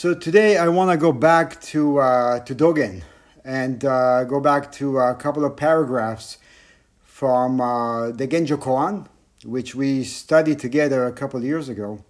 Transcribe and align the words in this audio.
So 0.00 0.14
today 0.14 0.56
I 0.56 0.68
want 0.68 0.92
to 0.92 0.96
go 0.96 1.10
back 1.10 1.60
to 1.72 1.98
uh, 1.98 2.38
to 2.44 2.54
Dogen 2.54 3.02
and 3.44 3.84
uh, 3.84 4.22
go 4.22 4.38
back 4.38 4.70
to 4.78 4.98
a 4.98 5.16
couple 5.16 5.44
of 5.44 5.56
paragraphs 5.56 6.38
from 7.02 7.60
uh, 7.60 8.12
the 8.12 8.28
Genjo 8.28 8.58
Koan, 8.58 9.08
which 9.44 9.74
we 9.74 10.04
studied 10.04 10.60
together 10.60 11.04
a 11.04 11.10
couple 11.10 11.40
of 11.40 11.44
years 11.44 11.68
ago. 11.68 12.04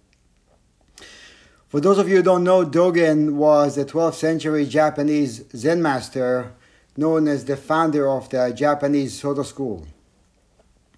For 1.67 1.79
those 1.81 1.97
of 1.97 2.07
you 2.07 2.17
who 2.17 2.21
don't 2.21 2.43
know, 2.43 2.63
Dogen 2.63 3.33
was 3.33 3.75
a 3.75 3.85
12th 3.85 4.13
century 4.13 4.67
Japanese 4.67 5.45
Zen 5.55 5.81
master 5.81 6.53
known 6.95 7.27
as 7.27 7.45
the 7.45 7.57
founder 7.57 8.07
of 8.07 8.29
the 8.29 8.51
Japanese 8.51 9.19
Soto 9.19 9.41
school, 9.41 9.87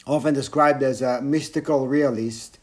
often 0.05 0.33
described 0.33 0.83
as 0.83 1.01
a 1.01 1.21
mystical 1.21 1.87
realist. 1.87 2.59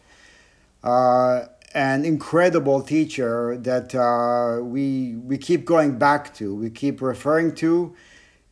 Uh, 0.84 1.46
an 1.74 2.04
incredible 2.04 2.82
teacher 2.82 3.56
that 3.58 3.94
uh, 3.94 4.62
we 4.62 5.16
we 5.16 5.36
keep 5.36 5.64
going 5.64 5.98
back 5.98 6.34
to, 6.34 6.54
we 6.54 6.70
keep 6.70 7.02
referring 7.02 7.54
to, 7.56 7.94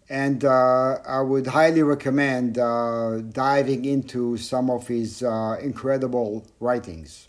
and 0.09 0.45
uh, 0.45 0.98
I 1.06 1.20
would 1.20 1.47
highly 1.47 1.83
recommend 1.83 2.59
uh, 2.59 3.20
diving 3.20 3.84
into 3.84 4.37
some 4.37 4.70
of 4.70 4.89
his 4.89 5.23
uh, 5.23 5.56
incredible 5.61 6.47
writings. 6.61 7.29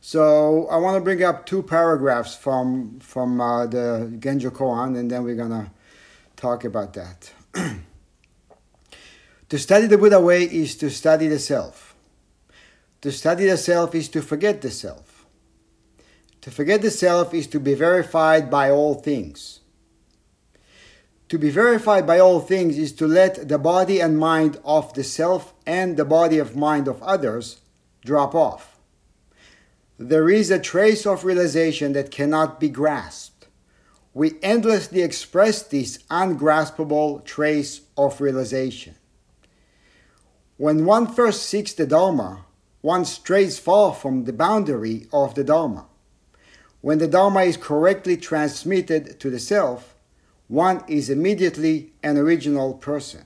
So 0.00 0.66
I 0.66 0.76
want 0.76 0.96
to 0.96 1.00
bring 1.00 1.22
up 1.22 1.46
two 1.46 1.62
paragraphs 1.62 2.34
from 2.34 2.98
from 3.00 3.40
uh, 3.40 3.66
the 3.66 4.12
Genjo 4.18 4.50
Koan, 4.50 4.98
and 4.98 5.10
then 5.10 5.22
we're 5.22 5.36
gonna 5.36 5.72
talk 6.36 6.64
about 6.64 6.92
that. 6.94 7.32
to 9.48 9.58
study 9.58 9.86
the 9.86 9.96
Buddha 9.96 10.20
way 10.20 10.42
is 10.42 10.76
to 10.76 10.90
study 10.90 11.28
the 11.28 11.38
self. 11.38 11.93
To 13.04 13.12
study 13.12 13.44
the 13.44 13.58
self 13.58 13.94
is 13.94 14.08
to 14.08 14.22
forget 14.22 14.62
the 14.62 14.70
self. 14.70 15.26
To 16.40 16.50
forget 16.50 16.80
the 16.80 16.90
self 16.90 17.34
is 17.34 17.46
to 17.48 17.60
be 17.60 17.74
verified 17.74 18.50
by 18.50 18.70
all 18.70 18.94
things. 18.94 19.60
To 21.28 21.38
be 21.38 21.50
verified 21.50 22.06
by 22.06 22.18
all 22.18 22.40
things 22.40 22.78
is 22.78 22.92
to 22.92 23.06
let 23.06 23.46
the 23.50 23.58
body 23.58 24.00
and 24.00 24.18
mind 24.18 24.58
of 24.64 24.94
the 24.94 25.04
self 25.04 25.52
and 25.66 25.98
the 25.98 26.06
body 26.06 26.38
of 26.38 26.56
mind 26.56 26.88
of 26.88 27.02
others 27.02 27.60
drop 28.06 28.34
off. 28.34 28.78
There 29.98 30.30
is 30.30 30.50
a 30.50 30.58
trace 30.58 31.04
of 31.04 31.26
realization 31.26 31.92
that 31.92 32.10
cannot 32.10 32.58
be 32.58 32.70
grasped. 32.70 33.48
We 34.14 34.38
endlessly 34.42 35.02
express 35.02 35.62
this 35.62 35.98
ungraspable 36.08 37.20
trace 37.26 37.82
of 37.98 38.22
realization. 38.22 38.94
When 40.56 40.86
one 40.86 41.06
first 41.06 41.42
seeks 41.42 41.74
the 41.74 41.86
Dharma, 41.86 42.43
one 42.84 43.02
strays 43.02 43.58
far 43.58 43.94
from 43.94 44.24
the 44.24 44.32
boundary 44.32 45.06
of 45.10 45.34
the 45.34 45.42
Dharma. 45.42 45.86
When 46.82 46.98
the 46.98 47.08
Dharma 47.08 47.40
is 47.44 47.56
correctly 47.56 48.18
transmitted 48.18 49.18
to 49.20 49.30
the 49.30 49.38
self, 49.38 49.94
one 50.48 50.84
is 50.86 51.08
immediately 51.08 51.94
an 52.02 52.18
original 52.18 52.74
person. 52.74 53.24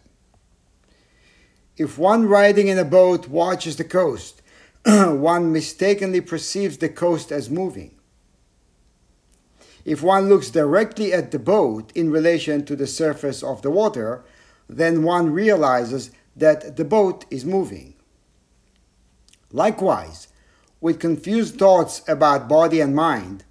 If 1.77 1.99
one 1.99 2.29
riding 2.29 2.69
in 2.69 2.79
a 2.79 2.85
boat 2.85 3.27
watches 3.27 3.75
the 3.75 3.83
coast, 3.83 4.43
one 4.87 5.53
mistakenly 5.53 6.21
perceives 6.21 6.79
the 6.79 6.89
coast 6.89 7.33
as 7.33 7.51
moving. 7.51 7.97
If 9.85 10.05
one 10.05 10.29
looks 10.29 10.51
directly 10.51 11.13
at 11.13 11.33
the 11.33 11.41
boat 11.41 11.91
in 11.97 12.13
relation 12.13 12.65
to 12.67 12.77
the 12.77 12.87
surface 12.87 13.43
of 13.43 13.63
the 13.63 13.73
water, 13.73 14.23
then 14.69 15.03
one 15.03 15.31
realizes 15.31 16.13
that 16.37 16.77
the 16.77 16.85
boat 16.85 17.25
is 17.29 17.45
moving. 17.45 17.95
Likewise, 19.53 20.29
with 20.81 21.01
confused 21.01 21.59
thoughts 21.59 22.03
about 22.07 22.49
body 22.49 22.81
and 22.81 22.95
mind, 22.95 23.45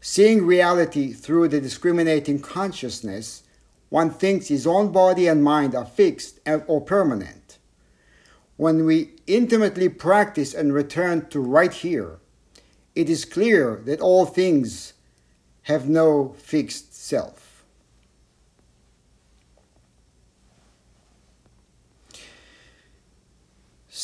seeing 0.00 0.46
reality 0.46 1.12
through 1.12 1.48
the 1.48 1.60
discriminating 1.60 2.40
consciousness, 2.40 3.42
one 3.88 4.10
thinks 4.10 4.48
his 4.48 4.66
own 4.66 4.92
body 4.92 5.26
and 5.26 5.42
mind 5.42 5.74
are 5.74 5.84
fixed 5.84 6.38
or 6.66 6.80
permanent. 6.80 7.58
When 8.56 8.84
we 8.86 9.10
intimately 9.26 9.88
practice 9.88 10.54
and 10.54 10.72
return 10.72 11.28
to 11.30 11.40
right 11.40 11.72
here, 11.72 12.18
it 12.94 13.10
is 13.10 13.24
clear 13.24 13.80
that 13.86 14.00
all 14.00 14.26
things 14.26 14.92
have 15.62 15.88
no 15.88 16.34
fixed 16.38 16.94
self. 16.94 17.39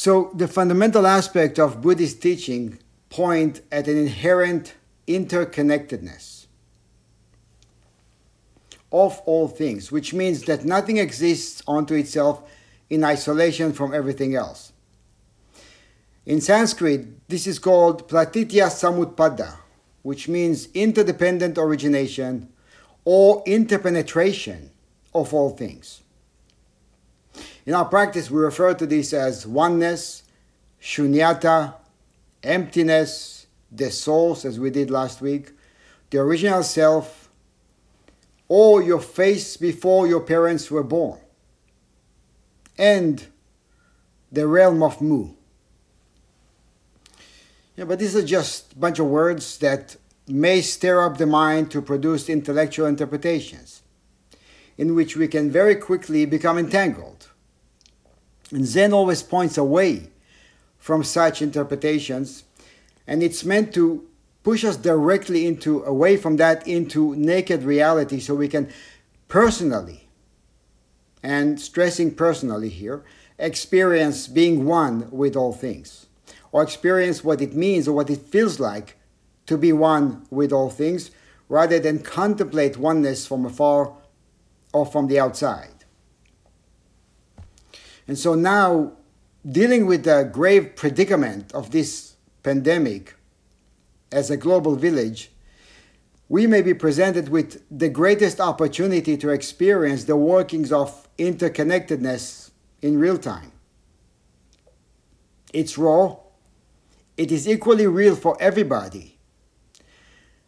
So 0.07 0.31
the 0.33 0.47
fundamental 0.47 1.05
aspect 1.05 1.59
of 1.59 1.83
Buddhist 1.83 2.23
teaching 2.23 2.79
point 3.11 3.61
at 3.73 3.89
an 3.89 3.99
inherent 3.99 4.75
interconnectedness 5.09 6.47
of 8.93 9.21
all 9.27 9.49
things, 9.49 9.91
which 9.91 10.15
means 10.15 10.43
that 10.43 10.65
nothing 10.65 10.99
exists 10.99 11.61
unto 11.67 11.95
itself 11.95 12.49
in 12.89 13.03
isolation 13.03 13.73
from 13.73 13.93
everything 13.93 14.37
else. 14.37 14.71
In 16.25 16.41
Sanskrit, 16.41 17.27
this 17.29 17.49
is 17.49 17.59
called 17.59 18.07
pratitya 18.07 18.67
samutpada, 18.67 19.57
which 20.03 20.29
means 20.29 20.69
interdependent 20.73 21.59
origination 21.59 22.49
or 23.05 23.43
interpenetration 23.45 24.71
of 25.13 25.35
all 25.35 25.51
things. 25.51 26.03
In 27.67 27.75
our 27.75 27.85
practice, 27.85 28.31
we 28.31 28.41
refer 28.41 28.75
to 28.75 28.87
this 28.87 29.13
as 29.13 29.45
oneness, 29.45 30.23
shunyata, 30.81 31.75
emptiness, 32.45 33.49
the 33.73 33.91
source, 33.91 34.45
as 34.45 34.61
we 34.61 34.71
did 34.71 34.89
last 34.89 35.21
week, 35.21 35.51
the 36.11 36.19
original 36.19 36.63
self, 36.63 37.29
or 38.49 38.81
your 38.81 39.01
face 39.01 39.57
before 39.57 40.07
your 40.07 40.21
parents 40.21 40.71
were 40.71 40.85
born, 40.85 41.19
and 42.79 43.27
the 44.31 44.47
realm 44.47 44.85
of 44.85 45.01
Mu. 45.03 45.31
Yeah, 47.75 47.85
but 47.85 47.99
these 47.99 48.15
are 48.15 48.25
just 48.25 48.75
a 48.75 48.79
bunch 48.79 49.01
of 49.01 49.07
words 49.07 49.59
that 49.59 49.97
may 50.29 50.61
stir 50.61 51.05
up 51.05 51.19
the 51.19 51.27
mind 51.27 51.73
to 51.73 51.83
produce 51.83 52.29
intellectual 52.29 52.87
interpretations, 52.87 53.83
in 54.79 54.95
which 54.95 55.17
we 55.17 55.27
can 55.27 55.51
very 55.51 55.75
quickly 55.75 56.25
become 56.25 56.59
entangled. 56.59 57.16
And 58.51 58.65
Zen 58.65 58.93
always 58.93 59.23
points 59.23 59.59
away 59.59 60.11
from 60.79 61.03
such 61.03 61.43
interpretations, 61.43 62.45
and 63.07 63.23
it's 63.23 63.45
meant 63.45 63.75
to 63.75 64.07
push 64.45 64.65
us 64.65 64.77
directly 64.77 65.47
into 65.47 65.83
away 65.83 66.17
from 66.17 66.37
that 66.37 66.67
into 66.69 67.17
naked 67.17 67.65
reality 67.65 68.21
so 68.21 68.35
we 68.35 68.47
can 68.47 68.71
personally 69.27 70.07
and 71.23 71.61
stressing 71.61 72.15
personally 72.15 72.69
here 72.69 73.05
experience 73.39 74.29
being 74.29 74.65
one 74.65 75.09
with 75.11 75.35
all 75.35 75.53
things. 75.53 76.07
Or 76.53 76.63
experience 76.63 77.25
what 77.25 77.43
it 77.43 77.55
means 77.55 77.89
or 77.89 77.93
what 77.93 78.09
it 78.09 78.21
feels 78.21 78.61
like 78.61 78.97
to 79.47 79.59
be 79.59 79.73
one 79.73 80.25
with 80.31 80.53
all 80.53 80.71
things 80.71 81.11
rather 81.49 81.81
than 81.81 81.99
contemplate 81.99 82.77
oneness 82.77 83.27
from 83.27 83.45
afar 83.45 83.93
or 84.73 84.87
from 84.87 85.09
the 85.09 85.19
outside 85.19 85.76
and 88.09 88.19
so 88.19 88.35
now, 88.35 88.93
dealing 89.49 89.87
with 89.87 90.05
the 90.05 90.29
grave 90.33 90.77
predicament 90.77 91.53
of 91.53 91.71
this 91.71 92.17
pandemic 92.43 93.15
as 94.13 94.31
a 94.31 94.37
global 94.37 94.77
village, 94.77 95.31
we 96.29 96.47
may 96.47 96.63
be 96.63 96.75
presented 96.75 97.29
with 97.29 97.63
the 97.71 97.89
greatest 97.89 98.41
opportunity 98.41 99.17
to 99.17 99.31
experience 99.31 100.05
the 100.05 100.17
workings 100.17 100.73
of 100.73 101.09
interconnectedness 101.19 102.51
in 102.83 102.99
real 102.99 103.19
time. 103.19 103.53
It's 105.53 105.79
raw, 105.79 106.17
it 107.17 107.33
is 107.33 107.49
equally 107.49 107.87
real 107.87 108.15
for 108.15 108.37
everybody, 108.41 109.19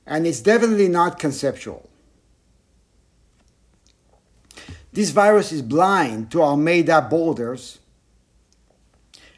and 0.07 0.27
it's 0.27 0.41
definitely 0.41 0.89
not 0.89 1.19
conceptual. 1.19 1.88
This 4.99 5.11
virus 5.11 5.53
is 5.53 5.63
blind 5.63 6.33
to 6.33 6.43
our 6.43 6.57
made 6.57 6.91
up 6.91 7.11
borders 7.11 7.79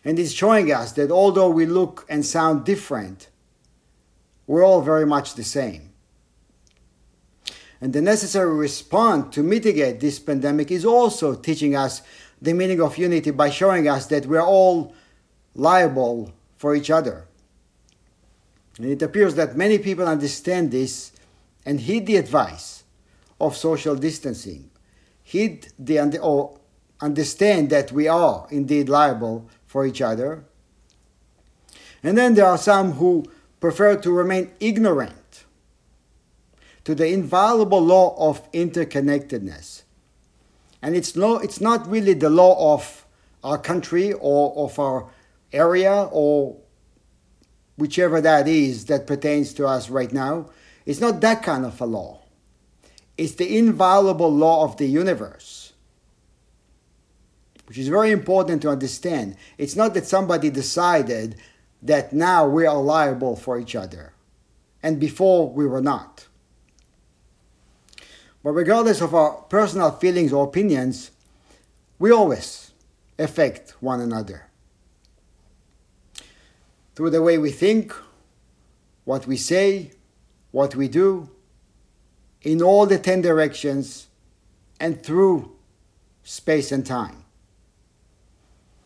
and 0.03 0.19
is 0.19 0.33
showing 0.33 0.73
us 0.73 0.93
that 0.93 1.11
although 1.11 1.51
we 1.51 1.67
look 1.67 2.07
and 2.09 2.25
sound 2.25 2.65
different, 2.65 3.29
we're 4.47 4.65
all 4.65 4.81
very 4.81 5.05
much 5.05 5.35
the 5.35 5.45
same. 5.45 5.93
And 7.79 7.93
the 7.93 8.01
necessary 8.01 8.55
response 8.55 9.35
to 9.35 9.43
mitigate 9.43 10.01
this 10.01 10.19
pandemic 10.19 10.71
is 10.71 10.87
also 10.87 11.35
teaching 11.35 11.77
us 11.77 12.01
the 12.41 12.55
meaning 12.55 12.81
of 12.81 12.97
unity 12.97 13.31
by 13.31 13.51
showing 13.51 13.87
us 13.87 14.07
that 14.07 14.25
we're 14.25 14.41
all 14.41 14.95
liable 15.55 16.33
for 16.57 16.75
each 16.75 16.91
other. 16.91 17.27
And 18.79 18.87
it 18.87 19.03
appears 19.03 19.35
that 19.35 19.59
many 19.59 19.77
people 19.77 20.09
understand 20.09 20.71
this 20.71 21.13
and 21.67 21.79
heed 21.81 22.07
the 22.07 22.17
advice 22.17 22.83
of 23.39 23.55
social 23.55 23.95
distancing 23.95 24.70
heed 25.31 25.69
the 25.79 26.19
or 26.19 26.59
understand 27.01 27.71
that 27.71 27.93
we 27.93 28.09
are 28.09 28.49
indeed 28.51 28.89
liable 28.89 29.49
for 29.65 29.87
each 29.87 30.03
other. 30.03 30.45
And 32.03 32.19
then 32.19 32.35
there 32.35 32.47
are 32.47 32.59
some 32.59 32.93
who 32.93 33.25
prefer 33.61 33.95
to 33.95 34.11
remain 34.11 34.51
ignorant 34.59 35.45
to 36.83 36.97
the 36.97 37.07
inviolable 37.07 37.81
law 37.81 38.17
of 38.19 38.51
interconnectedness. 38.51 39.83
And 40.83 40.97
it's, 40.97 41.15
no, 41.15 41.39
it's 41.39 41.61
not 41.61 41.89
really 41.89 42.15
the 42.15 42.31
law 42.31 42.75
of 42.75 43.07
our 43.45 43.59
country 43.59 44.13
or 44.13 44.53
of 44.57 44.81
our 44.81 45.11
area 45.53 46.09
or 46.11 46.57
whichever 47.77 48.21
that 48.21 48.49
is 48.49 48.87
that 48.87 49.07
pertains 49.07 49.55
to 49.55 49.67
us 49.69 49.91
right 49.91 50.13
now. 50.13 50.51
It's 50.87 51.01
not 51.01 51.21
that 51.21 51.45
kind 51.45 51.65
of 51.65 51.81
a 51.81 51.87
law. 51.87 52.20
It's 53.21 53.35
the 53.35 53.59
inviolable 53.59 54.33
law 54.33 54.65
of 54.65 54.79
the 54.79 54.87
universe, 54.87 55.75
which 57.69 57.77
is 57.77 57.89
very 57.89 58.13
important 58.13 58.63
to 58.63 58.71
understand. 58.71 59.37
It's 59.59 59.77
not 59.77 59.93
that 59.93 60.07
somebody 60.07 60.49
decided 60.49 61.37
that 61.83 62.15
now 62.15 62.49
we 62.49 62.65
are 62.65 62.81
liable 62.81 63.37
for 63.37 63.59
each 63.59 63.77
other, 63.77 64.15
and 64.83 64.99
before 64.99 65.51
we 65.51 65.67
were 65.67 65.83
not. 65.83 66.29
But 68.43 68.53
regardless 68.53 69.03
of 69.03 69.15
our 69.15 69.33
personal 69.51 69.91
feelings 69.91 70.33
or 70.33 70.47
opinions, 70.47 71.11
we 71.99 72.11
always 72.11 72.71
affect 73.19 73.75
one 73.81 74.01
another. 74.01 74.47
Through 76.95 77.11
the 77.11 77.21
way 77.21 77.37
we 77.37 77.51
think, 77.51 77.95
what 79.05 79.27
we 79.27 79.37
say, 79.37 79.91
what 80.53 80.75
we 80.75 80.89
do, 80.89 81.29
in 82.43 82.63
all 82.63 82.87
the 82.87 82.99
ten 82.99 83.21
directions, 83.21 84.09
and 84.79 85.03
through 85.03 85.53
space 86.23 86.73
and 86.73 86.87
time. 86.87 87.25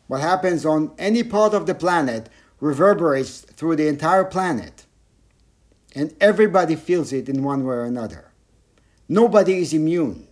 What 0.07 0.21
happens 0.21 0.67
on 0.67 0.93
any 0.99 1.23
part 1.23 1.55
of 1.55 1.67
the 1.67 1.75
planet 1.75 2.29
reverberates 2.61 3.41
through 3.41 3.77
the 3.77 3.89
entire 3.89 4.25
planet, 4.25 4.87
and 5.95 6.15
everybody 6.21 6.75
feels 6.75 7.13
it 7.13 7.29
in 7.29 7.43
one 7.43 7.65
way 7.65 7.77
or 7.77 7.85
another. 7.85 8.33
Nobody 9.09 9.59
is 9.59 9.73
immune 9.73 10.27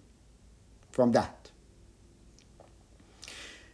from 0.90 1.12
that. 1.12 1.50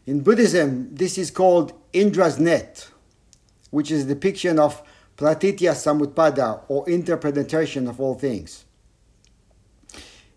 In 0.07 0.21
Buddhism, 0.21 0.95
this 0.95 1.19
is 1.19 1.31
called 1.31 1.73
Indra's 1.93 2.39
net, 2.39 2.89
which 3.71 3.91
is 3.91 4.05
a 4.05 4.09
depiction 4.09 4.59
of 4.59 4.83
Pratitya 5.17 5.73
Samutpada 5.73 6.63
or 6.69 6.89
interpenetration 6.89 7.89
of 7.89 8.01
all 8.01 8.15
things. 8.15 8.65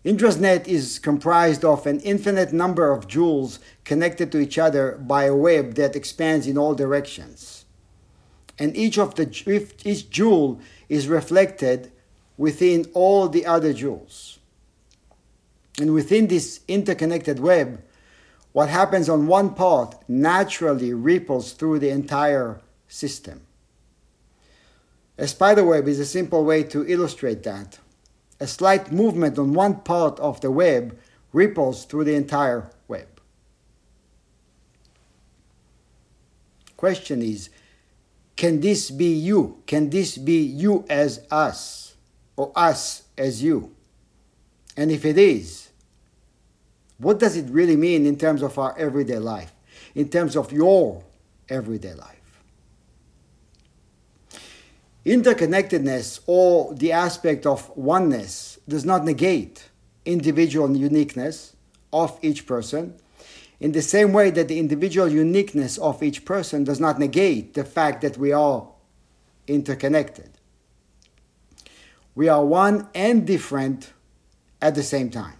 Indra's 0.04 0.38
net 0.38 0.66
is 0.66 0.98
comprised 0.98 1.64
of 1.64 1.86
an 1.86 2.00
infinite 2.00 2.52
number 2.52 2.90
of 2.90 3.06
jewels 3.06 3.60
connected 3.84 4.32
to 4.32 4.40
each 4.40 4.58
other 4.58 4.98
by 5.00 5.24
a 5.24 5.34
web 5.34 5.74
that 5.74 5.94
expands 5.94 6.46
in 6.46 6.58
all 6.58 6.74
directions. 6.74 7.64
And 8.58 8.76
each 8.76 8.98
of 8.98 9.14
the 9.14 9.26
each 9.84 10.10
jewel 10.10 10.60
is 10.88 11.08
reflected 11.08 11.92
within 12.36 12.86
all 12.94 13.28
the 13.28 13.46
other 13.46 13.72
jewels. 13.72 14.38
And 15.78 15.94
within 15.94 16.26
this 16.26 16.60
interconnected 16.66 17.38
web, 17.38 17.82
what 18.52 18.68
happens 18.68 19.08
on 19.08 19.26
one 19.26 19.54
part 19.54 19.96
naturally 20.08 20.92
ripples 20.92 21.52
through 21.52 21.78
the 21.78 21.88
entire 21.88 22.60
system. 22.88 23.40
A 25.16 25.26
spider 25.26 25.64
web 25.64 25.88
is 25.88 26.00
a 26.00 26.04
simple 26.04 26.44
way 26.44 26.62
to 26.64 26.86
illustrate 26.86 27.42
that. 27.44 27.78
A 28.42 28.46
slight 28.48 28.90
movement 28.90 29.38
on 29.38 29.54
one 29.54 29.82
part 29.82 30.18
of 30.18 30.40
the 30.40 30.50
web 30.50 30.98
ripples 31.32 31.84
through 31.84 32.02
the 32.02 32.16
entire 32.16 32.72
web. 32.88 33.06
Question 36.76 37.22
is 37.22 37.50
can 38.34 38.60
this 38.60 38.90
be 38.90 39.14
you? 39.14 39.62
Can 39.68 39.90
this 39.90 40.18
be 40.18 40.42
you 40.42 40.84
as 40.90 41.24
us 41.30 41.94
or 42.34 42.50
us 42.56 43.04
as 43.16 43.44
you? 43.44 43.76
And 44.76 44.90
if 44.90 45.04
it 45.04 45.18
is, 45.18 45.68
what 46.98 47.20
does 47.20 47.36
it 47.36 47.48
really 47.48 47.76
mean 47.76 48.06
in 48.06 48.16
terms 48.16 48.42
of 48.42 48.58
our 48.58 48.76
everyday 48.76 49.20
life, 49.20 49.52
in 49.94 50.08
terms 50.08 50.36
of 50.36 50.50
your 50.50 51.04
everyday 51.48 51.94
life? 51.94 52.21
Interconnectedness 55.04 56.20
or 56.26 56.74
the 56.74 56.92
aspect 56.92 57.44
of 57.44 57.76
oneness 57.76 58.58
does 58.68 58.84
not 58.84 59.04
negate 59.04 59.68
individual 60.04 60.76
uniqueness 60.76 61.56
of 61.92 62.18
each 62.22 62.46
person, 62.46 62.94
in 63.58 63.72
the 63.72 63.82
same 63.82 64.12
way 64.12 64.30
that 64.30 64.48
the 64.48 64.58
individual 64.58 65.08
uniqueness 65.08 65.78
of 65.78 66.02
each 66.02 66.24
person 66.24 66.64
does 66.64 66.80
not 66.80 66.98
negate 66.98 67.54
the 67.54 67.64
fact 67.64 68.00
that 68.02 68.16
we 68.16 68.32
are 68.32 68.68
interconnected. 69.46 70.30
We 72.14 72.28
are 72.28 72.44
one 72.44 72.88
and 72.94 73.26
different 73.26 73.92
at 74.60 74.74
the 74.74 74.82
same 74.82 75.10
time. 75.10 75.36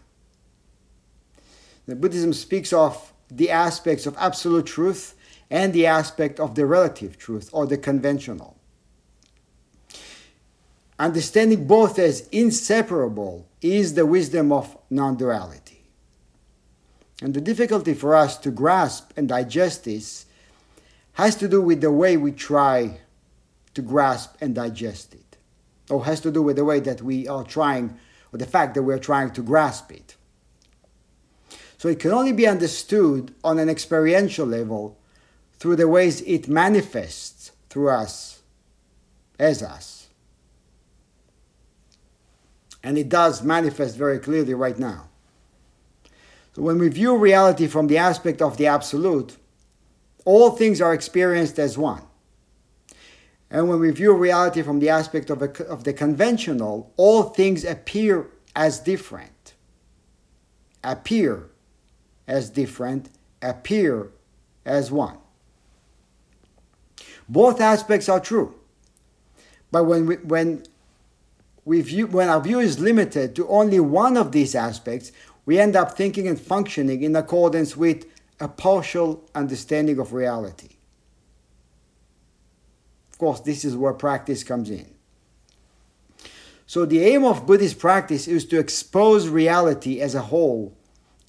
The 1.87 1.97
Buddhism 1.97 2.33
speaks 2.33 2.73
of 2.73 3.13
the 3.29 3.51
aspects 3.51 4.07
of 4.07 4.17
absolute 4.19 4.67
truth 4.67 5.15
and 5.51 5.73
the 5.73 5.87
aspect 5.87 6.41
of 6.41 6.55
the 6.55 6.67
relative 6.67 7.19
truth 7.19 7.51
or 7.53 7.67
the 7.67 7.79
conventional. 7.79 8.52
Understanding 10.99 11.67
both 11.67 11.99
as 11.99 12.29
inseparable 12.29 13.49
is 13.61 13.95
the 13.95 14.07
wisdom 14.07 14.53
of 14.53 14.77
non 14.91 15.17
duality. 15.17 15.85
And 17.23 17.35
the 17.35 17.41
difficulty 17.41 17.95
for 17.95 18.15
us 18.15 18.37
to 18.39 18.51
grasp 18.51 19.13
and 19.17 19.29
digest 19.29 19.85
this 19.85 20.27
has 21.15 21.37
to 21.37 21.49
do 21.49 21.63
with 21.63 21.81
the 21.81 21.93
way 21.93 22.17
we 22.17 22.33
try 22.33 22.99
to 23.75 23.83
grasp 23.83 24.37
and 24.41 24.55
digest 24.55 25.15
it, 25.15 25.37
or 25.89 26.05
has 26.05 26.21
to 26.21 26.31
do 26.31 26.43
with 26.43 26.57
the 26.57 26.65
way 26.65 26.81
that 26.81 27.03
we 27.03 27.29
are 27.29 27.45
trying, 27.45 27.99
or 28.33 28.39
the 28.39 28.47
fact 28.47 28.75
that 28.75 28.83
we 28.83 28.93
are 28.93 28.99
trying 28.99 29.31
to 29.31 29.43
grasp 29.43 29.93
it. 29.93 30.17
So 31.79 31.89
it 31.89 31.99
can 31.99 32.13
only 32.13 32.33
be 32.33 32.47
understood 32.47 33.35
on 33.43 33.59
an 33.59 33.69
experiential 33.69 34.47
level 34.47 34.99
through 35.59 35.77
the 35.77 35.89
ways 35.89 36.21
it 36.23 36.49
manifests 36.49 37.53
through 37.69 37.91
us 37.91 38.43
as 39.39 39.63
us. 39.63 39.92
And 42.83 42.99
it 42.99 43.09
does 43.09 43.43
manifest 43.43 43.97
very 43.97 44.19
clearly 44.19 44.55
right 44.55 44.79
now. 44.79 45.09
So 46.55 46.63
when 46.63 46.79
we 46.79 46.89
view 46.89 47.17
reality 47.17 47.67
from 47.67 47.87
the 47.87 47.99
aspect 47.99 48.43
of 48.43 48.57
the 48.57 48.67
absolute, 48.67 49.37
all 50.25 50.51
things 50.51 50.81
are 50.81 50.93
experienced 50.93 51.59
as 51.59 51.79
one. 51.79 52.03
And 53.51 53.69
when 53.69 53.81
we 53.81 53.91
view 53.91 54.15
reality 54.15 54.63
from 54.63 54.81
the 54.81 54.89
aspect 54.89 55.31
of, 55.31 55.43
a, 55.43 55.65
of 55.67 55.85
the 55.85 55.93
conventional, 55.93 56.93
all 56.97 57.25
things 57.25 57.65
appear 57.65 58.27
as 58.57 58.81
different. 58.81 59.55
Appear 60.83 61.49
as 62.27 62.51
different, 62.51 63.11
appear 63.43 64.09
as 64.65 64.91
one. 64.91 65.19
Both 67.29 67.61
aspects 67.61 68.09
are 68.09 68.21
true. 68.21 68.55
But 69.71 69.85
when, 69.85 70.07
we, 70.07 70.17
when 70.17 70.65
we 71.65 71.81
view, 71.81 72.07
when 72.07 72.29
our 72.29 72.41
view 72.41 72.61
is 72.61 72.81
limited 72.81 73.37
to 73.37 73.47
only 73.49 73.79
one 73.81 74.17
of 74.17 74.33
these 74.33 74.55
aspects, 74.55 75.13
we 75.45 75.59
end 75.59 75.77
up 75.77 75.97
thinking 75.97 76.27
and 76.27 76.41
functioning 76.41 77.03
in 77.03 77.15
accordance 77.15 77.77
with 77.77 78.07
a 78.41 78.49
partial 78.49 79.29
understanding 79.35 79.99
of 79.99 80.13
reality. 80.13 80.77
Of 83.13 83.19
course, 83.19 83.41
this 83.41 83.65
is 83.65 83.77
where 83.77 83.93
practice 83.93 84.43
comes 84.43 84.71
in. 84.71 84.93
So, 86.67 86.87
the 86.87 87.05
aim 87.05 87.25
of 87.25 87.47
Buddhist 87.47 87.79
practice 87.79 88.27
is 88.27 88.47
to 88.47 88.59
expose 88.59 89.29
reality 89.29 90.01
as 90.01 90.15
a 90.15 90.23
whole 90.23 90.77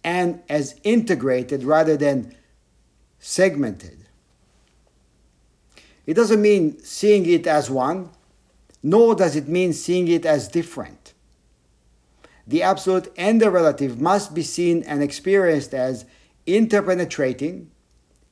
and 0.04 0.42
as 0.50 0.80
integrated 0.84 1.64
rather 1.64 1.98
than 1.98 2.36
segmented. 3.20 4.06
It 6.06 6.16
doesn't 6.16 6.42
mean 6.42 6.80
seeing 6.84 7.26
it 7.30 7.48
as 7.48 7.70
one, 7.70 8.10
nor 8.84 9.16
does 9.16 9.36
it 9.38 9.48
mean 9.48 9.72
seeing 9.72 10.10
it 10.10 10.26
as 10.26 10.50
different. 10.50 11.14
The 12.46 12.62
absolute 12.62 13.12
and 13.18 13.42
the 13.42 13.50
relative 13.50 14.02
must 14.02 14.34
be 14.34 14.44
seen 14.44 14.84
and 14.84 15.02
experienced 15.02 15.74
as 15.74 16.06
interpenetrating 16.46 17.68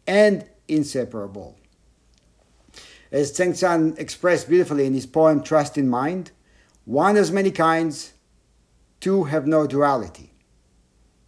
and 0.05 0.45
inseparable. 0.67 1.57
As 3.11 3.33
Seng-ts'an 3.33 3.97
expressed 3.97 4.49
beautifully 4.49 4.85
in 4.85 4.93
his 4.93 5.05
poem 5.05 5.41
Trust 5.41 5.77
in 5.77 5.89
Mind, 5.89 6.31
one 6.83 7.15
has 7.15 7.31
many 7.31 7.51
kinds, 7.51 8.13
two 8.99 9.25
have 9.25 9.47
no 9.47 9.65
duality. 9.65 10.33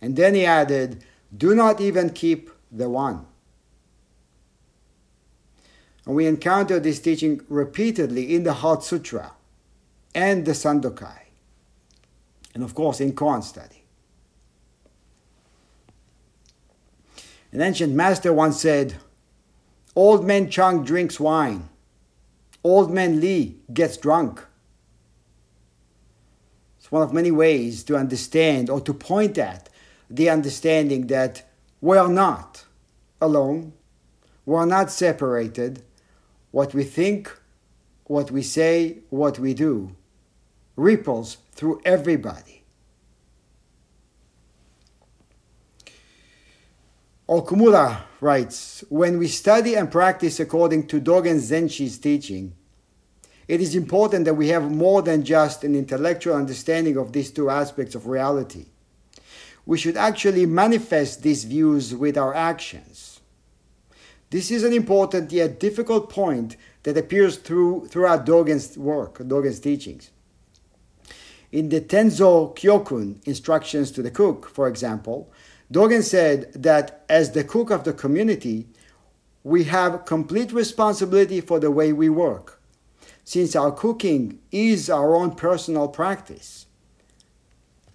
And 0.01 0.15
then 0.17 0.35
he 0.35 0.45
added, 0.45 1.03
Do 1.35 1.55
not 1.55 1.79
even 1.79 2.09
keep 2.09 2.49
the 2.71 2.89
one. 2.89 3.25
And 6.05 6.15
we 6.15 6.27
encounter 6.27 6.79
this 6.79 6.99
teaching 6.99 7.41
repeatedly 7.47 8.35
in 8.35 8.43
the 8.43 8.53
Heart 8.53 8.83
Sutra 8.83 9.33
and 10.13 10.45
the 10.45 10.51
Sandokai, 10.51 11.19
and 12.53 12.63
of 12.63 12.75
course 12.75 12.99
in 12.99 13.13
koan 13.13 13.41
study. 13.41 13.83
An 17.51 17.61
ancient 17.61 17.93
master 17.93 18.33
once 18.33 18.59
said, 18.59 18.95
Old 19.95 20.25
man 20.25 20.49
Chang 20.49 20.83
drinks 20.83 21.19
wine, 21.19 21.69
old 22.63 22.91
man 22.91 23.19
Li 23.19 23.57
gets 23.71 23.95
drunk. 23.95 24.43
It's 26.79 26.91
one 26.91 27.03
of 27.03 27.13
many 27.13 27.31
ways 27.31 27.83
to 27.85 27.95
understand 27.95 28.69
or 28.69 28.81
to 28.81 28.93
point 28.93 29.37
at 29.37 29.69
the 30.09 30.29
understanding 30.29 31.07
that 31.07 31.47
we 31.79 31.97
are 31.97 32.09
not 32.09 32.65
alone, 33.21 33.73
we 34.45 34.55
are 34.55 34.65
not 34.65 34.91
separated. 34.91 35.83
What 36.53 36.75
we 36.75 36.83
think, 36.83 37.35
what 38.03 38.29
we 38.29 38.43
say, 38.43 38.99
what 39.09 39.39
we 39.39 39.55
do 39.55 39.95
ripples 40.75 41.37
through 41.51 41.81
everybody. 41.83 42.61
Okumura 47.27 48.03
writes 48.21 48.83
When 48.89 49.17
we 49.17 49.29
study 49.29 49.73
and 49.73 49.91
practice 49.91 50.39
according 50.39 50.85
to 50.89 51.01
Dogen 51.01 51.39
Zenji's 51.39 51.97
teaching, 51.97 52.53
it 53.47 53.59
is 53.59 53.73
important 53.73 54.25
that 54.25 54.35
we 54.35 54.49
have 54.49 54.69
more 54.69 55.01
than 55.01 55.25
just 55.25 55.63
an 55.63 55.75
intellectual 55.75 56.35
understanding 56.35 56.97
of 56.97 57.13
these 57.13 57.31
two 57.31 57.49
aspects 57.49 57.95
of 57.95 58.05
reality. 58.05 58.67
We 59.65 59.79
should 59.79 59.97
actually 59.97 60.45
manifest 60.45 61.23
these 61.23 61.45
views 61.45 61.95
with 61.95 62.15
our 62.15 62.35
actions. 62.35 63.12
This 64.33 64.49
is 64.49 64.63
an 64.63 64.73
important 64.73 65.31
yet 65.31 65.59
difficult 65.59 66.09
point 66.09 66.57
that 66.81 66.97
appears 66.97 67.37
through, 67.37 67.85
throughout 67.85 68.25
Dogen's 68.25 68.75
work, 68.75 69.19
Dogen's 69.19 69.59
teachings. 69.59 70.09
In 71.51 71.69
the 71.69 71.79
Tenzo 71.79 72.55
Kyokun, 72.55 73.23
Instructions 73.27 73.91
to 73.91 74.01
the 74.01 74.09
Cook, 74.09 74.49
for 74.49 74.67
example, 74.67 75.31
Dogen 75.71 76.01
said 76.01 76.51
that 76.53 77.05
as 77.07 77.33
the 77.33 77.43
cook 77.43 77.69
of 77.69 77.83
the 77.83 77.93
community, 77.93 78.65
we 79.43 79.65
have 79.65 80.05
complete 80.05 80.51
responsibility 80.51 81.39
for 81.39 81.59
the 81.59 81.69
way 81.69 81.93
we 81.93 82.09
work 82.09 82.59
since 83.23 83.55
our 83.55 83.71
cooking 83.71 84.39
is 84.51 84.89
our 84.89 85.15
own 85.15 85.35
personal 85.35 85.87
practice. 85.87 86.65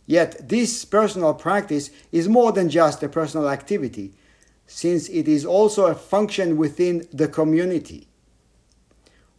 Yet, 0.06 0.48
this 0.48 0.84
personal 0.84 1.34
practice 1.34 1.90
is 2.12 2.28
more 2.28 2.52
than 2.52 2.70
just 2.70 3.02
a 3.02 3.08
personal 3.08 3.50
activity, 3.50 4.14
since 4.68 5.08
it 5.08 5.26
is 5.26 5.44
also 5.44 5.86
a 5.86 5.94
function 5.94 6.56
within 6.56 7.08
the 7.12 7.26
community. 7.26 8.06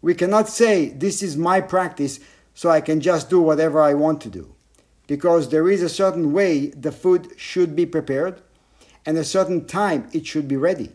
We 0.02 0.16
cannot 0.16 0.50
say, 0.50 0.90
This 0.90 1.24
is 1.24 1.38
my 1.38 1.62
practice, 1.62 2.20
so 2.54 2.70
I 2.70 2.82
can 2.82 3.00
just 3.00 3.30
do 3.30 3.40
whatever 3.40 3.80
I 3.80 3.94
want 3.94 4.20
to 4.22 4.30
do, 4.30 4.56
because 5.08 5.50
there 5.50 5.70
is 5.70 5.82
a 5.82 5.88
certain 5.88 6.34
way 6.34 6.68
the 6.68 6.92
food 6.92 7.30
should 7.38 7.76
be 7.76 7.86
prepared 7.86 8.42
and 9.06 9.18
a 9.18 9.24
certain 9.24 9.66
time 9.66 10.10
it 10.12 10.26
should 10.26 10.48
be 10.48 10.58
ready. 10.58 10.92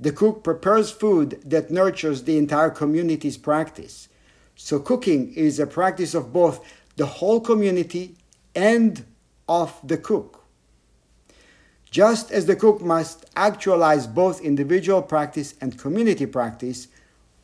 The 0.00 0.12
cook 0.12 0.44
prepares 0.44 0.90
food 0.90 1.40
that 1.44 1.70
nurtures 1.70 2.24
the 2.24 2.38
entire 2.38 2.70
community's 2.70 3.36
practice. 3.36 4.08
So, 4.54 4.78
cooking 4.80 5.32
is 5.34 5.58
a 5.58 5.66
practice 5.66 6.14
of 6.14 6.32
both 6.32 6.64
the 6.96 7.06
whole 7.06 7.40
community 7.40 8.16
and 8.54 9.04
of 9.48 9.78
the 9.84 9.96
cook. 9.96 10.37
Just 11.90 12.30
as 12.30 12.46
the 12.46 12.56
cook 12.56 12.80
must 12.80 13.24
actualize 13.34 14.06
both 14.06 14.42
individual 14.42 15.02
practice 15.02 15.54
and 15.60 15.78
community 15.78 16.26
practice, 16.26 16.88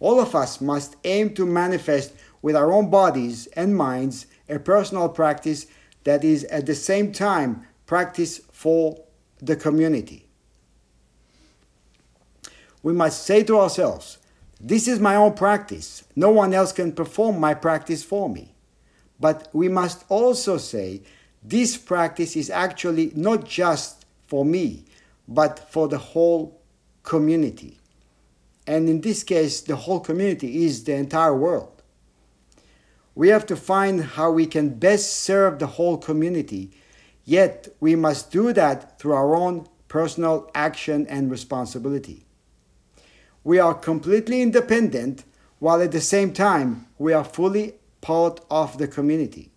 all 0.00 0.20
of 0.20 0.34
us 0.34 0.60
must 0.60 0.96
aim 1.04 1.34
to 1.34 1.46
manifest 1.46 2.12
with 2.42 2.54
our 2.54 2.72
own 2.72 2.90
bodies 2.90 3.46
and 3.48 3.76
minds 3.76 4.26
a 4.48 4.58
personal 4.58 5.08
practice 5.08 5.66
that 6.04 6.24
is 6.24 6.44
at 6.44 6.66
the 6.66 6.74
same 6.74 7.12
time 7.12 7.66
practice 7.86 8.40
for 8.52 8.98
the 9.40 9.56
community 9.56 10.24
we 12.84 12.92
must 12.92 13.24
say 13.24 13.42
to 13.42 13.58
ourselves, 13.58 14.18
This 14.60 14.86
is 14.86 15.00
my 15.00 15.16
own 15.16 15.32
practice. 15.32 16.04
No 16.14 16.30
one 16.30 16.54
else 16.54 16.70
can 16.70 16.92
perform 16.92 17.40
my 17.40 17.54
practice 17.54 18.04
for 18.04 18.28
me. 18.28 18.54
But 19.18 19.48
we 19.52 19.68
must 19.68 20.04
also 20.08 20.58
say, 20.58 21.00
This 21.42 21.76
practice 21.76 22.36
is 22.36 22.50
actually 22.50 23.10
not 23.16 23.46
just 23.46 24.03
for 24.26 24.44
me, 24.44 24.84
but 25.28 25.70
for 25.70 25.88
the 25.88 25.98
whole 25.98 26.60
community. 27.02 27.78
And 28.66 28.88
in 28.88 29.00
this 29.00 29.22
case, 29.22 29.60
the 29.60 29.76
whole 29.76 30.00
community 30.00 30.64
is 30.64 30.84
the 30.84 30.94
entire 30.94 31.34
world. 31.34 31.82
We 33.14 33.28
have 33.28 33.46
to 33.46 33.56
find 33.56 34.02
how 34.02 34.32
we 34.32 34.46
can 34.46 34.70
best 34.70 35.18
serve 35.18 35.58
the 35.58 35.66
whole 35.66 35.98
community, 35.98 36.70
yet 37.24 37.68
we 37.80 37.94
must 37.94 38.32
do 38.32 38.52
that 38.52 38.98
through 38.98 39.12
our 39.12 39.36
own 39.36 39.68
personal 39.88 40.50
action 40.54 41.06
and 41.06 41.30
responsibility 41.30 42.24
we 43.44 43.58
are 43.58 43.74
completely 43.74 44.40
independent 44.40 45.24
while 45.58 45.80
at 45.82 45.92
the 45.92 46.00
same 46.00 46.32
time 46.32 46.86
we 46.98 47.12
are 47.12 47.22
fully 47.22 47.74
part 48.00 48.40
of 48.50 48.78
the 48.78 48.88
community. 48.88 49.50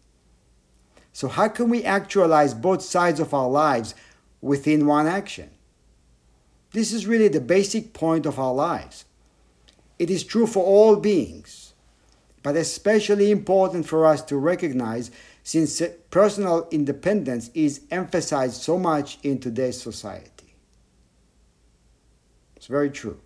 So, 1.13 1.29
how 1.29 1.47
can 1.47 1.69
we 1.69 1.83
actualize 1.83 2.53
both 2.53 2.83
sides 2.83 3.19
of 3.19 3.33
our 3.33 3.49
lives 3.49 3.95
within 4.41 4.85
one 4.85 5.07
action? 5.07 5.49
This 6.71 6.91
is 6.93 7.07
really 7.07 7.27
the 7.27 7.41
basic 7.41 7.93
point 7.93 8.25
of 8.25 8.39
our 8.39 8.53
lives. 8.53 9.05
It 9.99 10.09
is 10.09 10.23
true 10.23 10.47
for 10.47 10.63
all 10.63 10.95
beings, 10.97 11.73
but 12.43 12.55
especially 12.55 13.31
important 13.31 13.87
for 13.87 14.05
us 14.05 14.21
to 14.23 14.37
recognize 14.37 15.11
since 15.43 15.81
personal 16.11 16.67
independence 16.71 17.49
is 17.53 17.81
emphasized 17.89 18.61
so 18.61 18.77
much 18.77 19.17
in 19.23 19.39
today's 19.39 19.81
society. 19.81 20.55
It's 22.55 22.67
very 22.67 22.89
true 22.89 23.19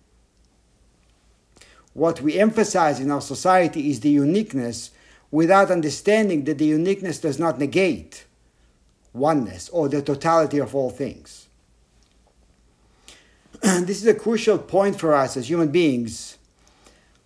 what 1.94 2.20
we 2.20 2.38
emphasize 2.38 3.00
in 3.00 3.10
our 3.10 3.20
society 3.20 3.90
is 3.90 4.00
the 4.00 4.10
uniqueness 4.10 4.90
without 5.30 5.70
understanding 5.70 6.44
that 6.44 6.58
the 6.58 6.66
uniqueness 6.66 7.18
does 7.18 7.38
not 7.38 7.58
negate 7.58 8.24
oneness 9.12 9.68
or 9.68 9.88
the 9.88 10.02
totality 10.02 10.58
of 10.58 10.74
all 10.74 10.90
things. 10.90 11.48
this 13.62 14.00
is 14.02 14.06
a 14.06 14.14
crucial 14.14 14.58
point 14.58 14.98
for 14.98 15.14
us 15.14 15.36
as 15.36 15.48
human 15.48 15.68
beings, 15.68 16.38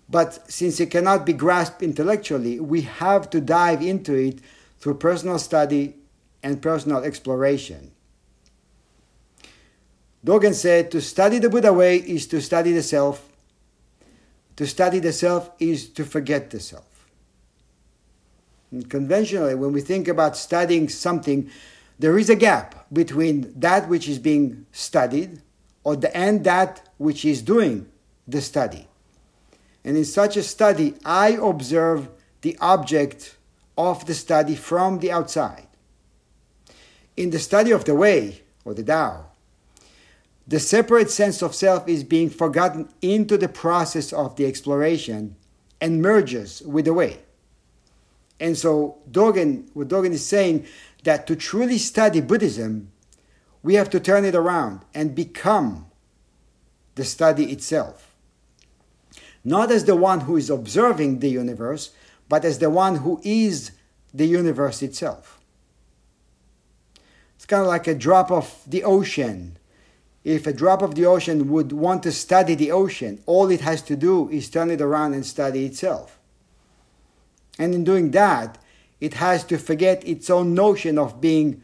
but 0.08 0.50
since 0.50 0.80
it 0.80 0.90
cannot 0.90 1.26
be 1.26 1.32
grasped 1.32 1.82
intellectually, 1.82 2.60
we 2.60 2.82
have 2.82 3.30
to 3.30 3.40
dive 3.40 3.82
into 3.82 4.14
it 4.14 4.40
through 4.78 4.94
personal 4.94 5.38
study 5.38 5.94
and 6.42 6.62
personal 6.62 7.02
exploration. 7.02 7.92
Dogen 10.24 10.54
said, 10.54 10.90
To 10.90 11.00
study 11.00 11.38
the 11.38 11.48
Buddha 11.48 11.72
way 11.72 11.96
is 11.96 12.26
to 12.28 12.40
study 12.40 12.72
the 12.72 12.82
self 12.82 13.32
to 14.56 14.66
study 14.66 14.98
the 14.98 15.12
self 15.12 15.50
is 15.58 15.88
to 15.90 16.04
forget 16.04 16.50
the 16.50 16.60
self. 16.60 17.08
And 18.70 18.88
conventionally, 18.88 19.54
when 19.54 19.72
we 19.72 19.80
think 19.80 20.08
about 20.08 20.36
studying 20.36 20.88
something, 20.88 21.50
there 21.98 22.18
is 22.18 22.28
a 22.28 22.36
gap 22.36 22.86
between 22.92 23.52
that 23.58 23.88
which 23.88 24.08
is 24.08 24.18
being 24.18 24.66
studied 24.72 25.40
or 25.84 25.96
the, 25.96 26.14
and 26.16 26.44
that 26.44 26.88
which 26.98 27.24
is 27.24 27.42
doing 27.42 27.88
the 28.26 28.40
study. 28.40 28.86
And 29.84 29.96
in 29.96 30.04
such 30.04 30.36
a 30.36 30.42
study, 30.42 30.94
I 31.04 31.38
observe 31.40 32.08
the 32.42 32.58
object 32.60 33.36
of 33.78 34.04
the 34.06 34.14
study 34.14 34.56
from 34.56 34.98
the 34.98 35.12
outside. 35.12 35.66
In 37.16 37.30
the 37.30 37.38
study 37.38 37.70
of 37.70 37.84
the 37.84 37.94
way, 37.94 38.42
or 38.64 38.74
the 38.74 38.82
Tao, 38.82 39.26
the 40.46 40.60
separate 40.60 41.10
sense 41.10 41.42
of 41.42 41.54
self 41.54 41.88
is 41.88 42.04
being 42.04 42.30
forgotten 42.30 42.88
into 43.00 43.36
the 43.36 43.48
process 43.48 44.12
of 44.12 44.36
the 44.36 44.46
exploration 44.46 45.36
and 45.80 46.02
merges 46.02 46.62
with 46.62 46.84
the 46.84 46.94
way. 46.94 47.20
And 48.38 48.56
so 48.56 48.98
Dogen, 49.10 49.68
what 49.72 49.88
Dogen 49.88 50.12
is 50.12 50.24
saying, 50.24 50.66
that 51.06 51.26
to 51.26 51.34
truly 51.34 51.78
study 51.78 52.20
Buddhism, 52.20 52.92
we 53.62 53.74
have 53.74 53.88
to 53.90 53.98
turn 53.98 54.24
it 54.24 54.34
around 54.34 54.84
and 54.94 55.14
become 55.14 55.86
the 56.94 57.04
study 57.04 57.50
itself. 57.50 58.14
Not 59.44 59.70
as 59.70 59.84
the 59.84 59.96
one 59.96 60.20
who 60.22 60.36
is 60.36 60.50
observing 60.50 61.20
the 61.20 61.30
universe, 61.30 61.90
but 62.28 62.44
as 62.44 62.58
the 62.58 62.70
one 62.70 62.96
who 62.96 63.20
is 63.24 63.70
the 64.12 64.26
universe 64.26 64.82
itself. 64.82 65.40
It's 67.36 67.46
kind 67.46 67.62
of 67.62 67.68
like 67.68 67.86
a 67.86 67.94
drop 67.94 68.30
of 68.30 68.62
the 68.66 68.84
ocean 68.84 69.58
if 70.26 70.44
a 70.44 70.52
drop 70.52 70.82
of 70.82 70.96
the 70.96 71.06
ocean 71.06 71.48
would 71.52 71.70
want 71.70 72.02
to 72.02 72.10
study 72.10 72.56
the 72.56 72.72
ocean, 72.72 73.22
all 73.26 73.48
it 73.48 73.60
has 73.60 73.80
to 73.82 73.94
do 73.94 74.28
is 74.28 74.50
turn 74.50 74.72
it 74.72 74.80
around 74.80 75.14
and 75.14 75.24
study 75.24 75.64
itself. 75.64 76.18
And 77.60 77.72
in 77.72 77.84
doing 77.84 78.10
that, 78.10 78.58
it 79.00 79.14
has 79.14 79.44
to 79.44 79.58
forget 79.58 80.06
its 80.06 80.30
own 80.30 80.54
notion 80.54 80.98
of 80.98 81.20
being 81.20 81.62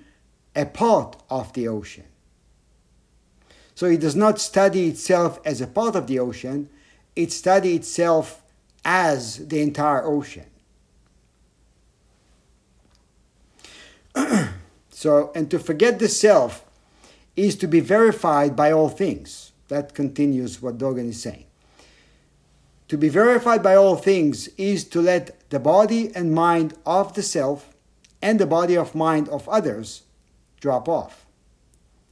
a 0.54 0.66
part 0.66 1.16
of 1.30 1.52
the 1.54 1.66
ocean. 1.68 2.04
So 3.74 3.86
it 3.86 4.00
does 4.00 4.16
not 4.16 4.38
study 4.38 4.88
itself 4.88 5.40
as 5.44 5.60
a 5.60 5.66
part 5.66 5.96
of 5.96 6.06
the 6.06 6.18
ocean, 6.18 6.68
it 7.16 7.32
studies 7.32 7.76
itself 7.76 8.42
as 8.84 9.48
the 9.48 9.60
entire 9.62 10.04
ocean. 10.04 10.46
so, 14.90 15.32
and 15.34 15.50
to 15.50 15.58
forget 15.58 15.98
the 15.98 16.08
self 16.08 16.64
is 17.34 17.56
to 17.56 17.66
be 17.66 17.80
verified 17.80 18.54
by 18.54 18.72
all 18.72 18.88
things. 18.88 19.52
That 19.68 19.94
continues 19.94 20.60
what 20.60 20.76
Dogen 20.76 21.08
is 21.08 21.22
saying. 21.22 21.46
To 22.92 22.98
be 22.98 23.08
verified 23.08 23.62
by 23.62 23.74
all 23.74 23.96
things 23.96 24.48
is 24.58 24.84
to 24.90 25.00
let 25.00 25.48
the 25.48 25.58
body 25.58 26.14
and 26.14 26.34
mind 26.34 26.74
of 26.84 27.14
the 27.14 27.22
self 27.22 27.74
and 28.20 28.38
the 28.38 28.44
body 28.44 28.76
of 28.76 28.94
mind 28.94 29.30
of 29.30 29.48
others 29.48 30.02
drop 30.60 30.90
off. 30.90 31.24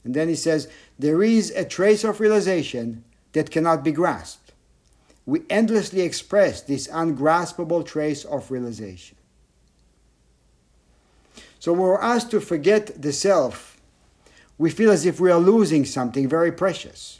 And 0.04 0.14
then 0.14 0.30
he 0.30 0.34
says, 0.34 0.68
there 0.98 1.22
is 1.22 1.50
a 1.50 1.66
trace 1.66 2.02
of 2.02 2.18
realization 2.18 3.04
that 3.32 3.50
cannot 3.50 3.84
be 3.84 3.92
grasped. 3.92 4.52
We 5.26 5.42
endlessly 5.50 6.00
express 6.00 6.62
this 6.62 6.88
ungraspable 6.90 7.82
trace 7.82 8.24
of 8.24 8.50
realization. 8.50 9.18
So 11.58 11.72
when 11.72 11.82
we're 11.82 12.00
asked 12.00 12.30
to 12.30 12.40
forget 12.40 13.02
the 13.02 13.12
self, 13.12 13.78
we 14.56 14.70
feel 14.70 14.90
as 14.90 15.04
if 15.04 15.20
we 15.20 15.30
are 15.30 15.38
losing 15.38 15.84
something 15.84 16.26
very 16.26 16.50
precious. 16.50 17.19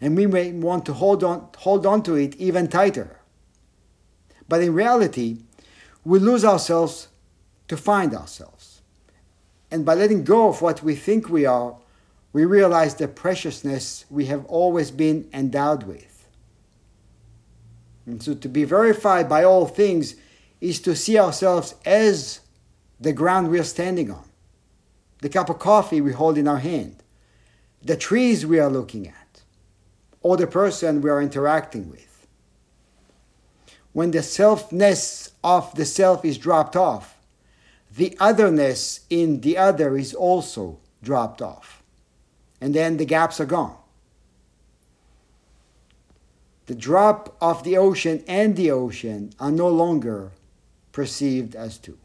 And 0.00 0.16
we 0.16 0.26
may 0.26 0.52
want 0.52 0.86
to 0.86 0.92
hold 0.94 1.22
on, 1.22 1.48
hold 1.58 1.84
on 1.84 2.02
to 2.04 2.14
it 2.14 2.34
even 2.36 2.68
tighter. 2.68 3.20
But 4.48 4.62
in 4.62 4.74
reality, 4.74 5.38
we 6.04 6.18
lose 6.18 6.44
ourselves 6.44 7.08
to 7.68 7.76
find 7.76 8.14
ourselves. 8.14 8.82
And 9.70 9.84
by 9.84 9.94
letting 9.94 10.24
go 10.24 10.48
of 10.48 10.62
what 10.62 10.82
we 10.82 10.94
think 10.94 11.28
we 11.28 11.46
are, 11.46 11.76
we 12.32 12.44
realize 12.44 12.94
the 12.94 13.08
preciousness 13.08 14.04
we 14.08 14.26
have 14.26 14.44
always 14.46 14.90
been 14.90 15.28
endowed 15.32 15.84
with. 15.84 16.28
And 18.06 18.22
so 18.22 18.34
to 18.34 18.48
be 18.48 18.64
verified 18.64 19.28
by 19.28 19.44
all 19.44 19.66
things 19.66 20.16
is 20.60 20.80
to 20.80 20.96
see 20.96 21.18
ourselves 21.18 21.74
as 21.84 22.40
the 22.98 23.12
ground 23.12 23.50
we 23.50 23.58
are 23.58 23.64
standing 23.64 24.10
on, 24.10 24.28
the 25.22 25.28
cup 25.28 25.48
of 25.48 25.58
coffee 25.58 26.00
we 26.00 26.12
hold 26.12 26.36
in 26.36 26.48
our 26.48 26.58
hand, 26.58 27.02
the 27.82 27.96
trees 27.96 28.44
we 28.44 28.58
are 28.58 28.70
looking 28.70 29.06
at, 29.06 29.29
or 30.22 30.36
the 30.36 30.46
person 30.46 31.00
we 31.00 31.10
are 31.10 31.22
interacting 31.22 31.90
with. 31.90 32.26
When 33.92 34.10
the 34.10 34.18
selfness 34.18 35.32
of 35.42 35.74
the 35.74 35.84
self 35.84 36.24
is 36.24 36.38
dropped 36.38 36.76
off, 36.76 37.18
the 37.96 38.16
otherness 38.20 39.00
in 39.10 39.40
the 39.40 39.58
other 39.58 39.96
is 39.96 40.14
also 40.14 40.78
dropped 41.02 41.42
off. 41.42 41.82
And 42.60 42.74
then 42.74 42.98
the 42.98 43.04
gaps 43.04 43.40
are 43.40 43.46
gone. 43.46 43.76
The 46.66 46.74
drop 46.74 47.36
of 47.40 47.64
the 47.64 47.76
ocean 47.76 48.22
and 48.28 48.54
the 48.54 48.70
ocean 48.70 49.32
are 49.40 49.50
no 49.50 49.68
longer 49.68 50.30
perceived 50.92 51.56
as 51.56 51.78
two 51.78 51.98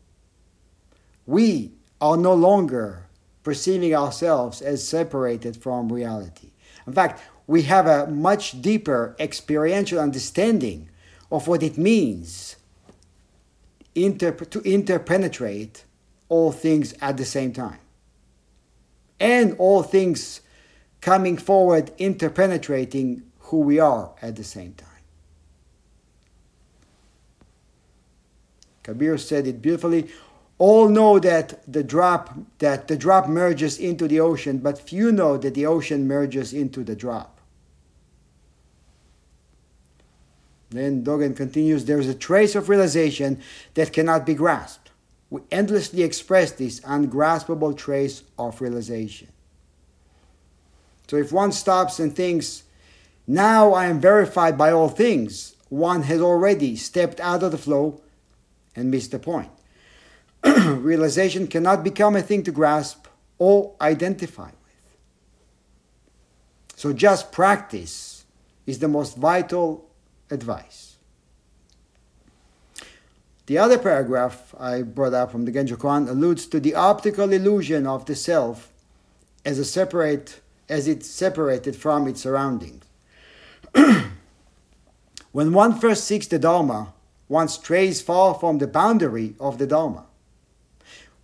we 1.25 1.71
are 1.99 2.17
no 2.17 2.33
longer 2.33 3.07
perceiving 3.43 3.95
ourselves 3.95 4.61
as 4.61 4.87
separated 4.87 5.57
from 5.57 5.91
reality. 5.91 6.51
In 6.87 6.93
fact, 6.93 7.21
we 7.47 7.63
have 7.63 7.87
a 7.87 8.07
much 8.07 8.61
deeper 8.61 9.15
experiential 9.19 9.99
understanding 9.99 10.89
of 11.31 11.47
what 11.47 11.61
it 11.63 11.77
means 11.77 12.55
to 13.93 14.61
interpenetrate 14.65 15.83
all 16.27 16.51
things 16.51 16.93
at 17.01 17.17
the 17.17 17.25
same 17.25 17.53
time. 17.53 17.79
And 19.19 19.55
all 19.57 19.83
things 19.83 20.41
coming 21.01 21.37
forward, 21.37 21.91
interpenetrating 21.97 23.21
who 23.39 23.59
we 23.59 23.79
are 23.79 24.11
at 24.21 24.35
the 24.35 24.43
same 24.43 24.73
time. 24.73 24.89
Kabir 28.83 29.17
said 29.17 29.47
it 29.47 29.61
beautifully 29.61 30.09
all 30.57 30.87
know 30.87 31.19
that 31.19 31.61
the 31.71 31.83
drop 31.83 32.37
that 32.59 32.87
the 32.87 32.95
drop 32.95 33.27
merges 33.27 33.77
into 33.77 34.07
the 34.07 34.19
ocean, 34.19 34.59
but 34.59 34.79
few 34.79 35.11
know 35.11 35.37
that 35.37 35.53
the 35.53 35.65
ocean 35.65 36.07
merges 36.07 36.53
into 36.53 36.83
the 36.83 36.95
drop. 36.95 37.34
Then 40.77 41.03
Dogen 41.03 41.35
continues, 41.35 41.85
there 41.85 41.99
is 41.99 42.09
a 42.09 42.15
trace 42.15 42.55
of 42.55 42.69
realization 42.69 43.41
that 43.75 43.93
cannot 43.93 44.25
be 44.25 44.33
grasped. 44.33 44.91
We 45.29 45.41
endlessly 45.51 46.03
express 46.03 46.51
this 46.51 46.81
ungraspable 46.81 47.73
trace 47.73 48.23
of 48.37 48.61
realization. 48.61 49.29
So 51.07 51.17
if 51.17 51.31
one 51.31 51.51
stops 51.51 51.99
and 51.99 52.15
thinks, 52.15 52.63
now 53.27 53.73
I 53.73 53.85
am 53.85 53.99
verified 53.99 54.57
by 54.57 54.71
all 54.71 54.89
things, 54.89 55.55
one 55.69 56.03
has 56.03 56.21
already 56.21 56.75
stepped 56.75 57.19
out 57.19 57.43
of 57.43 57.51
the 57.51 57.57
flow 57.57 58.01
and 58.75 58.91
missed 58.91 59.11
the 59.11 59.19
point. 59.19 59.51
realization 60.45 61.47
cannot 61.47 61.83
become 61.83 62.15
a 62.15 62.21
thing 62.21 62.43
to 62.43 62.51
grasp 62.51 63.07
or 63.37 63.73
identify 63.81 64.45
with. 64.45 64.95
So 66.75 66.93
just 66.93 67.31
practice 67.31 68.25
is 68.65 68.79
the 68.79 68.87
most 68.87 69.17
vital 69.17 69.89
advice. 70.29 70.95
The 73.47 73.57
other 73.59 73.77
paragraph 73.77 74.55
I 74.59 74.81
brought 74.81 75.13
up 75.13 75.31
from 75.31 75.45
the 75.45 75.51
Genjo 75.51 75.77
Koan 75.77 76.09
alludes 76.09 76.47
to 76.47 76.59
the 76.59 76.73
optical 76.73 77.31
illusion 77.31 77.85
of 77.85 78.05
the 78.05 78.15
self 78.15 78.71
as 79.43 79.59
a 79.59 79.65
separate 79.65 80.41
as 80.67 80.87
it's 80.87 81.07
separated 81.07 81.75
from 81.75 82.07
its 82.07 82.21
surroundings. 82.21 82.83
when 85.31 85.53
one 85.53 85.79
first 85.79 86.05
seeks 86.05 86.25
the 86.25 86.39
Dharma, 86.39 86.93
one 87.27 87.47
strays 87.47 88.01
far 88.01 88.33
from 88.33 88.57
the 88.57 88.67
boundary 88.67 89.35
of 89.39 89.59
the 89.59 89.67
Dharma. 89.67 90.05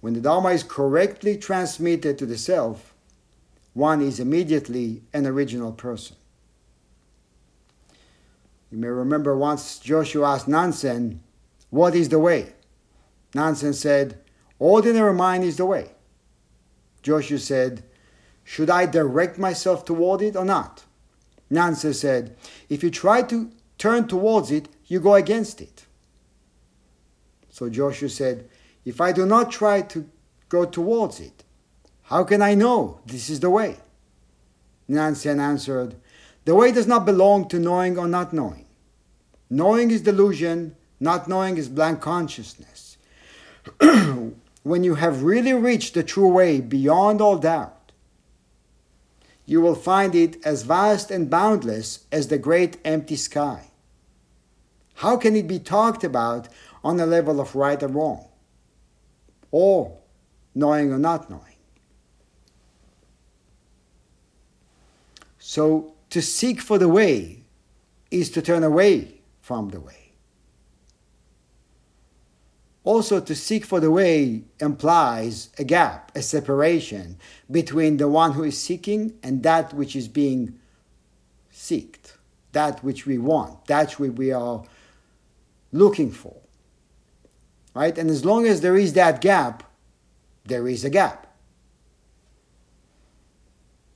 When 0.01 0.13
the 0.13 0.21
Dharma 0.21 0.49
is 0.49 0.63
correctly 0.63 1.37
transmitted 1.37 2.17
to 2.19 2.25
the 2.27 2.37
self, 2.37 2.93
one 3.73 4.01
is 4.01 4.19
immediately 4.19 5.01
an 5.13 5.25
original 5.25 5.71
person. 5.71 6.17
You 8.71 8.77
may 8.77 8.87
remember 8.87 9.37
once 9.37 9.79
Joshu 9.79 10.25
asked 10.25 10.47
Nansen, 10.47 11.21
What 11.69 11.93
is 11.93 12.09
the 12.09 12.19
way? 12.19 12.53
Nansen 13.35 13.73
said, 13.73 14.19
Ordinary 14.59 15.13
mind 15.13 15.43
is 15.43 15.57
the 15.57 15.65
way. 15.65 15.91
Joshu 17.03 17.39
said, 17.39 17.83
Should 18.43 18.69
I 18.69 18.85
direct 18.85 19.37
myself 19.37 19.85
toward 19.85 20.21
it 20.21 20.35
or 20.35 20.45
not? 20.45 20.85
Nansen 21.49 21.93
said, 21.93 22.35
If 22.69 22.81
you 22.81 22.89
try 22.89 23.21
to 23.23 23.51
turn 23.77 24.07
towards 24.07 24.51
it, 24.51 24.69
you 24.85 24.99
go 24.99 25.15
against 25.15 25.61
it. 25.61 25.85
So 27.49 27.69
Joshu 27.69 28.09
said, 28.09 28.47
if 28.85 28.99
I 28.99 29.11
do 29.11 29.25
not 29.25 29.51
try 29.51 29.81
to 29.81 30.09
go 30.49 30.65
towards 30.65 31.19
it? 31.19 31.43
How 32.03 32.23
can 32.23 32.41
I 32.41 32.55
know 32.55 32.99
this 33.05 33.29
is 33.29 33.39
the 33.39 33.49
way? 33.49 33.77
Nansen 34.87 35.39
answered, 35.39 35.95
The 36.45 36.55
way 36.55 36.71
does 36.71 36.87
not 36.87 37.05
belong 37.05 37.47
to 37.49 37.59
knowing 37.59 37.97
or 37.97 38.07
not 38.07 38.33
knowing. 38.33 38.60
Knowing 39.51 39.91
is 39.91 40.01
delusion, 40.01 40.75
not 40.99 41.27
knowing 41.27 41.57
is 41.57 41.69
blank 41.69 42.01
consciousness. 42.01 42.97
when 44.63 44.83
you 44.83 44.95
have 44.95 45.21
really 45.21 45.53
reached 45.53 45.93
the 45.93 46.01
true 46.01 46.29
way 46.29 46.59
beyond 46.59 47.21
all 47.21 47.37
doubt, 47.37 47.91
you 49.45 49.61
will 49.61 49.75
find 49.75 50.15
it 50.15 50.43
as 50.43 50.63
vast 50.63 51.11
and 51.11 51.29
boundless 51.29 52.07
as 52.11 52.29
the 52.29 52.39
great 52.39 52.77
empty 52.83 53.15
sky. 53.15 53.67
How 54.95 55.17
can 55.17 55.35
it 55.35 55.47
be 55.47 55.59
talked 55.59 56.03
about 56.03 56.47
on 56.83 56.97
the 56.97 57.05
level 57.05 57.39
of 57.39 57.53
right 57.53 57.83
and 57.83 57.93
wrong? 57.93 58.25
or 59.51 59.97
knowing 60.55 60.91
or 60.91 60.97
not 60.97 61.29
knowing. 61.29 61.43
So 65.39 65.93
to 66.09 66.21
seek 66.21 66.61
for 66.61 66.77
the 66.77 66.87
way 66.87 67.43
is 68.09 68.31
to 68.31 68.41
turn 68.41 68.63
away 68.63 69.20
from 69.51 69.67
the 69.67 69.81
way. 69.81 70.13
Also, 72.85 73.19
to 73.19 73.35
seek 73.35 73.65
for 73.65 73.81
the 73.81 73.91
way 73.91 74.43
implies 74.61 75.49
a 75.59 75.65
gap, 75.65 76.09
a 76.15 76.21
separation 76.21 77.17
between 77.49 77.97
the 77.97 78.07
one 78.07 78.31
who 78.31 78.43
is 78.43 78.57
seeking 78.57 79.13
and 79.21 79.43
that 79.43 79.73
which 79.73 79.93
is 79.93 80.07
being 80.07 80.57
seeked, 81.53 82.13
that 82.53 82.81
which 82.81 83.05
we 83.05 83.17
want, 83.17 83.65
that 83.65 83.99
which 83.99 84.17
we 84.17 84.31
are 84.31 84.63
looking 85.73 86.11
for 86.11 86.37
right? 87.73 87.97
And 87.97 88.09
as 88.09 88.25
long 88.25 88.45
as 88.45 88.61
there 88.61 88.77
is 88.77 88.93
that 88.93 89.21
gap, 89.21 89.63
there 90.45 90.67
is 90.67 90.83
a 90.83 90.89
gap. 90.89 91.27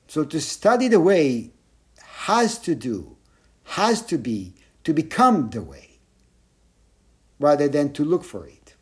So 0.08 0.24
to 0.24 0.40
study 0.40 0.88
the 0.88 1.00
way 1.00 1.52
has 2.00 2.58
to 2.60 2.76
do, 2.76 3.18
has 3.64 4.02
to 4.04 4.18
be, 4.18 4.55
to 4.86 4.94
become 4.94 5.50
the 5.50 5.62
way, 5.62 6.00
rather 7.40 7.68
than 7.68 7.92
to 7.94 8.06
look 8.06 8.24
for 8.24 8.48
it. 8.48 8.76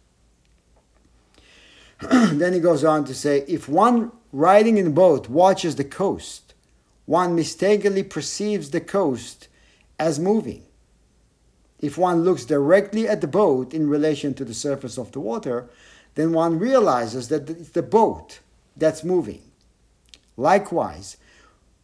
then 2.38 2.54
he 2.54 2.60
goes 2.60 2.84
on 2.84 3.04
to 3.06 3.14
say 3.14 3.44
if 3.48 3.68
one 3.68 4.12
riding 4.32 4.78
in 4.78 4.88
a 4.88 4.92
boat 4.92 5.28
watches 5.28 5.76
the 5.76 5.84
coast, 5.84 6.54
one 7.06 7.36
mistakenly 7.36 8.04
perceives 8.04 8.70
the 8.70 8.82
coast 8.82 9.48
as 10.00 10.20
moving 10.20 10.64
if 11.84 11.98
one 11.98 12.24
looks 12.24 12.46
directly 12.46 13.10
at 13.10 13.20
the 13.20 13.28
boat 13.28 13.74
in 13.74 13.90
relation 13.90 14.34
to 14.34 14.46
the 14.46 14.54
surface 14.54 14.98
of 14.98 15.12
the 15.12 15.20
water, 15.20 15.70
then 16.16 16.32
one 16.32 16.58
realizes 16.58 17.28
that 17.28 17.50
it's 17.50 17.72
the 17.72 17.84
boat 17.84 18.40
that's 18.78 19.04
moving. 19.04 19.42
Likewise, 20.38 21.18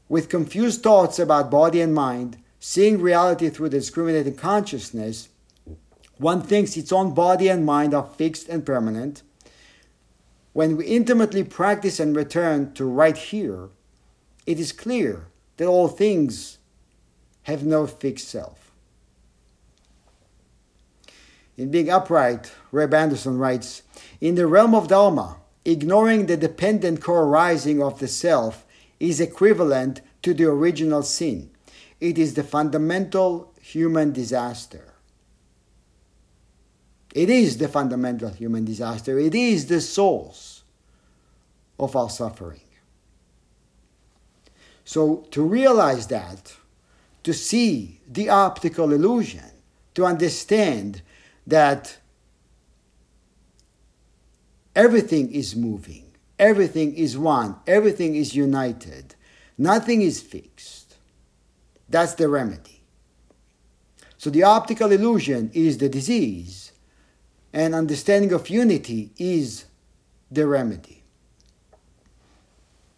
with 0.08 0.30
confused 0.30 0.82
thoughts 0.82 1.20
about 1.20 1.52
body 1.52 1.82
and 1.82 1.94
mind, 1.94 2.38
seeing 2.60 3.02
reality 3.02 3.50
through 3.50 3.70
discriminating 3.70 4.36
consciousness, 4.36 5.30
one 6.18 6.42
thinks 6.42 6.76
its 6.76 6.92
own 6.92 7.14
body 7.14 7.48
and 7.48 7.66
mind 7.66 7.94
are 7.94 8.06
fixed 8.06 8.50
and 8.50 8.66
permanent, 8.66 9.24
when 10.54 10.76
we 10.76 10.86
intimately 10.86 11.44
practice 11.44 12.00
and 12.00 12.16
return 12.16 12.74
to 12.74 12.84
right 12.84 13.16
here, 13.16 13.70
it 14.46 14.60
is 14.60 14.72
clear 14.72 15.28
that 15.58 15.68
all 15.68 15.88
things 15.88 16.58
have 17.44 17.64
no 17.64 17.88
fixed 17.88 18.28
self. 18.28 18.72
In 21.56 21.72
Being 21.72 21.90
Upright, 21.90 22.52
Reb 22.72 22.94
Anderson 22.94 23.38
writes 23.38 23.84
In 24.20 24.36
the 24.36 24.48
realm 24.48 24.74
of 24.74 24.88
Dharma, 24.88 25.38
ignoring 25.66 26.26
the 26.26 26.38
dependent 26.38 27.02
co 27.02 27.14
arising 27.14 27.82
of 27.82 28.00
the 28.00 28.08
self 28.08 28.66
is 29.00 29.20
equivalent 29.20 30.02
to 30.22 30.34
the 30.34 30.46
original 30.46 31.04
sin. 31.04 31.50
It 32.00 32.18
is 32.18 32.34
the 32.34 32.44
fundamental 32.44 33.54
human 33.62 34.14
disaster. 34.14 34.94
It 37.14 37.30
is 37.30 37.58
the 37.58 37.68
fundamental 37.68 38.30
human 38.30 38.66
disaster. 38.66 39.18
It 39.18 39.36
is 39.36 39.66
the 39.66 39.82
source 39.82 40.64
of 41.80 41.96
our 41.96 42.10
suffering. 42.10 42.62
So, 44.86 45.28
to 45.32 45.44
realize 45.44 46.08
that, 46.08 46.56
to 47.24 47.34
see 47.34 48.00
the 48.08 48.30
optical 48.30 48.92
illusion, 48.92 49.52
to 49.96 50.06
understand 50.06 51.02
that 51.46 51.98
everything 54.76 55.32
is 55.32 55.56
moving, 55.56 56.06
everything 56.38 56.96
is 56.96 57.18
one, 57.18 57.58
everything 57.68 58.16
is 58.16 58.36
united, 58.36 59.16
nothing 59.58 60.02
is 60.02 60.22
fixed. 60.22 60.79
That's 61.90 62.14
the 62.14 62.30
remedy. 62.30 62.82
So, 64.18 64.30
the 64.30 64.44
optical 64.44 64.92
illusion 64.92 65.50
is 65.54 65.78
the 65.78 65.90
disease 65.90 66.72
and 67.54 67.74
understanding 67.74 68.32
of 68.34 68.50
unity 68.50 69.12
is 69.18 69.66
the 70.30 70.46
remedy. 70.46 71.04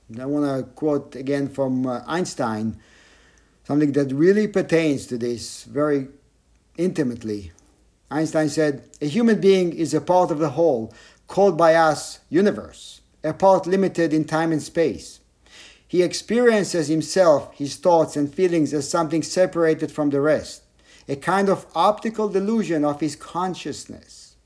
And 0.10 0.21
I 0.21 0.25
want 0.25 0.45
to 0.45 0.69
quote 0.73 1.15
again 1.15 1.47
from 1.47 1.88
uh, 1.88 2.01
Einstein 2.06 2.77
something 3.63 3.93
that 3.93 4.12
really 4.12 4.47
pertains 4.47 5.06
to 5.08 5.17
this 5.17 5.63
very 5.63 6.10
intimately. 6.77 7.51
Einstein 8.10 8.49
said, 8.49 8.89
A 9.01 9.06
human 9.06 9.39
being 9.39 9.71
is 9.71 9.93
a 9.93 10.01
part 10.01 10.32
of 10.32 10.39
the 10.39 10.49
whole, 10.49 10.93
called 11.27 11.58
by 11.58 11.75
us 11.75 12.19
universe, 12.30 12.99
a 13.23 13.34
part 13.34 13.65
limited 13.65 14.13
in 14.13 14.25
time 14.25 14.51
and 14.51 14.62
space. 14.62 15.21
He 15.91 16.04
experiences 16.04 16.88
himself, 16.88 17.54
his 17.54 17.75
thoughts 17.75 18.15
and 18.15 18.34
feelings 18.34 18.73
as 18.73 18.89
something 18.89 19.21
separated 19.21 19.91
from 19.91 20.10
the 20.10 20.21
rest, 20.21 20.63
a 21.10 21.17
kind 21.17 21.49
of 21.49 21.65
optical 21.75 22.30
delusion 22.30 22.86
of 22.86 23.01
his 23.01 23.17
consciousness. 23.17 24.38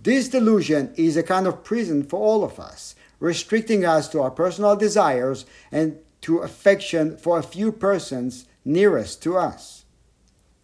This 0.00 0.28
delusion 0.28 0.94
is 0.96 1.18
a 1.18 1.22
kind 1.22 1.46
of 1.46 1.62
prison 1.62 2.04
for 2.04 2.18
all 2.18 2.42
of 2.42 2.58
us, 2.58 2.94
restricting 3.20 3.84
us 3.84 4.08
to 4.08 4.22
our 4.22 4.30
personal 4.30 4.76
desires 4.76 5.44
and 5.70 5.98
to 6.22 6.38
affection 6.38 7.18
for 7.18 7.38
a 7.38 7.42
few 7.42 7.70
persons 7.70 8.46
nearest 8.64 9.22
to 9.24 9.36
us. 9.36 9.84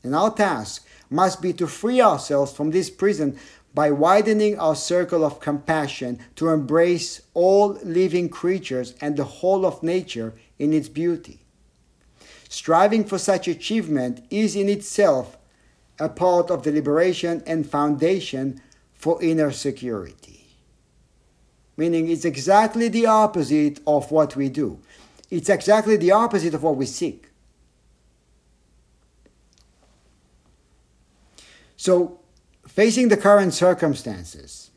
And 0.02 0.16
our 0.16 0.32
task 0.32 0.86
must 1.10 1.42
be 1.42 1.52
to 1.52 1.66
free 1.66 2.00
ourselves 2.00 2.54
from 2.54 2.70
this 2.70 2.88
prison 2.88 3.38
by 3.72 3.90
widening 3.90 4.59
our 4.59 4.74
circle 4.74 5.24
of 5.24 5.40
compassion 5.40 6.18
to 6.37 6.48
embrace 6.48 7.20
all 7.35 7.78
living 7.85 8.28
creatures 8.28 8.94
and 9.00 9.16
the 9.16 9.24
whole 9.24 9.64
of 9.64 9.83
nature 9.83 10.35
in 10.59 10.72
its 10.72 10.88
beauty. 10.88 11.40
Striving 12.48 13.04
for 13.04 13.18
such 13.18 13.46
achievement 13.46 14.24
is 14.28 14.56
in 14.56 14.68
itself 14.68 15.38
a 16.00 16.09
part 16.09 16.50
of 16.50 16.64
the 16.64 16.72
liberation 16.72 17.42
and 17.46 17.68
foundation 17.68 18.61
for 18.92 19.22
inner 19.22 19.52
security. 19.52 20.46
Meaning, 21.76 22.11
it's 22.11 22.24
exactly 22.24 22.88
the 22.88 23.06
opposite 23.06 23.80
of 23.87 24.11
what 24.11 24.37
we 24.37 24.48
do, 24.48 24.80
it's 25.30 25.48
exactly 25.48 25.96
the 25.96 26.11
opposite 26.11 26.54
of 26.54 26.62
what 26.62 26.76
we 26.76 26.87
seek. 26.87 27.28
So, 31.76 32.19
facing 32.70 33.09
the 33.09 33.16
current 33.16 33.54
circumstances, 33.54 34.70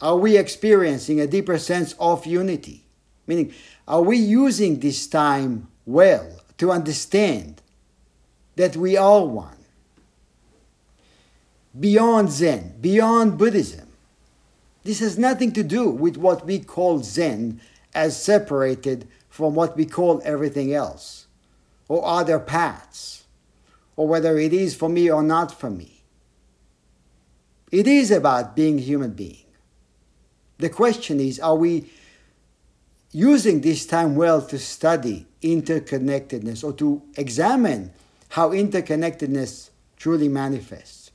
are 0.00 0.16
we 0.16 0.36
experiencing 0.36 1.20
a 1.20 1.26
deeper 1.26 1.58
sense 1.58 1.94
of 1.98 2.26
unity? 2.26 2.84
Meaning, 3.26 3.52
are 3.86 4.02
we 4.02 4.16
using 4.16 4.80
this 4.80 5.06
time 5.06 5.68
well 5.86 6.28
to 6.58 6.70
understand 6.70 7.62
that 8.56 8.76
we 8.76 8.96
are 8.96 9.24
one? 9.24 9.56
beyond 11.78 12.30
Zen, 12.30 12.74
beyond 12.80 13.38
Buddhism. 13.38 13.88
This 14.84 15.00
has 15.00 15.18
nothing 15.18 15.52
to 15.52 15.62
do 15.62 15.88
with 15.88 16.16
what 16.16 16.44
we 16.44 16.58
call 16.58 17.02
Zen 17.02 17.60
as 17.94 18.20
separated 18.20 19.08
from 19.28 19.54
what 19.54 19.76
we 19.76 19.86
call 19.86 20.20
everything 20.24 20.74
else, 20.74 21.26
or 21.88 22.04
other 22.04 22.38
paths, 22.38 23.21
or 23.96 24.08
whether 24.08 24.38
it 24.38 24.52
is 24.52 24.74
for 24.74 24.88
me 24.88 25.10
or 25.10 25.22
not 25.22 25.52
for 25.52 25.70
me. 25.70 26.02
It 27.70 27.86
is 27.86 28.10
about 28.10 28.54
being 28.54 28.78
a 28.78 28.82
human 28.82 29.12
being. 29.12 29.44
The 30.58 30.68
question 30.68 31.20
is 31.20 31.40
are 31.40 31.56
we 31.56 31.90
using 33.10 33.60
this 33.60 33.86
time 33.86 34.14
well 34.14 34.40
to 34.42 34.58
study 34.58 35.26
interconnectedness 35.42 36.62
or 36.62 36.72
to 36.74 37.02
examine 37.16 37.92
how 38.30 38.50
interconnectedness 38.50 39.70
truly 39.96 40.28
manifests? 40.28 41.10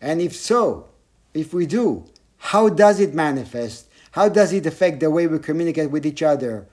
And 0.00 0.20
if 0.20 0.34
so, 0.34 0.88
if 1.32 1.52
we 1.54 1.66
do, 1.66 2.06
how 2.38 2.68
does 2.68 3.00
it 3.00 3.14
manifest? 3.14 3.88
How 4.12 4.28
does 4.28 4.52
it 4.52 4.66
affect 4.66 5.00
the 5.00 5.10
way 5.10 5.26
we 5.26 5.38
communicate 5.38 5.90
with 5.90 6.06
each 6.06 6.22
other, 6.22 6.66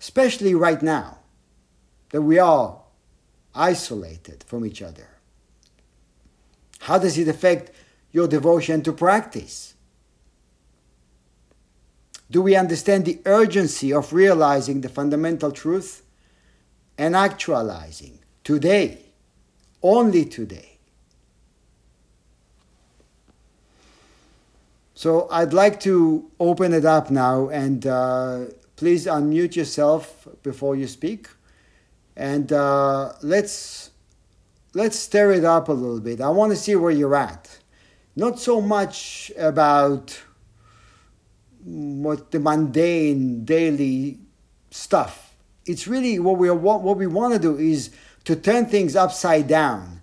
especially 0.00 0.54
right 0.54 0.80
now 0.80 1.18
that 2.10 2.22
we 2.22 2.38
are 2.38 2.80
isolated 3.56 4.44
from 4.46 4.64
each 4.64 4.82
other? 4.82 5.08
How 6.80 6.98
does 6.98 7.18
it 7.18 7.26
affect 7.26 7.72
your 8.12 8.28
devotion 8.28 8.82
to 8.82 8.92
practice? 8.92 9.74
Do 12.30 12.42
we 12.42 12.56
understand 12.56 13.04
the 13.04 13.20
urgency 13.24 13.92
of 13.92 14.12
realizing 14.12 14.80
the 14.80 14.88
fundamental 14.88 15.52
truth 15.52 16.02
and 16.98 17.14
actualizing 17.14 18.18
today, 18.44 19.06
only 19.82 20.24
today? 20.24 20.78
So 24.94 25.28
I'd 25.30 25.52
like 25.52 25.78
to 25.80 26.30
open 26.40 26.72
it 26.72 26.84
up 26.84 27.10
now 27.10 27.48
and 27.48 27.86
uh, 27.86 28.44
please 28.76 29.06
unmute 29.06 29.54
yourself 29.54 30.26
before 30.42 30.74
you 30.74 30.86
speak. 30.86 31.28
And 32.16 32.52
uh, 32.52 33.12
let's, 33.22 33.90
let's 34.74 34.98
stir 34.98 35.32
it 35.32 35.44
up 35.44 35.68
a 35.68 35.72
little 35.72 36.00
bit. 36.00 36.20
I 36.20 36.30
want 36.30 36.52
to 36.52 36.56
see 36.56 36.74
where 36.76 36.90
you're 36.90 37.14
at. 37.14 37.58
Not 38.14 38.38
so 38.38 38.60
much 38.60 39.30
about 39.36 40.18
what 41.62 42.30
the 42.30 42.40
mundane 42.40 43.44
daily 43.44 44.18
stuff. 44.70 45.34
It's 45.66 45.86
really 45.86 46.18
what 46.18 46.38
we, 46.38 46.50
what 46.50 46.96
we 46.96 47.06
want 47.06 47.34
to 47.34 47.40
do 47.40 47.58
is 47.58 47.90
to 48.24 48.36
turn 48.36 48.66
things 48.66 48.96
upside 48.96 49.48
down 49.48 50.00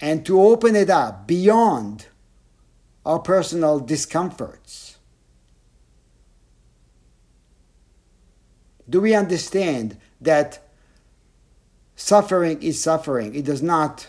and 0.00 0.26
to 0.26 0.40
open 0.40 0.76
it 0.76 0.90
up 0.90 1.26
beyond 1.26 2.06
our 3.04 3.18
personal 3.18 3.80
discomforts? 3.80 4.98
Do 8.88 9.00
we 9.00 9.14
understand 9.14 9.96
that 10.20 10.69
suffering 12.00 12.62
is 12.62 12.82
suffering? 12.82 13.34
It 13.34 13.44
does 13.44 13.62
not 13.62 14.08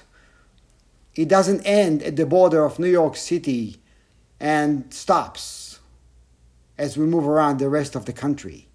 it 1.14 1.28
doesn't 1.28 1.62
end 1.66 2.02
at 2.04 2.16
the 2.16 2.26
border 2.26 2.64
of 2.64 2.80
New 2.80 2.88
York 2.88 3.18
City 3.18 3.78
and 4.40 4.92
stops 4.94 5.80
as 6.78 6.98
we 6.98 7.06
move 7.06 7.28
around 7.28 7.60
the 7.60 7.68
rest 7.68 7.96
of 7.96 8.06
the 8.06 8.14
country 8.14 8.68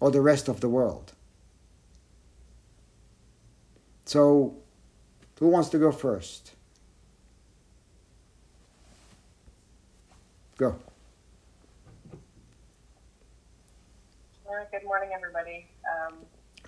or 0.00 0.10
the 0.10 0.20
rest 0.20 0.48
of 0.48 0.60
the 0.60 0.68
world. 0.68 1.12
So, 4.06 4.56
who 5.38 5.48
wants 5.48 5.68
to 5.70 5.78
go 5.78 5.92
first? 5.92 6.52
Go. 10.58 10.74
Good 14.72 14.84
morning, 14.84 15.10
everybody. 15.14 15.66
Um, 15.86 16.14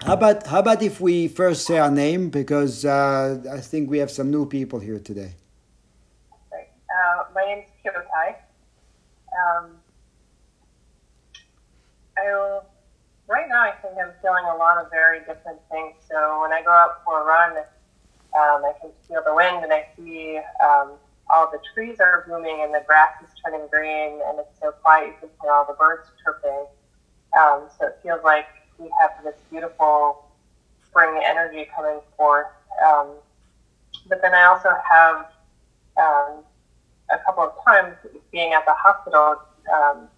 how 0.05 0.13
about 0.13 0.47
how 0.47 0.59
about 0.59 0.83
if 0.83 1.01
we 1.01 1.29
first 1.29 1.67
say 1.67 1.79
our 1.79 1.91
name 1.91 2.29
because 2.29 2.85
uh, 2.85 3.43
I 3.51 3.61
think 3.61 3.89
we 3.89 3.99
have 3.99 4.11
some 4.11 4.31
new 4.31 4.45
people 4.45 4.79
here 4.79 4.99
today. 4.99 5.33
Uh, 6.53 7.25
my 7.35 7.43
name 7.43 7.59
is 7.61 7.71
Kyotai. 7.83 8.37
Um, 9.33 9.71
I 12.19 12.61
right 13.29 13.49
now 13.49 13.63
I 13.63 13.73
think 13.81 13.95
I'm 13.99 14.13
feeling 14.21 14.45
a 14.45 14.57
lot 14.57 14.77
of 14.77 14.91
very 14.91 15.21
different 15.21 15.61
things. 15.71 15.95
So 16.07 16.43
when 16.43 16.53
I 16.53 16.63
go 16.63 16.71
out 16.71 17.03
for 17.05 17.23
a 17.23 17.25
run, 17.25 17.57
um, 17.57 18.63
I 18.63 18.73
can 18.81 18.91
feel 19.09 19.23
the 19.25 19.35
wind 19.35 19.65
and 19.65 19.73
I 19.73 19.89
see 19.97 20.39
um, 20.63 20.93
all 21.35 21.51
the 21.51 21.61
trees 21.73 21.97
are 21.99 22.25
blooming 22.29 22.61
and 22.63 22.75
the 22.75 22.83
grass 22.87 23.15
is 23.23 23.31
turning 23.43 23.67
green 23.73 24.21
and 24.27 24.39
it's 24.39 24.61
so 24.61 24.71
quiet 24.71 25.07
you 25.07 25.15
can 25.21 25.31
hear 25.41 25.51
all 25.51 25.65
the 25.67 25.73
birds 25.73 26.09
chirping. 26.23 26.67
Um, 27.39 27.69
so 27.79 27.87
it 27.87 27.99
feels 28.03 28.23
like 28.23 28.47
we 28.79 28.91
have 29.01 29.11
this 29.25 29.35
beautiful 29.51 30.25
spring 30.87 31.21
energy 31.25 31.69
coming 31.75 32.01
forth. 32.17 32.47
Um, 32.85 33.09
but 34.09 34.21
then 34.23 34.35
I 34.35 34.45
also 34.45 34.71
have 34.91 35.27
um, 35.97 36.45
a 37.11 37.19
couple 37.25 37.45
of 37.45 37.53
times 37.65 37.97
being 38.33 38.53
at 38.53 38.65
the 38.67 38.75
hospital, 38.75 39.41
um, 39.73 40.09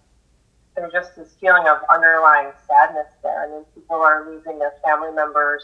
there's 0.75 0.93
just 0.93 1.15
this 1.15 1.33
feeling 1.41 1.67
of 1.67 1.79
underlying 1.89 2.51
sadness 2.67 3.07
there. 3.23 3.43
I 3.43 3.49
mean, 3.49 3.65
people 3.73 3.97
are 3.97 4.29
losing 4.29 4.59
their 4.59 4.73
family 4.85 5.11
members. 5.11 5.63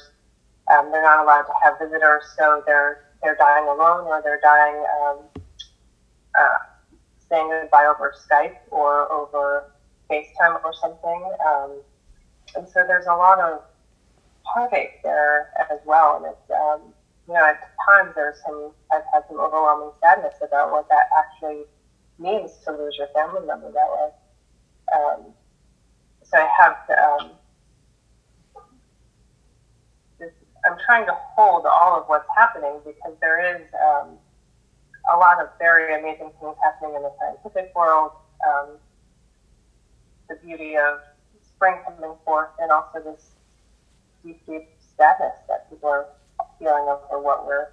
Um, 0.71 0.91
they're 0.91 1.03
not 1.03 1.23
allowed 1.23 1.43
to 1.43 1.53
have 1.63 1.77
visitors, 1.79 2.23
so 2.37 2.63
they're 2.65 3.05
they're 3.21 3.35
dying 3.35 3.65
alone 3.65 4.05
or 4.05 4.21
they're 4.21 4.41
dying 4.41 4.83
um, 5.01 5.17
uh, 6.37 6.57
saying 7.29 7.49
goodbye 7.49 7.85
over 7.85 8.13
Skype 8.27 8.55
or 8.71 9.11
over 9.11 9.71
FaceTime 10.09 10.63
or 10.63 10.73
something. 10.81 11.31
Um, 11.47 11.71
and 12.55 12.67
so 12.67 12.83
there's 12.87 13.05
a 13.05 13.15
lot 13.15 13.39
of 13.39 13.61
heartache 14.43 15.01
there 15.03 15.49
as 15.71 15.79
well. 15.85 16.17
And 16.17 16.25
it's, 16.25 16.51
um, 16.51 16.93
you 17.27 17.33
know, 17.33 17.45
at 17.45 17.59
times 17.87 18.13
there's 18.15 18.37
some, 18.45 18.71
I've 18.91 19.03
had 19.13 19.23
some 19.27 19.39
overwhelming 19.39 19.91
sadness 20.01 20.35
about 20.41 20.71
what 20.71 20.87
that 20.89 21.07
actually 21.17 21.63
means 22.19 22.51
to 22.65 22.71
lose 22.71 22.95
your 22.97 23.07
family 23.07 23.45
member 23.45 23.71
that 23.71 23.89
way. 23.91 24.09
Um, 24.95 25.33
so 26.23 26.37
I 26.37 26.49
have, 26.59 26.77
um, 26.97 27.31
this, 30.19 30.31
I'm 30.65 30.77
trying 30.85 31.05
to 31.07 31.13
hold 31.35 31.65
all 31.65 31.99
of 31.99 32.05
what's 32.07 32.27
happening 32.35 32.79
because 32.85 33.13
there 33.21 33.55
is 33.55 33.61
um, 33.81 34.17
a 35.13 35.17
lot 35.17 35.41
of 35.41 35.49
very 35.59 35.99
amazing 35.99 36.31
things 36.39 36.55
happening 36.63 36.95
in 36.95 37.01
the 37.01 37.11
scientific 37.19 37.73
world. 37.75 38.11
Um, 38.47 38.77
the 40.29 40.35
beauty 40.35 40.77
of 40.77 40.99
spring 41.55 41.77
coming 41.85 42.15
forth 42.25 42.49
and 42.59 42.71
also 42.71 42.99
this 43.03 43.31
deep, 44.23 44.39
deep 44.45 44.69
sadness 44.97 45.35
that 45.47 45.69
people 45.69 45.89
are 45.89 46.07
feeling 46.59 46.83
over 46.87 47.21
what 47.21 47.45
we're 47.45 47.67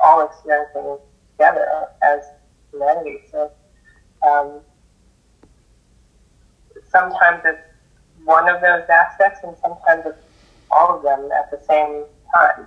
all 0.00 0.26
experiencing 0.26 0.98
together 1.32 1.86
as 2.02 2.22
humanity. 2.70 3.18
So 3.30 3.50
um, 4.28 4.60
sometimes 6.90 7.42
it's 7.44 7.58
one 8.24 8.48
of 8.48 8.60
those 8.60 8.88
aspects, 8.88 9.40
and 9.42 9.56
sometimes 9.62 10.04
it's 10.06 10.18
all 10.70 10.96
of 10.96 11.02
them 11.02 11.30
at 11.32 11.50
the 11.50 11.60
same 11.66 12.04
time. 12.34 12.66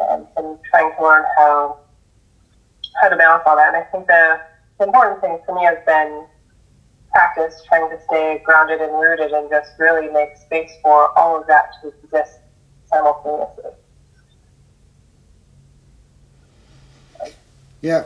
And, 0.00 0.26
and 0.36 0.58
trying 0.70 0.94
to 0.96 1.02
learn 1.02 1.24
how 1.36 1.78
how 3.00 3.08
to 3.08 3.16
balance 3.16 3.42
all 3.46 3.56
that. 3.56 3.74
And 3.74 3.76
I 3.76 3.86
think 3.90 4.06
the, 4.06 4.40
the 4.78 4.84
important 4.84 5.20
thing 5.20 5.38
for 5.44 5.54
me 5.54 5.64
has 5.64 5.78
been 5.86 6.26
practice, 7.18 7.62
trying 7.66 7.90
to 7.90 7.98
stay 8.04 8.40
grounded 8.44 8.80
and 8.80 8.92
rooted, 8.92 9.32
and 9.32 9.50
just 9.50 9.72
really 9.78 10.08
make 10.12 10.36
space 10.36 10.70
for 10.82 11.18
all 11.18 11.40
of 11.40 11.46
that 11.48 11.66
to 11.82 11.88
exist 11.88 12.38
simultaneously. 12.86 13.72
Yeah, 17.80 18.04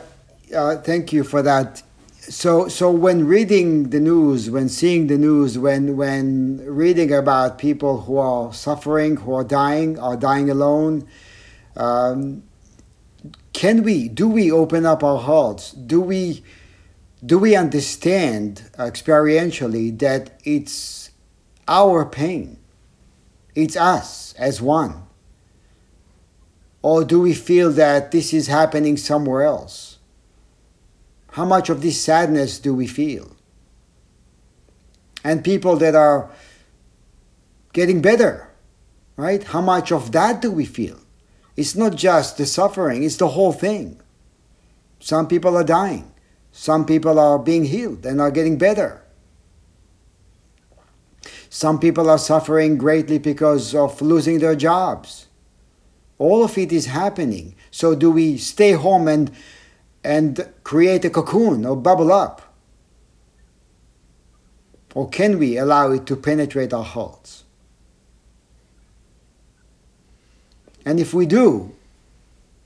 uh, 0.55 0.77
thank 0.77 1.13
you 1.13 1.23
for 1.23 1.43
that. 1.43 1.83
So, 2.21 2.67
so 2.69 2.89
when 2.89 3.27
reading 3.27 3.89
the 3.91 3.99
news, 3.99 4.49
when 4.49 4.67
seeing 4.67 5.07
the 5.07 5.17
news, 5.17 5.59
when 5.59 5.95
when 5.95 6.63
reading 6.65 7.13
about 7.13 7.59
people 7.59 8.01
who 8.01 8.17
are 8.17 8.51
suffering, 8.51 9.17
who 9.17 9.33
are 9.35 9.43
dying, 9.43 9.99
are 9.99 10.15
dying 10.15 10.49
alone, 10.49 11.07
um, 11.75 12.43
can 13.51 13.83
we? 13.83 14.07
Do 14.07 14.27
we 14.27 14.51
open 14.51 14.87
up 14.87 15.03
our 15.03 15.19
hearts? 15.19 15.71
Do 15.71 16.01
we? 16.01 16.43
Do 17.25 17.39
we 17.39 17.55
understand 17.55 18.69
uh, 18.77 18.83
experientially 18.83 19.97
that 19.99 20.39
it's 20.43 21.11
our 21.67 22.05
pain? 22.05 22.59
It's 23.55 23.77
us 23.77 24.33
as 24.33 24.61
one. 24.61 25.03
Or 26.81 27.05
do 27.05 27.21
we 27.21 27.33
feel 27.33 27.71
that 27.71 28.11
this 28.11 28.33
is 28.33 28.47
happening 28.47 28.97
somewhere 28.97 29.43
else? 29.43 29.99
How 31.31 31.45
much 31.45 31.69
of 31.69 31.81
this 31.81 31.99
sadness 31.99 32.59
do 32.59 32.75
we 32.75 32.87
feel? 32.87 33.35
And 35.23 35.43
people 35.43 35.77
that 35.77 35.95
are 35.95 36.29
getting 37.71 38.01
better, 38.01 38.49
right? 39.15 39.43
How 39.43 39.61
much 39.61 39.91
of 39.91 40.11
that 40.11 40.41
do 40.41 40.51
we 40.51 40.65
feel? 40.65 40.99
It's 41.55 41.75
not 41.75 41.95
just 41.95 42.37
the 42.37 42.45
suffering, 42.45 43.03
it's 43.03 43.17
the 43.17 43.29
whole 43.29 43.53
thing. 43.53 43.99
Some 44.99 45.27
people 45.27 45.55
are 45.57 45.63
dying, 45.63 46.11
some 46.53 46.85
people 46.85 47.17
are 47.19 47.39
being 47.39 47.65
healed 47.65 48.05
and 48.05 48.21
are 48.21 48.29
getting 48.29 48.59
better. 48.59 49.01
Some 51.49 51.79
people 51.79 52.09
are 52.09 52.19
suffering 52.19 52.77
greatly 52.77 53.17
because 53.17 53.73
of 53.73 53.99
losing 54.01 54.37
their 54.37 54.55
jobs. 54.55 55.27
All 56.19 56.43
of 56.43 56.57
it 56.57 56.71
is 56.71 56.85
happening. 56.85 57.55
So 57.71 57.95
do 57.95 58.11
we 58.11 58.37
stay 58.37 58.73
home 58.73 59.07
and 59.07 59.31
and 60.03 60.47
create 60.63 61.03
a 61.05 61.09
cocoon 61.09 61.65
or 61.65 61.75
bubble 61.75 62.11
up? 62.11 62.53
Or 64.93 65.09
can 65.09 65.39
we 65.39 65.57
allow 65.57 65.91
it 65.91 66.05
to 66.05 66.15
penetrate 66.15 66.71
our 66.71 66.83
hearts? 66.83 67.45
And 70.85 70.99
if 70.99 71.15
we 71.15 71.25
do, 71.25 71.73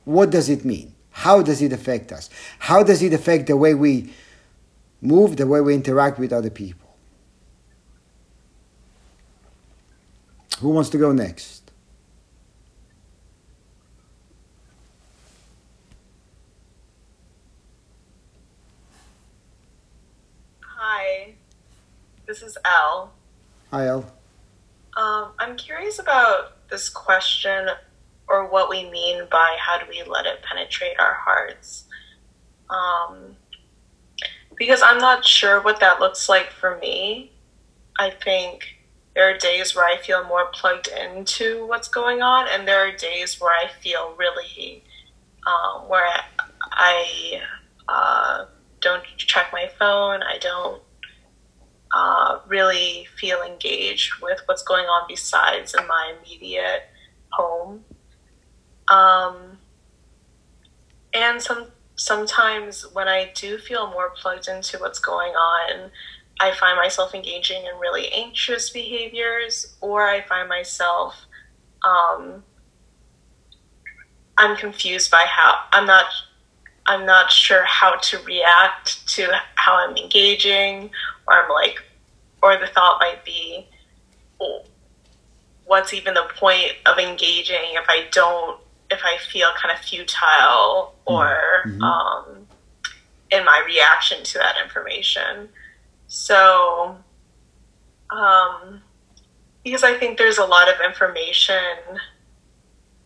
what 0.03 0.29
does 0.29 0.49
it 0.49 0.65
mean? 0.65 0.96
How 1.17 1.41
does 1.41 1.63
it 1.63 1.73
affect 1.73 2.11
us? 2.11 2.29
How 2.59 2.83
does 2.83 3.01
it 3.01 3.11
affect 3.11 3.47
the 3.47 3.57
way 3.57 3.73
we 3.73 4.13
move, 5.01 5.35
the 5.35 5.47
way 5.47 5.61
we 5.61 5.73
interact 5.73 6.19
with 6.19 6.31
other 6.31 6.51
people? 6.51 6.95
Who 10.59 10.69
wants 10.69 10.91
to 10.91 10.99
go 10.99 11.11
next? 11.11 11.71
Hi, 20.61 21.33
this 22.27 22.43
is 22.43 22.59
Elle. 22.63 23.11
Hi, 23.71 23.87
Elle. 23.87 24.05
Um, 24.95 25.31
I'm 25.39 25.57
curious 25.57 25.97
about 25.97 26.69
this 26.69 26.89
question 26.89 27.69
or 28.27 28.49
what 28.49 28.69
we 28.69 28.89
mean 28.89 29.23
by 29.31 29.57
how 29.59 29.77
do 29.79 29.85
we 29.89 30.03
let 30.03 30.25
it 30.25 30.43
penetrate 30.43 30.99
our 30.99 31.13
hearts. 31.13 31.85
Um, 32.69 33.37
because 34.57 34.81
I'm 34.81 34.97
not 34.97 35.25
sure 35.25 35.61
what 35.61 35.79
that 35.79 35.99
looks 35.99 36.27
like 36.27 36.51
for 36.51 36.77
me. 36.77 37.31
I 37.99 38.09
think 38.09 38.63
there 39.15 39.33
are 39.33 39.37
days 39.37 39.75
where 39.75 39.85
I 39.85 39.97
feel 39.97 40.23
more 40.25 40.47
plugged 40.53 40.89
into 40.89 41.65
what's 41.67 41.87
going 41.87 42.21
on, 42.21 42.47
and 42.49 42.67
there 42.67 42.87
are 42.87 42.91
days 42.91 43.39
where 43.39 43.51
I 43.51 43.69
feel 43.81 44.15
really, 44.17 44.83
um, 45.47 45.87
where 45.87 46.07
I 46.71 47.41
uh, 47.87 48.45
don't 48.81 49.03
check 49.17 49.47
my 49.51 49.69
phone, 49.79 50.21
I 50.21 50.37
don't 50.39 50.81
uh, 51.91 52.39
really 52.47 53.07
feel 53.17 53.41
engaged 53.41 54.21
with 54.21 54.39
what's 54.45 54.63
going 54.63 54.85
on 54.85 55.05
besides 55.07 55.73
in 55.73 55.87
my 55.87 56.13
immediate 56.19 56.83
home. 57.29 57.83
Um, 58.89 59.57
and 61.13 61.41
some 61.41 61.67
sometimes 61.95 62.85
when 62.93 63.07
I 63.07 63.31
do 63.33 63.57
feel 63.57 63.87
more 63.87 64.11
plugged 64.11 64.47
into 64.47 64.77
what's 64.77 64.99
going 64.99 65.33
on, 65.33 65.89
I 66.39 66.51
find 66.51 66.77
myself 66.77 67.15
engaging 67.15 67.65
in 67.65 67.79
really 67.79 68.09
anxious 68.09 68.69
behaviors, 68.69 69.75
or 69.81 70.07
I 70.07 70.21
find 70.21 70.47
myself 70.47 71.15
um, 71.83 72.43
I'm 74.37 74.55
confused 74.55 75.09
by 75.09 75.25
how 75.27 75.63
I'm 75.71 75.85
not 75.85 76.05
I'm 76.85 77.05
not 77.05 77.31
sure 77.31 77.65
how 77.65 77.97
to 77.97 78.19
react 78.19 79.05
to 79.15 79.29
how 79.55 79.75
I'm 79.75 79.97
engaging, 79.97 80.89
or 81.27 81.43
I'm 81.43 81.49
like, 81.49 81.79
or 82.41 82.57
the 82.57 82.67
thought 82.67 82.99
might 83.01 83.25
be, 83.25 83.67
oh, 84.39 84.63
what's 85.65 85.93
even 85.93 86.13
the 86.13 86.29
point 86.37 86.71
of 86.85 86.97
engaging 86.97 87.73
if 87.73 87.85
I 87.89 88.05
don't 88.11 88.61
if 88.89 89.01
I 89.03 89.17
feel 89.17 89.49
kind 89.61 89.77
of 89.77 89.83
futile 89.83 90.95
or 91.05 91.63
mm-hmm. 91.65 91.81
um, 91.81 92.47
in 93.31 93.43
my 93.43 93.61
reaction 93.65 94.23
to 94.23 94.37
that 94.37 94.55
information. 94.63 95.49
So, 96.07 96.97
um, 98.09 98.81
because 99.63 99.83
I 99.83 99.97
think 99.97 100.17
there's 100.17 100.37
a 100.37 100.45
lot 100.45 100.69
of 100.69 100.75
information, 100.85 101.99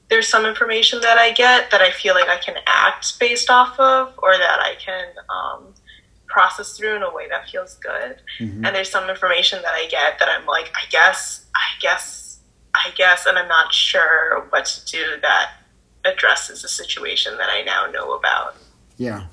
there's 0.09 0.27
some 0.27 0.45
information 0.45 1.01
that 1.01 1.17
I 1.17 1.31
get 1.31 1.71
that 1.71 1.81
I 1.81 1.89
feel 1.89 2.13
like 2.13 2.29
I 2.29 2.37
can 2.37 2.55
act 2.67 3.19
based 3.19 3.49
off 3.49 3.79
of 3.79 4.13
or 4.21 4.37
that 4.37 4.59
I 4.59 4.75
can 4.75 5.07
um, 5.29 5.73
process 6.27 6.77
through 6.77 6.97
in 6.97 7.01
a 7.01 7.11
way 7.11 7.27
that 7.29 7.49
feels 7.49 7.75
good. 7.75 8.21
Mm-hmm. 8.39 8.65
And 8.65 8.75
there's 8.75 8.91
some 8.91 9.09
information 9.09 9.61
that 9.63 9.73
I 9.73 9.87
get 9.87 10.19
that 10.19 10.29
I'm 10.29 10.45
like, 10.45 10.71
I 10.75 10.87
guess, 10.91 11.47
I 11.55 11.81
guess, 11.81 12.39
I 12.75 12.91
guess, 12.95 13.25
and 13.25 13.39
I'm 13.39 13.47
not 13.47 13.73
sure 13.73 14.45
what 14.51 14.65
to 14.65 14.85
do 14.85 15.03
that 15.23 15.53
addresses 16.05 16.63
a 16.63 16.67
situation 16.67 17.37
that 17.37 17.49
I 17.49 17.63
now 17.63 17.87
know 17.91 18.13
about. 18.13 18.55
Yeah. 18.97 19.25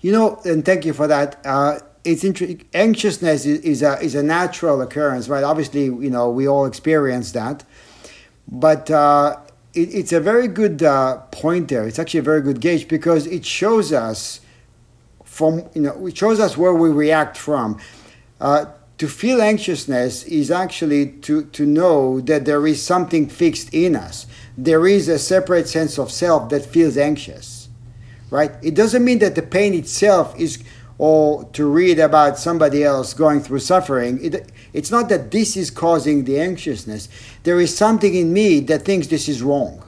You 0.00 0.12
know, 0.12 0.40
and 0.44 0.64
thank 0.64 0.84
you 0.84 0.92
for 0.92 1.06
that. 1.06 1.40
Uh, 1.44 1.80
it's 2.04 2.24
inter- 2.24 2.56
anxiousness 2.72 3.44
is, 3.44 3.60
is, 3.60 3.82
a 3.82 4.00
is 4.00 4.14
a 4.14 4.22
natural 4.22 4.80
occurrence, 4.80 5.28
right? 5.28 5.44
Obviously, 5.44 5.84
you 5.84 6.10
know 6.10 6.30
we 6.30 6.48
all 6.48 6.64
experience 6.64 7.32
that, 7.32 7.64
but 8.48 8.90
uh, 8.90 9.36
it, 9.74 9.94
it's 9.94 10.12
a 10.12 10.20
very 10.20 10.48
good 10.48 10.82
uh, 10.82 11.18
pointer. 11.30 11.86
It's 11.86 11.98
actually 11.98 12.20
a 12.20 12.24
very 12.24 12.40
good 12.40 12.60
gauge 12.60 12.88
because 12.88 13.26
it 13.26 13.44
shows 13.44 13.92
us 13.92 14.40
from 15.24 15.68
you 15.74 15.82
know 15.82 16.06
it 16.06 16.16
shows 16.16 16.40
us 16.40 16.56
where 16.56 16.72
we 16.72 16.88
react 16.88 17.36
from. 17.36 17.78
Uh, 18.40 18.66
to 19.00 19.08
feel 19.08 19.40
anxiousness 19.40 20.24
is 20.24 20.50
actually 20.50 21.06
to, 21.06 21.44
to 21.46 21.64
know 21.64 22.20
that 22.20 22.44
there 22.44 22.66
is 22.66 22.82
something 22.82 23.26
fixed 23.26 23.72
in 23.72 23.96
us. 23.96 24.26
There 24.62 24.86
is 24.86 25.08
a 25.08 25.18
separate 25.18 25.68
sense 25.68 25.98
of 25.98 26.12
self 26.12 26.50
that 26.50 26.66
feels 26.66 26.98
anxious, 26.98 27.70
right? 28.30 28.52
It 28.60 28.74
doesn't 28.74 29.02
mean 29.02 29.18
that 29.20 29.34
the 29.34 29.40
pain 29.40 29.72
itself 29.72 30.38
is, 30.38 30.62
or 30.98 31.44
to 31.54 31.64
read 31.64 31.98
about 31.98 32.36
somebody 32.38 32.84
else 32.84 33.14
going 33.14 33.40
through 33.40 33.60
suffering. 33.60 34.22
It, 34.22 34.52
it's 34.74 34.90
not 34.90 35.08
that 35.08 35.30
this 35.30 35.56
is 35.56 35.70
causing 35.70 36.24
the 36.24 36.38
anxiousness. 36.38 37.08
There 37.44 37.58
is 37.58 37.74
something 37.74 38.14
in 38.14 38.34
me 38.34 38.60
that 38.60 38.82
thinks 38.82 39.06
this 39.06 39.30
is 39.30 39.40
wrong. 39.42 39.82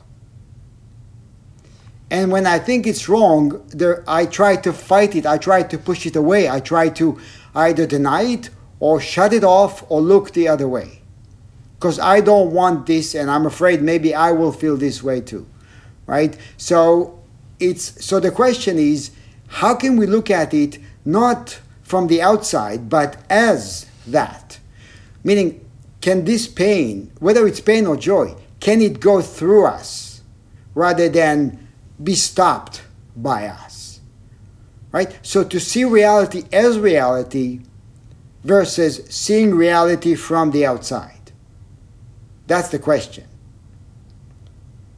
And 2.11 2.33
when 2.33 2.47
I 2.47 2.59
think 2.59 2.87
it's 2.87 3.11
wrong, 3.11 3.63
there, 3.69 4.03
I 4.09 4.25
try 4.25 4.57
to 4.57 4.73
fight 4.73 5.15
it. 5.15 5.27
I 5.27 5.37
try 5.37 5.65
to 5.65 5.77
push 5.77 6.07
it 6.07 6.17
away. 6.17 6.49
I 6.49 6.61
try 6.61 6.89
to 6.89 7.21
either 7.55 7.87
deny 7.87 8.23
it 8.23 8.49
or 8.81 9.03
shut 9.03 9.35
it 9.35 9.45
off 9.45 9.85
or 9.91 10.01
look 10.01 10.33
the 10.33 10.49
other 10.49 10.67
way. 10.67 11.02
Because 11.83 11.99
I 11.99 12.21
don't 12.21 12.53
want 12.53 12.87
this 12.87 13.13
and 13.13 13.29
I'm 13.29 13.45
afraid 13.45 13.83
maybe 13.83 14.15
I 14.15 14.31
will 14.31 14.53
feel 14.53 14.77
this 14.77 15.03
way 15.03 15.21
too. 15.21 15.49
Right? 16.07 16.39
So 16.57 17.19
it's 17.59 18.07
so 18.07 18.21
the 18.21 18.31
question 18.31 18.79
is 18.79 19.11
how 19.49 19.75
can 19.75 19.97
we 19.97 20.07
look 20.07 20.31
at 20.31 20.55
it 20.55 20.79
not 21.05 21.59
from 21.83 22.07
the 22.07 22.23
outside 22.23 22.89
but 22.89 23.17
as 23.29 23.87
that? 24.07 24.61
Meaning 25.25 25.69
can 26.01 26.25
this 26.25 26.47
pain, 26.47 27.11
whether 27.19 27.49
it's 27.49 27.59
pain 27.59 27.87
or 27.87 27.97
joy, 27.97 28.37
can 28.61 28.81
it 28.81 29.01
go 29.01 29.21
through 29.21 29.67
us 29.67 30.23
rather 30.77 31.09
than 31.09 31.67
be 32.01 32.15
stopped 32.15 32.85
by 33.17 33.49
us? 33.49 33.99
Right? 34.93 35.19
So 35.23 35.43
to 35.43 35.59
see 35.59 35.83
reality 35.83 36.45
as 36.53 36.79
reality 36.79 37.63
versus 38.45 39.05
seeing 39.11 39.53
reality 39.53 40.15
from 40.15 40.53
the 40.53 40.65
outside? 40.65 41.22
That's 42.53 42.69
the 42.69 42.79
question. 42.79 43.25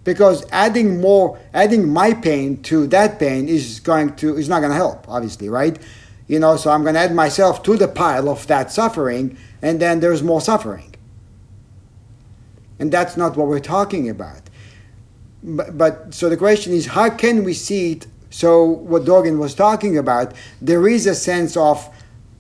Because 0.03 0.45
adding 0.51 1.01
more, 1.01 1.39
adding 1.53 1.89
my 1.89 2.13
pain 2.13 2.61
to 2.65 2.89
that 2.89 3.21
pain 3.21 3.49
is 3.49 3.79
going 3.79 4.17
to 4.17 4.37
is 4.37 4.49
not 4.49 4.59
going 4.59 4.73
to 4.73 4.77
help, 4.77 5.09
obviously, 5.09 5.49
right? 5.49 5.79
You 6.27 6.41
know, 6.41 6.57
so 6.57 6.73
I'm 6.73 6.83
going 6.83 6.95
to 6.95 7.01
add 7.01 7.15
myself 7.15 7.63
to 7.63 7.77
the 7.77 7.87
pile 7.87 8.29
of 8.29 8.45
that 8.49 8.73
suffering, 8.73 9.39
and 9.63 9.79
then 9.79 10.01
there's 10.01 10.21
more 10.21 10.41
suffering. 10.41 10.97
And 12.81 12.91
that's 12.91 13.17
not 13.17 13.37
what 13.37 13.47
we're 13.47 13.61
talking 13.61 14.11
about. 14.11 14.51
But, 15.45 15.79
but 15.79 16.13
so 16.13 16.29
the 16.29 16.37
question 16.37 16.73
is, 16.73 16.87
how 16.87 17.09
can 17.09 17.45
we 17.45 17.55
see 17.55 17.93
it? 17.93 18.09
So 18.31 18.65
what 18.65 19.05
Dogen 19.05 19.39
was 19.39 19.55
talking 19.55 19.97
about, 19.97 20.35
there 20.61 20.89
is 20.89 21.07
a 21.07 21.15
sense 21.15 21.57
of 21.57 21.89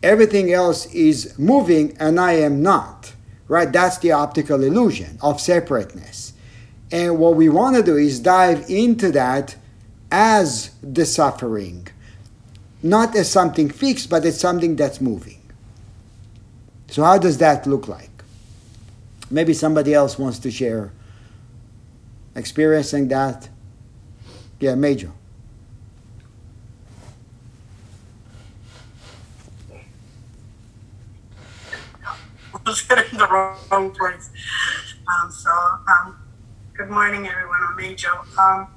everything 0.03 0.53
else 0.53 0.92
is 0.92 1.38
moving 1.38 1.96
and 2.00 2.18
I 2.18 2.33
am 2.33 2.64
not. 2.64 3.13
Right? 3.48 3.70
That's 3.70 3.98
the 3.98 4.12
optical 4.12 4.62
illusion 4.62 5.18
of 5.20 5.40
separateness. 5.40 6.33
And 6.90 7.18
what 7.18 7.37
we 7.37 7.48
want 7.48 7.76
to 7.76 7.83
do 7.83 7.96
is 7.96 8.20
dive 8.20 8.68
into 8.70 9.11
that 9.12 9.57
as 10.11 10.70
the 10.83 11.04
suffering, 11.04 11.88
not 12.83 13.16
as 13.16 13.30
something 13.30 13.68
fixed, 13.68 14.09
but 14.09 14.24
as 14.24 14.38
something 14.38 14.76
that's 14.76 15.00
moving. 15.00 15.40
So, 16.88 17.02
how 17.02 17.18
does 17.18 17.38
that 17.38 17.66
look 17.66 17.88
like? 17.88 18.11
Maybe 19.30 19.54
somebody 19.54 19.94
else 19.94 20.18
wants 20.18 20.38
to 20.40 20.50
share 20.50 20.92
experiencing 22.37 23.09
that. 23.09 23.48
Yeah, 24.61 24.74
Major. 24.74 25.11
Was 32.66 32.83
in 32.90 33.18
the 33.18 33.29
wrong 33.29 33.90
place. 33.92 34.31
Um, 35.07 35.31
so, 35.31 35.50
um, 35.50 36.18
good 36.77 36.88
morning, 36.88 37.27
everyone. 37.27 37.61
I'm 37.68 37.77
Major. 37.77 38.11
Um, 38.38 38.68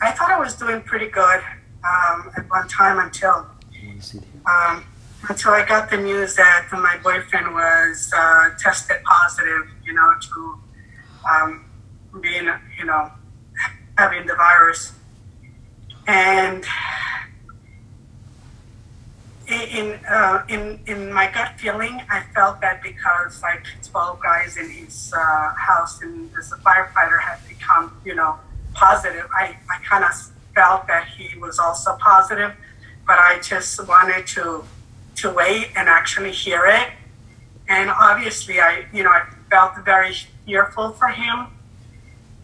I 0.00 0.10
thought 0.12 0.30
I 0.30 0.38
was 0.38 0.54
doing 0.54 0.80
pretty 0.82 1.08
good 1.08 1.40
um, 1.84 2.30
at 2.36 2.48
one 2.48 2.68
time 2.68 2.98
until 2.98 3.46
um, 4.46 4.84
until 5.28 5.52
I 5.52 5.64
got 5.64 5.90
the 5.90 5.98
news 5.98 6.34
that 6.36 6.68
my 6.72 6.98
boyfriend 7.02 7.54
was 7.54 8.12
uh, 8.16 8.50
tested 8.58 8.96
positive, 9.04 9.68
you 9.84 9.92
know, 9.92 10.14
to 10.20 10.58
um, 11.30 11.64
being, 12.20 12.48
you 12.78 12.84
know, 12.84 13.10
having 13.96 14.26
the 14.26 14.34
virus. 14.34 14.94
And 16.08 16.64
in 19.52 20.00
uh, 20.08 20.44
in 20.48 20.80
in 20.86 21.12
my 21.12 21.30
gut 21.30 21.58
feeling, 21.58 22.00
I 22.10 22.22
felt 22.34 22.60
that 22.60 22.82
because 22.82 23.42
like 23.42 23.64
12 23.82 24.20
guys 24.20 24.56
in 24.56 24.68
his 24.70 25.12
uh, 25.16 25.54
house 25.54 26.00
and 26.02 26.30
a 26.30 26.40
firefighter 26.40 27.20
had 27.20 27.38
become, 27.48 28.00
you 28.04 28.14
know, 28.14 28.38
positive, 28.74 29.28
I, 29.34 29.56
I 29.70 29.78
kind 29.84 30.04
of 30.04 30.12
felt 30.54 30.86
that 30.86 31.06
he 31.08 31.38
was 31.38 31.58
also 31.58 31.96
positive, 32.00 32.52
but 33.06 33.18
I 33.18 33.40
just 33.40 33.86
wanted 33.86 34.26
to 34.28 34.64
to 35.16 35.30
wait 35.30 35.68
and 35.76 35.88
actually 35.88 36.32
hear 36.32 36.66
it. 36.66 36.88
And 37.68 37.90
obviously, 37.90 38.60
I 38.60 38.86
you 38.92 39.02
know 39.02 39.10
I 39.10 39.26
felt 39.50 39.84
very 39.84 40.14
fearful 40.46 40.92
for 40.92 41.08
him 41.08 41.46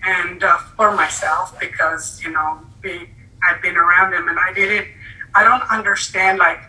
and 0.05 0.43
uh, 0.43 0.59
for 0.77 0.95
myself 0.95 1.59
because 1.59 2.23
you 2.23 2.31
know 2.31 2.61
we, 2.83 3.11
I've 3.43 3.61
been 3.63 3.77
around 3.77 4.15
him 4.15 4.29
and 4.29 4.39
I 4.39 4.53
didn't 4.53 4.89
I 5.35 5.45
don't 5.45 5.69
understand 5.71 6.39
like 6.39 6.61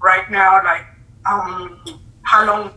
right 0.00 0.30
now, 0.30 0.62
like 0.62 0.86
um, 1.28 1.80
how 2.22 2.46
long 2.46 2.74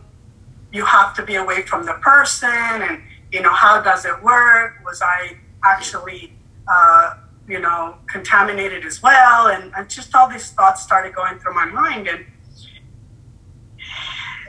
you 0.72 0.84
have 0.84 1.14
to 1.14 1.24
be 1.24 1.36
away 1.36 1.62
from 1.62 1.84
the 1.84 1.94
person, 1.94 2.48
and 2.48 3.02
you 3.32 3.42
know 3.42 3.52
how 3.52 3.80
does 3.80 4.04
it 4.04 4.22
work? 4.22 4.74
Was 4.84 5.02
I 5.02 5.36
actually, 5.64 6.32
uh, 6.72 7.14
you 7.48 7.60
know, 7.60 7.96
contaminated 8.06 8.84
as 8.84 9.02
well? 9.02 9.48
And, 9.48 9.72
and 9.76 9.88
just 9.88 10.14
all 10.14 10.28
these 10.28 10.50
thoughts 10.50 10.82
started 10.82 11.14
going 11.14 11.38
through 11.38 11.54
my 11.54 11.66
mind, 11.66 12.08
and 12.08 12.24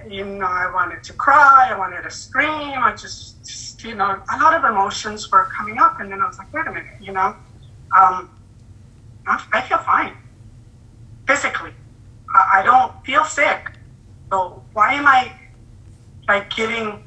you 0.09 0.25
know, 0.25 0.45
I 0.45 0.71
wanted 0.73 1.03
to 1.03 1.13
cry, 1.13 1.69
I 1.71 1.77
wanted 1.77 2.01
to 2.03 2.11
scream, 2.11 2.49
I 2.49 2.91
just, 2.91 3.45
just 3.45 3.83
you 3.83 3.93
know, 3.95 4.19
a 4.33 4.37
lot 4.39 4.55
of 4.55 4.63
emotions 4.63 5.31
were 5.31 5.45
coming 5.45 5.77
up, 5.77 5.99
and 5.99 6.11
then 6.11 6.21
I 6.21 6.27
was 6.27 6.39
like, 6.39 6.51
wait 6.51 6.65
a 6.65 6.71
minute, 6.71 6.99
you 6.99 7.11
know, 7.11 7.35
um, 7.95 8.29
I 9.27 9.61
feel 9.61 9.77
fine 9.77 10.17
physically 11.27 11.71
I 12.33 12.61
don't 12.63 12.93
feel 13.05 13.23
sick. 13.25 13.71
So 14.31 14.63
why 14.73 14.93
am 14.93 15.07
I 15.07 15.31
like 16.27 16.53
getting 16.55 17.03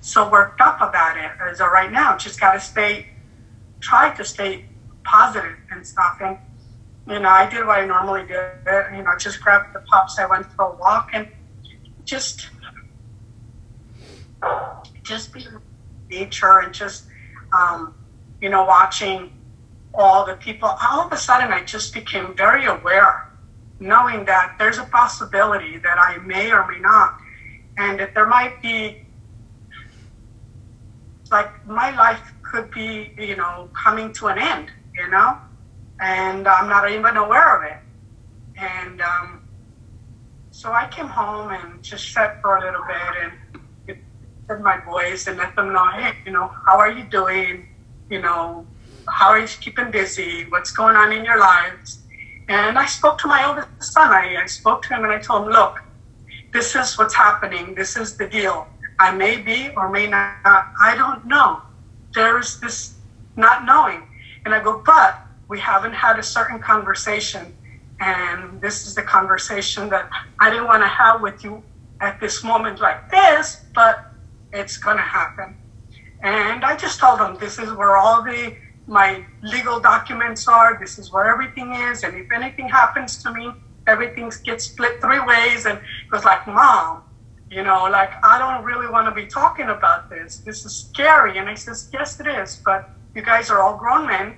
so 0.00 0.30
worked 0.30 0.60
up 0.60 0.80
about 0.80 1.16
it 1.16 1.30
as 1.40 1.60
of 1.60 1.72
right 1.72 1.90
now? 1.90 2.16
Just 2.16 2.40
gotta 2.40 2.60
stay, 2.60 3.08
try 3.80 4.14
to 4.14 4.24
stay 4.24 4.66
positive 5.04 5.56
and 5.70 5.86
stuff. 5.86 6.18
And 6.20 6.38
you 7.08 7.18
know, 7.18 7.28
I 7.28 7.48
did 7.48 7.66
what 7.66 7.80
I 7.80 7.86
normally 7.86 8.26
do. 8.26 8.40
You 8.96 9.02
know, 9.02 9.16
just 9.18 9.40
grabbed 9.40 9.74
the 9.74 9.80
pups. 9.80 10.18
I 10.18 10.26
went 10.26 10.46
for 10.52 10.66
a 10.66 10.74
walk 10.76 11.10
and 11.12 11.26
just, 12.04 12.48
just 15.02 15.32
be 15.32 15.46
nature 16.08 16.60
and 16.60 16.72
just, 16.72 17.06
um, 17.52 17.94
you 18.40 18.48
know, 18.48 18.64
watching 18.64 19.32
all 19.92 20.24
the 20.24 20.34
people. 20.34 20.68
All 20.68 21.06
of 21.06 21.12
a 21.12 21.16
sudden, 21.16 21.52
I 21.52 21.64
just 21.64 21.92
became 21.92 22.36
very 22.36 22.66
aware 22.66 23.29
knowing 23.80 24.24
that 24.26 24.54
there's 24.58 24.78
a 24.78 24.84
possibility 24.84 25.78
that 25.78 25.98
I 25.98 26.18
may 26.18 26.52
or 26.52 26.66
may 26.70 26.78
not, 26.78 27.16
and 27.78 27.98
that 27.98 28.14
there 28.14 28.26
might 28.26 28.60
be, 28.62 28.98
like, 31.30 31.50
my 31.66 31.90
life 31.96 32.32
could 32.42 32.70
be, 32.70 33.12
you 33.18 33.36
know, 33.36 33.68
coming 33.72 34.12
to 34.14 34.26
an 34.26 34.38
end, 34.38 34.68
you 34.98 35.08
know, 35.08 35.38
and 36.00 36.46
I'm 36.46 36.68
not 36.68 36.90
even 36.90 37.16
aware 37.16 37.56
of 37.56 37.64
it. 37.70 37.78
And 38.56 39.00
um, 39.00 39.40
so 40.50 40.72
I 40.72 40.86
came 40.88 41.06
home 41.06 41.50
and 41.52 41.82
just 41.82 42.12
sat 42.12 42.40
for 42.42 42.56
a 42.56 42.60
little 42.60 42.82
bit 42.86 43.22
and 43.22 43.32
with 44.50 44.60
my 44.60 44.78
boys 44.84 45.28
and 45.28 45.38
let 45.38 45.54
them 45.54 45.72
know, 45.72 45.88
hey, 45.92 46.12
you 46.26 46.32
know, 46.32 46.50
how 46.66 46.76
are 46.78 46.90
you 46.90 47.04
doing? 47.04 47.66
You 48.10 48.20
know, 48.20 48.66
how 49.08 49.28
are 49.28 49.38
you 49.38 49.46
keeping 49.46 49.90
busy? 49.90 50.44
What's 50.48 50.72
going 50.72 50.96
on 50.96 51.12
in 51.12 51.24
your 51.24 51.38
lives? 51.38 51.99
And 52.50 52.76
I 52.76 52.84
spoke 52.86 53.16
to 53.18 53.28
my 53.28 53.46
oldest 53.46 53.92
son. 53.92 54.10
I, 54.10 54.42
I 54.42 54.46
spoke 54.46 54.82
to 54.82 54.88
him 54.88 55.04
and 55.04 55.12
I 55.12 55.20
told 55.20 55.46
him, 55.46 55.52
look, 55.52 55.80
this 56.52 56.74
is 56.74 56.98
what's 56.98 57.14
happening. 57.14 57.76
This 57.76 57.96
is 57.96 58.16
the 58.16 58.26
deal. 58.26 58.66
I 58.98 59.12
may 59.12 59.40
be 59.40 59.70
or 59.76 59.88
may 59.88 60.08
not. 60.08 60.34
I 60.44 60.96
don't 60.96 61.24
know. 61.26 61.62
There 62.12 62.40
is 62.40 62.58
this 62.58 62.96
not 63.36 63.64
knowing. 63.64 64.02
And 64.44 64.52
I 64.52 64.60
go, 64.60 64.82
but 64.84 65.22
we 65.46 65.60
haven't 65.60 65.92
had 65.92 66.18
a 66.18 66.24
certain 66.24 66.58
conversation. 66.58 67.56
And 68.00 68.60
this 68.60 68.84
is 68.84 68.96
the 68.96 69.02
conversation 69.02 69.88
that 69.90 70.10
I 70.40 70.50
didn't 70.50 70.66
want 70.66 70.82
to 70.82 70.88
have 70.88 71.20
with 71.20 71.44
you 71.44 71.62
at 72.00 72.18
this 72.18 72.42
moment 72.42 72.80
like 72.80 73.12
this, 73.12 73.64
but 73.76 74.12
it's 74.52 74.76
going 74.76 74.96
to 74.96 75.04
happen. 75.04 75.56
And 76.24 76.64
I 76.64 76.76
just 76.76 76.98
told 76.98 77.20
them 77.20 77.36
this 77.38 77.60
is 77.60 77.72
where 77.74 77.96
all 77.96 78.24
the 78.24 78.56
my 78.90 79.24
legal 79.42 79.78
documents 79.78 80.48
are. 80.48 80.76
This 80.78 80.98
is 80.98 81.12
where 81.12 81.26
everything 81.26 81.72
is. 81.74 82.02
And 82.02 82.14
if 82.16 82.26
anything 82.32 82.68
happens 82.68 83.22
to 83.22 83.32
me, 83.32 83.52
everything 83.86 84.30
gets 84.44 84.64
split 84.64 85.00
three 85.00 85.20
ways. 85.20 85.64
And 85.64 85.78
it 85.78 86.12
was 86.12 86.24
like, 86.24 86.46
Mom, 86.46 87.02
you 87.50 87.62
know, 87.62 87.84
like, 87.84 88.10
I 88.24 88.38
don't 88.38 88.64
really 88.64 88.88
want 88.88 89.06
to 89.06 89.14
be 89.14 89.26
talking 89.26 89.68
about 89.68 90.10
this. 90.10 90.38
This 90.38 90.64
is 90.64 90.74
scary. 90.74 91.38
And 91.38 91.48
I 91.48 91.54
says, 91.54 91.88
Yes, 91.92 92.18
it 92.18 92.26
is. 92.26 92.60
But 92.64 92.90
you 93.14 93.22
guys 93.22 93.48
are 93.48 93.60
all 93.60 93.76
grown 93.76 94.08
men. 94.08 94.36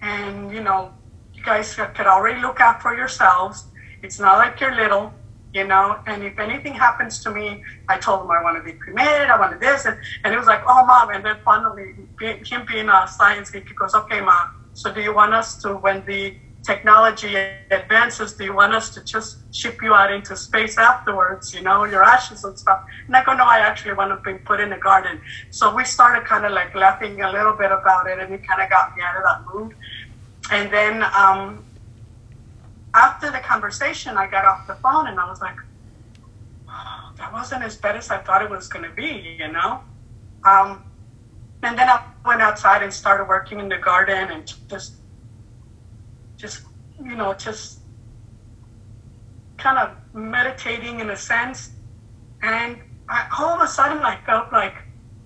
And, 0.00 0.52
you 0.52 0.60
know, 0.60 0.92
you 1.32 1.44
guys 1.44 1.74
could 1.74 2.06
already 2.06 2.40
look 2.40 2.60
out 2.60 2.82
for 2.82 2.94
yourselves. 2.94 3.66
It's 4.02 4.18
not 4.18 4.38
like 4.38 4.60
you're 4.60 4.74
little 4.74 5.14
you 5.52 5.66
know. 5.66 5.98
And 6.06 6.24
if 6.24 6.38
anything 6.38 6.74
happens 6.74 7.22
to 7.24 7.30
me, 7.30 7.62
I 7.88 7.98
told 7.98 8.22
him 8.22 8.30
I 8.30 8.42
want 8.42 8.56
to 8.58 8.62
be 8.62 8.78
cremated, 8.78 9.28
I 9.28 9.38
wanted 9.38 9.60
this, 9.60 9.84
and, 9.84 9.96
and 10.24 10.34
it 10.34 10.36
was 10.36 10.46
like, 10.46 10.62
oh, 10.66 10.84
mom. 10.86 11.10
And 11.10 11.24
then 11.24 11.36
finally, 11.44 11.94
him 12.20 12.66
being 12.66 12.88
a 12.88 13.06
science 13.08 13.50
geek, 13.50 13.68
he 13.68 13.74
goes, 13.74 13.94
okay, 13.94 14.20
mom. 14.20 14.48
So 14.74 14.92
do 14.92 15.00
you 15.00 15.14
want 15.14 15.34
us 15.34 15.60
to, 15.62 15.74
when 15.74 16.04
the 16.06 16.36
technology 16.64 17.36
advances, 17.70 18.34
do 18.34 18.44
you 18.44 18.54
want 18.54 18.72
us 18.72 18.94
to 18.94 19.04
just 19.04 19.52
ship 19.54 19.78
you 19.82 19.92
out 19.92 20.12
into 20.12 20.36
space 20.36 20.78
afterwards, 20.78 21.52
you 21.52 21.60
know, 21.60 21.84
your 21.84 22.02
ashes 22.02 22.44
and 22.44 22.58
stuff? 22.58 22.80
And 23.06 23.16
I 23.16 23.24
go, 23.24 23.34
no, 23.34 23.44
I 23.44 23.58
actually 23.58 23.94
want 23.94 24.10
to 24.10 24.32
be 24.32 24.38
put 24.38 24.60
in 24.60 24.72
a 24.72 24.78
garden. 24.78 25.20
So 25.50 25.74
we 25.74 25.84
started 25.84 26.24
kind 26.24 26.44
of 26.44 26.52
like 26.52 26.74
laughing 26.74 27.20
a 27.20 27.30
little 27.30 27.54
bit 27.54 27.72
about 27.72 28.06
it, 28.06 28.18
and 28.18 28.32
it 28.32 28.46
kind 28.46 28.62
of 28.62 28.70
got 28.70 28.96
me 28.96 29.02
out 29.02 29.16
of 29.16 29.22
that 29.24 29.54
mood. 29.54 29.74
And 30.50 30.72
then 30.72 31.02
um, 31.16 31.64
after 32.94 33.30
the 33.30 33.38
conversation, 33.38 34.16
I 34.16 34.26
got 34.26 34.44
off 34.44 34.66
the 34.66 34.74
phone 34.76 35.06
and 35.08 35.18
I 35.18 35.28
was 35.28 35.40
like, 35.40 35.56
oh, 36.68 37.12
that 37.16 37.32
wasn't 37.32 37.62
as 37.62 37.76
bad 37.76 37.96
as 37.96 38.10
I 38.10 38.18
thought 38.18 38.42
it 38.42 38.50
was 38.50 38.68
going 38.68 38.84
to 38.84 38.94
be, 38.94 39.36
you 39.38 39.50
know? 39.50 39.80
Um, 40.44 40.84
and 41.62 41.78
then 41.78 41.88
I 41.88 42.04
went 42.24 42.42
outside 42.42 42.82
and 42.82 42.92
started 42.92 43.28
working 43.28 43.60
in 43.60 43.68
the 43.68 43.78
garden 43.78 44.30
and 44.30 44.52
just, 44.68 44.94
just, 46.36 46.62
you 47.02 47.14
know, 47.14 47.32
just 47.34 47.80
kind 49.56 49.78
of 49.78 49.96
meditating 50.14 51.00
in 51.00 51.10
a 51.10 51.16
sense. 51.16 51.70
And 52.42 52.78
I, 53.08 53.26
all 53.38 53.50
of 53.50 53.62
a 53.62 53.68
sudden, 53.68 53.98
I 53.98 54.18
felt 54.26 54.52
like 54.52 54.74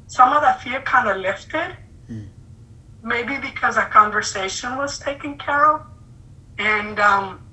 some 0.06 0.32
of 0.32 0.42
that 0.42 0.62
fear 0.62 0.80
kind 0.82 1.08
of 1.08 1.16
lifted. 1.16 1.76
Mm. 2.08 2.28
Maybe 3.02 3.38
because 3.38 3.76
a 3.76 3.86
conversation 3.86 4.76
was 4.76 4.98
taken 4.98 5.38
care 5.38 5.72
of. 5.72 5.86
And, 6.58 7.00
um, 7.00 7.45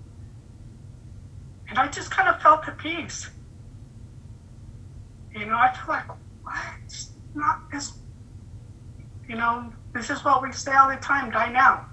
and 1.69 1.79
I 1.79 1.87
just 1.87 2.11
kind 2.11 2.29
of 2.29 2.41
felt 2.41 2.67
at 2.67 2.77
peace. 2.77 3.29
You 5.33 5.45
know, 5.45 5.55
I 5.55 5.71
feel 5.73 5.95
like, 5.95 6.07
what? 6.43 6.55
It's 6.85 7.11
not 7.33 7.61
this, 7.71 7.93
you 9.27 9.35
know, 9.35 9.73
this 9.93 10.09
is 10.09 10.23
what 10.23 10.41
we 10.43 10.51
say 10.51 10.73
all 10.73 10.89
the 10.89 10.97
time, 10.97 11.31
die 11.31 11.51
now. 11.51 11.85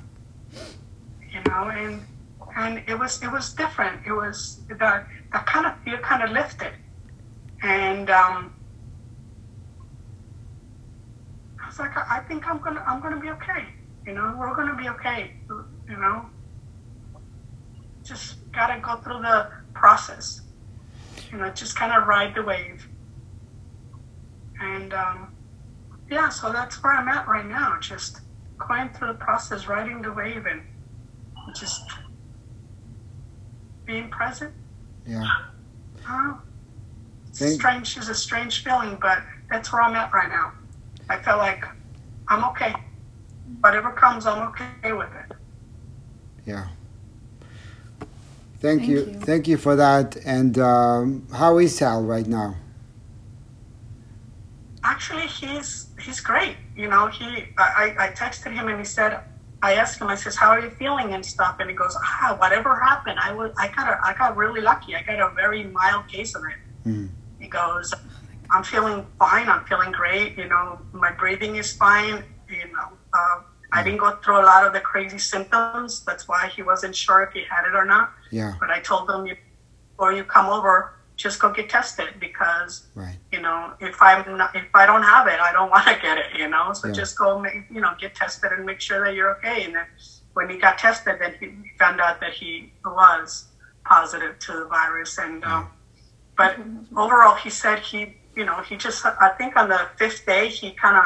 You 1.33 1.41
know, 1.49 1.71
and 1.71 2.03
and 2.57 2.83
it 2.89 2.99
was 2.99 3.23
it 3.23 3.31
was 3.31 3.55
different. 3.55 4.01
It 4.07 4.13
was 4.13 4.61
that 4.69 5.07
that 5.33 5.47
kind 5.47 5.67
of 5.67 5.73
fear 5.85 5.99
kind 5.99 6.23
of 6.23 6.31
lifted. 6.31 6.73
And 7.63 8.11
um 8.11 8.53
I 11.63 11.67
was 11.67 11.79
like, 11.79 11.97
I 11.97 12.21
think 12.21 12.49
I'm 12.49 12.61
gonna 12.61 12.83
I'm 12.87 13.01
gonna 13.01 13.21
be 13.21 13.31
okay. 13.31 13.69
You 14.07 14.15
know, 14.15 14.35
we're 14.39 14.55
gonna 14.55 14.77
be 14.77 14.89
okay. 14.89 15.33
You 15.89 15.97
know. 15.97 16.27
Just 18.03 18.39
gotta 18.53 18.81
go 18.81 18.97
through 18.97 19.21
the 19.23 19.49
process. 19.75 20.43
You 21.31 21.39
know, 21.39 21.51
just 21.51 21.77
kind 21.77 21.93
of 21.93 22.09
ride 22.09 22.35
the 22.35 22.43
wave. 22.43 22.89
And 24.61 24.93
um, 24.93 25.35
yeah, 26.11 26.29
so 26.29 26.53
that's 26.53 26.83
where 26.83 26.93
I'm 26.93 27.09
at 27.09 27.27
right 27.29 27.47
now. 27.47 27.79
Just 27.81 28.21
going 28.59 28.91
through 28.91 29.09
the 29.09 29.15
process, 29.15 29.67
riding 29.69 30.03
the 30.03 30.13
wave, 30.13 30.47
and 30.47 30.63
just 31.55 31.83
being 33.85 34.11
present. 34.11 34.53
Yeah. 35.07 35.27
Uh, 36.09 36.35
it's 37.29 37.55
strange. 37.55 37.97
It's 37.97 38.09
a 38.09 38.15
strange 38.15 38.63
feeling, 38.65 38.99
but 39.01 39.23
that's 39.51 39.73
where 39.73 39.83
I'm 39.83 39.95
at 39.95 40.13
right 40.13 40.29
now. 40.29 40.53
I 41.09 41.19
feel 41.23 41.39
like 41.39 41.65
I'm 42.29 42.45
okay. 42.51 42.75
Whatever 43.61 43.91
comes, 43.93 44.27
I'm 44.27 44.49
okay 44.49 44.93
with 44.93 45.09
it. 45.29 45.37
Yeah. 46.45 46.69
Thank, 48.61 48.81
Thank 48.81 48.91
you. 48.91 48.97
you. 48.99 49.15
Thank 49.21 49.49
you 49.49 49.57
for 49.57 49.75
that. 49.77 50.17
And 50.25 50.59
um, 50.59 51.27
how 51.33 51.57
is 51.59 51.77
Sal 51.77 52.03
right 52.03 52.27
now? 52.27 52.57
Actually, 54.85 55.27
he's 55.27 55.89
he's 56.01 56.21
great. 56.21 56.57
You 56.77 56.89
know, 56.89 57.07
he 57.09 57.47
I, 57.59 57.95
I 57.99 58.09
texted 58.09 58.53
him 58.53 58.69
and 58.69 58.79
he 58.79 58.85
said, 58.85 59.21
I 59.63 59.75
asked 59.75 60.01
him, 60.01 60.09
I 60.09 60.15
says, 60.15 60.37
how 60.37 60.51
are 60.51 60.61
you 60.61 60.71
feeling 60.71 61.13
and 61.13 61.25
stuff? 61.25 61.57
And 61.61 61.69
he 61.69 61.77
goes, 61.77 61.97
ah, 62.03 62.37
whatever 62.39 62.79
happened, 62.81 63.19
I 63.19 63.33
was 63.33 63.53
I 63.59 63.69
got 63.69 63.89
a, 63.89 63.99
I 64.05 64.15
got 64.15 64.37
really 64.37 64.61
lucky. 64.61 64.95
I 64.95 65.03
got 65.03 65.21
a 65.21 65.35
very 65.35 65.65
mild 65.65 66.09
case 66.09 66.35
of 66.35 66.43
it. 66.45 66.89
Mm. 66.89 67.09
He 67.39 67.49
goes, 67.49 67.93
I'm 68.51 68.63
feeling 68.63 69.07
fine. 69.19 69.49
I'm 69.49 69.65
feeling 69.65 69.93
great. 69.93 70.37
You 70.37 70.49
know, 70.49 70.79
my 70.93 71.13
breathing 71.13 71.57
is 71.57 71.73
fine. 71.73 72.25
You 72.49 72.67
know, 72.73 72.89
uh, 73.15 73.41
I 73.73 73.83
didn't 73.83 73.99
go 73.99 74.17
through 74.17 74.41
a 74.41 74.47
lot 74.47 74.67
of 74.67 74.73
the 74.73 74.81
crazy 74.81 75.19
symptoms. 75.19 76.05
That's 76.05 76.27
why 76.27 76.49
he 76.55 76.63
wasn't 76.63 76.95
sure 76.97 77.23
if 77.23 77.33
he 77.33 77.45
had 77.49 77.67
it 77.69 77.75
or 77.75 77.85
not. 77.85 78.13
Yeah. 78.31 78.55
But 78.59 78.71
I 78.71 78.81
told 78.81 79.09
him, 79.11 79.29
before 79.93 80.13
you 80.13 80.25
come 80.25 80.47
over, 80.47 80.95
just 81.17 81.39
go 81.39 81.53
get 81.53 81.69
tested 81.69 82.15
because, 82.19 82.87
right. 82.95 83.17
you 83.31 83.41
know, 83.41 83.75
if 83.81 84.01
I'm 84.01 84.37
not, 84.37 84.57
if 84.57 84.65
I 84.75 84.87
don't 84.87 85.03
have 85.03 85.27
it, 85.29 85.39
I 85.39 85.53
don't 85.53 85.71
want 85.75 85.87
to 85.87 85.99
get 86.01 86.19
it. 86.19 86.39
You 86.39 86.49
know, 86.49 86.73
so 86.73 86.89
yeah. 86.89 86.95
just 86.95 87.19
go, 87.19 87.39
make, 87.39 87.65
you 87.71 87.81
know, 87.81 87.95
get 88.01 88.15
tested 88.15 88.53
and 88.53 88.65
make 88.65 88.81
sure 88.81 89.05
that 89.05 89.15
you're 89.15 89.37
okay. 89.37 89.65
And 89.65 89.75
then 89.75 89.87
when 90.33 90.49
he 90.49 90.57
got 90.57 90.79
tested, 90.79 91.17
then 91.21 91.35
he 91.39 91.49
found 91.79 92.01
out 92.01 92.21
that 92.21 92.33
he 92.33 92.73
was 92.85 93.47
positive 93.85 94.39
to 94.41 94.53
the 94.53 94.65
virus. 94.67 95.19
And 95.19 95.45
um, 95.45 95.69
but 96.37 96.57
overall, 96.97 97.37
he 97.37 97.51
said 97.51 97.81
he, 97.81 98.17
you 98.35 98.47
know, 98.47 98.63
he 98.63 98.77
just, 98.77 99.05
I 99.05 99.29
think 99.37 99.57
on 99.57 99.69
the 99.69 99.89
fifth 99.99 100.25
day, 100.25 100.49
he 100.49 100.71
kind 100.73 100.97
of 100.97 101.05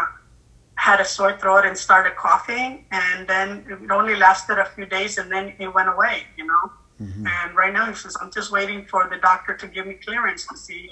had 0.88 1.00
a 1.00 1.04
sore 1.04 1.34
throat 1.40 1.64
and 1.68 1.76
started 1.76 2.14
coughing, 2.16 2.84
and 2.90 3.26
then 3.32 3.48
it 3.68 3.90
only 3.90 4.16
lasted 4.26 4.58
a 4.58 4.66
few 4.74 4.86
days, 4.96 5.18
and 5.18 5.28
then 5.34 5.44
it 5.58 5.68
went 5.78 5.88
away. 5.88 6.16
You 6.38 6.46
know. 6.46 6.64
Mm-hmm. 7.02 7.26
And 7.26 7.56
right 7.56 7.72
now 7.72 7.86
he 7.86 7.94
says, 7.94 8.16
I'm 8.20 8.30
just 8.30 8.52
waiting 8.52 8.86
for 8.86 9.08
the 9.12 9.16
doctor 9.16 9.52
to 9.56 9.66
give 9.66 9.84
me 9.84 9.94
clearance 9.94 10.46
to 10.46 10.56
see 10.56 10.88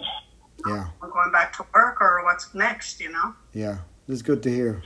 yeah. 0.66 0.86
I'm 1.02 1.10
going 1.10 1.32
back 1.32 1.52
to 1.56 1.64
work 1.74 2.00
or 2.00 2.24
what's 2.24 2.54
next, 2.54 3.00
you 3.00 3.10
know? 3.10 3.34
Yeah, 3.52 3.78
it's 4.08 4.22
good 4.22 4.42
to 4.44 4.50
hear. 4.50 4.82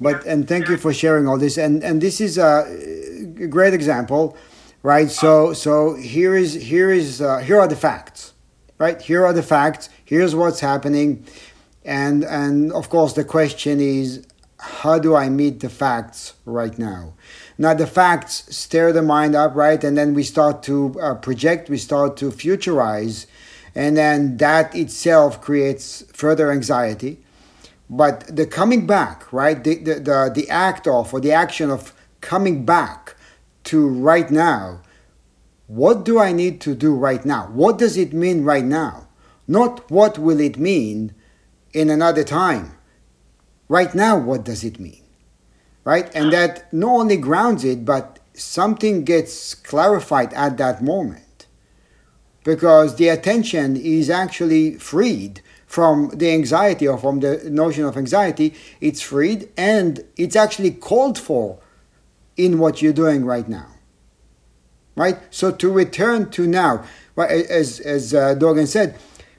But 0.00 0.24
yeah. 0.24 0.32
and 0.32 0.48
thank 0.48 0.66
yeah. 0.66 0.72
you 0.72 0.76
for 0.76 0.92
sharing 0.92 1.26
all 1.26 1.38
this. 1.38 1.56
And 1.56 1.82
and 1.82 2.00
this 2.00 2.20
is 2.20 2.38
a 2.38 2.64
great 3.48 3.74
example, 3.74 4.36
right? 4.82 5.10
So 5.10 5.52
so 5.54 5.94
here 5.94 6.36
is 6.36 6.54
here 6.54 6.90
is 6.90 7.20
uh, 7.20 7.38
here 7.38 7.58
are 7.58 7.68
the 7.68 7.76
facts, 7.76 8.34
right? 8.78 9.00
Here 9.00 9.24
are 9.24 9.32
the 9.32 9.42
facts. 9.42 9.88
Here's 10.04 10.34
what's 10.34 10.60
happening 10.60 11.24
and 11.86 12.24
and 12.24 12.72
of 12.72 12.88
course 12.90 13.12
the 13.12 13.24
question 13.24 13.80
is 13.80 14.26
how 14.58 14.98
do 14.98 15.14
i 15.14 15.28
meet 15.28 15.60
the 15.60 15.68
facts 15.68 16.34
right 16.44 16.78
now? 16.78 17.14
Now 17.58 17.74
the 17.74 17.86
facts 17.86 18.44
stir 18.54 18.92
the 18.92 19.02
mind 19.02 19.34
up 19.34 19.54
right? 19.54 19.82
And 19.82 19.96
then 19.96 20.12
we 20.14 20.22
start 20.22 20.62
to 20.64 20.98
uh, 21.00 21.14
project 21.14 21.70
we 21.70 21.78
start 21.78 22.16
to 22.18 22.30
futurize. 22.30 23.26
And 23.74 23.96
then 23.96 24.38
that 24.38 24.74
itself 24.74 25.40
creates 25.42 26.04
further 26.12 26.50
anxiety. 26.50 27.18
But 27.88 28.34
the 28.34 28.46
coming 28.46 28.86
back 28.86 29.32
right? 29.32 29.62
The, 29.62 29.76
the, 29.76 29.94
the, 29.94 30.32
the 30.34 30.50
act 30.50 30.86
of 30.86 31.12
or 31.14 31.20
the 31.20 31.32
action 31.32 31.70
of 31.70 31.94
coming 32.20 32.64
back 32.64 33.14
to 33.64 33.86
right 33.86 34.30
now 34.30 34.80
what 35.66 36.04
do 36.04 36.18
i 36.18 36.32
need 36.32 36.60
to 36.60 36.74
do 36.74 36.94
right 36.94 37.24
now? 37.24 37.48
What 37.48 37.78
does 37.78 37.96
it 37.96 38.12
mean 38.12 38.44
right 38.44 38.64
now? 38.64 39.08
Not 39.48 39.90
what 39.90 40.18
will 40.18 40.40
it 40.40 40.58
mean 40.58 41.14
in 41.76 41.90
another 41.90 42.24
time. 42.24 42.72
Right 43.68 43.94
now, 43.94 44.16
what 44.16 44.44
does 44.44 44.64
it 44.64 44.80
mean? 44.80 45.04
Right? 45.84 46.10
And 46.14 46.32
that 46.32 46.72
not 46.72 47.00
only 47.00 47.18
grounds 47.18 47.64
it, 47.64 47.84
but 47.84 48.18
something 48.32 49.04
gets 49.04 49.54
clarified 49.54 50.32
at 50.32 50.56
that 50.56 50.82
moment. 50.82 51.46
Because 52.44 52.96
the 52.96 53.08
attention 53.08 53.76
is 53.76 54.08
actually 54.08 54.76
freed 54.76 55.42
from 55.66 56.08
the 56.14 56.30
anxiety 56.32 56.88
or 56.88 56.96
from 56.96 57.20
the 57.20 57.42
notion 57.50 57.84
of 57.84 57.96
anxiety. 57.96 58.54
It's 58.80 59.02
freed 59.02 59.50
and 59.56 60.02
it's 60.16 60.34
actually 60.34 60.70
called 60.70 61.18
for 61.18 61.58
in 62.38 62.58
what 62.58 62.80
you're 62.80 62.94
doing 62.94 63.24
right 63.26 63.48
now. 63.48 63.68
Right? 64.96 65.18
So 65.30 65.50
to 65.50 65.70
return 65.70 66.30
to 66.30 66.46
now, 66.46 66.84
as, 67.18 67.80
as 67.80 68.14
uh, 68.14 68.34
Dogen 68.34 68.66
said, 68.66 68.96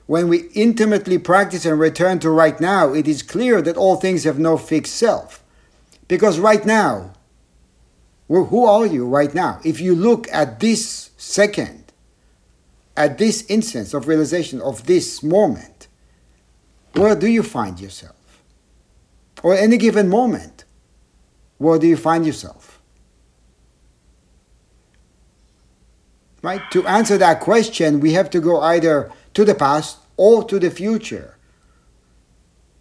when 0.08 0.28
we 0.28 0.48
intimately 0.54 1.18
practice 1.18 1.66
and 1.66 1.78
return 1.78 2.18
to 2.18 2.30
right 2.30 2.58
now, 2.60 2.94
it 2.94 3.06
is 3.06 3.22
clear 3.22 3.62
that 3.62 3.76
all 3.76 3.94
things 3.96 4.24
have 4.24 4.38
no 4.38 4.56
fixed 4.56 4.96
self. 4.96 5.44
Because 6.08 6.40
right 6.40 6.64
now, 6.66 7.12
Well, 8.28 8.44
who 8.44 8.66
are 8.66 8.86
you 8.86 9.06
right 9.06 9.34
now? 9.34 9.58
If 9.64 9.80
you 9.80 9.94
look 9.94 10.28
at 10.30 10.60
this 10.60 11.10
second, 11.16 11.92
at 12.94 13.16
this 13.16 13.44
instance 13.48 13.94
of 13.94 14.06
realization 14.06 14.60
of 14.60 14.84
this 14.84 15.22
moment, 15.22 15.88
where 16.92 17.16
do 17.16 17.26
you 17.26 17.42
find 17.42 17.80
yourself? 17.80 18.42
Or 19.42 19.54
any 19.54 19.78
given 19.78 20.10
moment, 20.10 20.64
where 21.56 21.78
do 21.78 21.86
you 21.86 21.96
find 21.96 22.26
yourself? 22.26 22.82
Right? 26.42 26.60
To 26.72 26.86
answer 26.86 27.16
that 27.18 27.40
question, 27.40 28.00
we 28.00 28.12
have 28.12 28.30
to 28.30 28.40
go 28.40 28.60
either 28.60 29.10
to 29.38 29.44
the 29.44 29.54
past 29.54 29.98
or 30.16 30.42
to 30.42 30.58
the 30.58 30.68
future. 30.68 31.36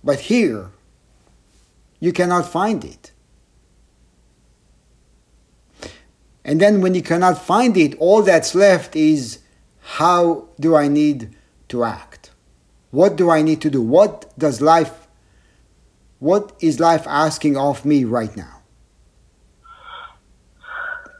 But 0.04 0.22
here, 0.22 0.72
you 2.00 2.12
cannot 2.12 2.52
find 2.52 2.84
it. 2.84 3.12
And 6.44 6.60
then 6.60 6.82
when 6.82 6.96
you 6.96 7.04
cannot 7.04 7.40
find 7.40 7.78
it, 7.78 7.94
all 8.00 8.24
that's 8.24 8.56
left 8.56 8.96
is 8.96 9.38
how 10.00 10.48
do 10.60 10.76
I 10.76 10.88
need 10.88 11.36
to 11.68 11.84
act? 11.84 12.32
What 12.90 13.18
do 13.18 13.30
I 13.30 13.44
need 13.44 13.62
to 13.62 13.70
do? 13.70 13.80
What 13.80 14.36
does 14.36 14.60
life, 14.60 15.08
what 16.18 16.54
is 16.60 16.80
life 16.80 17.06
asking 17.06 17.56
of 17.56 17.86
me 17.86 18.04
right 18.04 18.36
now? 18.36 18.64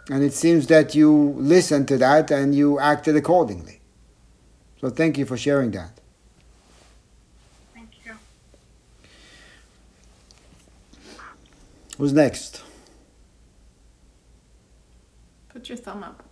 And 0.10 0.24
it 0.24 0.34
seems 0.34 0.66
that 0.66 0.96
you 0.96 1.36
listened 1.38 1.88
to 1.90 1.98
that 2.00 2.32
and 2.32 2.56
you 2.56 2.80
acted 2.80 3.16
accordingly. 3.16 3.77
So 4.80 4.90
thank 4.90 5.18
you 5.18 5.26
for 5.26 5.38
sharing 5.38 5.72
that. 5.72 6.00
Thank 7.74 7.90
you. 8.06 8.14
Who's 11.98 12.14
next? 12.14 12.62
Put 15.50 15.70
your 15.70 15.78
thumb 15.78 16.04
up. 16.04 16.24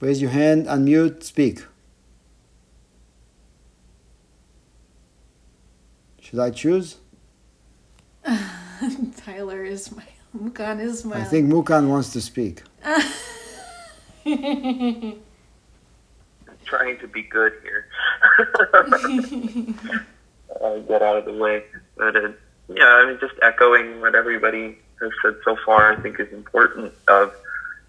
Raise 0.00 0.22
your 0.22 0.30
hand, 0.30 0.66
unmute, 0.66 1.22
speak. 1.22 1.64
Should 6.22 6.38
I 6.38 6.50
choose? 6.50 6.96
Tyler 9.16 9.64
is 9.64 9.94
my 9.94 10.04
Mukan 10.34 10.80
is 10.80 11.04
my 11.04 11.20
I 11.20 11.24
think 11.24 11.52
Mukan 11.52 11.88
wants 11.88 12.12
to 12.12 12.20
speak. 12.20 12.62
trying 16.70 16.98
to 17.00 17.08
be 17.08 17.22
good 17.22 17.52
here. 17.62 17.86
uh, 20.62 20.78
get 20.78 21.02
out 21.02 21.18
of 21.18 21.26
the 21.26 21.36
way. 21.36 21.64
But 21.96 22.16
uh, 22.16 22.30
yeah, 22.68 22.86
I 22.86 23.06
mean, 23.06 23.18
just 23.20 23.34
echoing 23.42 24.00
what 24.00 24.14
everybody 24.14 24.78
has 25.00 25.10
said 25.22 25.34
so 25.44 25.56
far, 25.66 25.92
I 25.92 26.00
think 26.00 26.20
is 26.20 26.32
important. 26.32 26.94
Of 27.08 27.34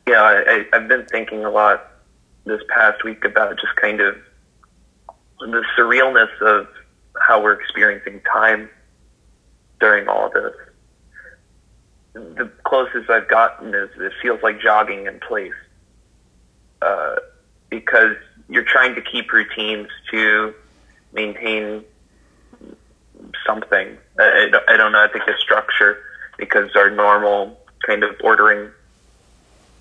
yeah, 0.08 0.22
I, 0.22 0.66
I've 0.74 0.88
been 0.88 1.06
thinking 1.06 1.46
a 1.46 1.50
lot 1.50 1.88
this 2.46 2.62
past 2.70 3.04
week 3.04 3.24
about 3.24 3.60
just 3.60 3.76
kind 3.76 4.02
of 4.02 4.16
the 5.40 5.64
surrealness 5.78 6.42
of 6.42 6.68
how 7.20 7.42
we're 7.42 7.54
experiencing 7.54 8.22
time 8.32 8.70
during 9.80 10.08
all 10.08 10.28
of 10.28 10.34
this. 10.34 10.54
The 12.14 12.52
closest 12.66 13.10
I've 13.10 13.30
gotten 13.30 13.74
is 13.74 13.90
it 13.98 14.12
feels 14.22 14.42
like 14.44 14.60
jogging 14.60 15.08
in 15.08 15.20
place. 15.20 15.54
Uh, 16.82 17.16
because 17.70 18.18
you're 18.52 18.66
trying 18.66 18.94
to 18.96 19.02
keep 19.02 19.32
routines 19.32 19.88
to 20.12 20.54
maintain 21.14 21.86
something. 23.48 23.98
I, 24.20 24.52
I 24.68 24.78
don't 24.78 24.92
know 24.92 25.08
to 25.08 25.14
think 25.14 25.28
of 25.28 25.40
structure 25.40 26.04
because 26.38 26.70
our 26.76 26.90
normal 26.90 27.58
kind 27.88 28.04
of 28.04 28.12
ordering 28.22 28.70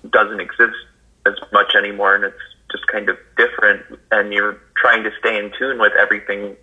doesn't 0.09 0.39
exist 0.39 0.77
as 1.25 1.33
much 1.51 1.75
anymore 1.75 2.15
and 2.15 2.23
it's 2.23 2.37
just 2.71 2.87
kind 2.87 3.09
of 3.09 3.17
different 3.37 3.83
and 4.11 4.31
you're 4.31 4.57
trying 4.77 5.03
to 5.03 5.11
stay 5.19 5.37
in 5.37 5.51
tune 5.59 5.77
with 5.77 5.91
everything 5.99 6.55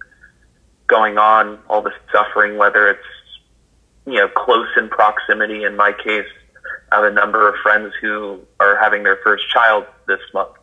going 0.87 1.19
on, 1.19 1.59
all 1.69 1.83
the 1.83 1.93
suffering, 2.11 2.57
whether 2.57 2.89
it's, 2.89 3.01
you 4.07 4.15
know, 4.15 4.29
close 4.29 4.69
in 4.79 4.89
proximity. 4.89 5.65
In 5.65 5.77
my 5.77 5.93
case, 5.93 6.27
I 6.91 6.97
have 6.97 7.05
a 7.05 7.15
number 7.15 7.47
of 7.47 7.55
friends 7.63 7.93
who 8.01 8.41
are 8.59 8.79
having 8.79 9.03
their 9.03 9.19
first 9.23 9.51
child 9.51 9.85
this 10.07 10.21
month 10.33 10.58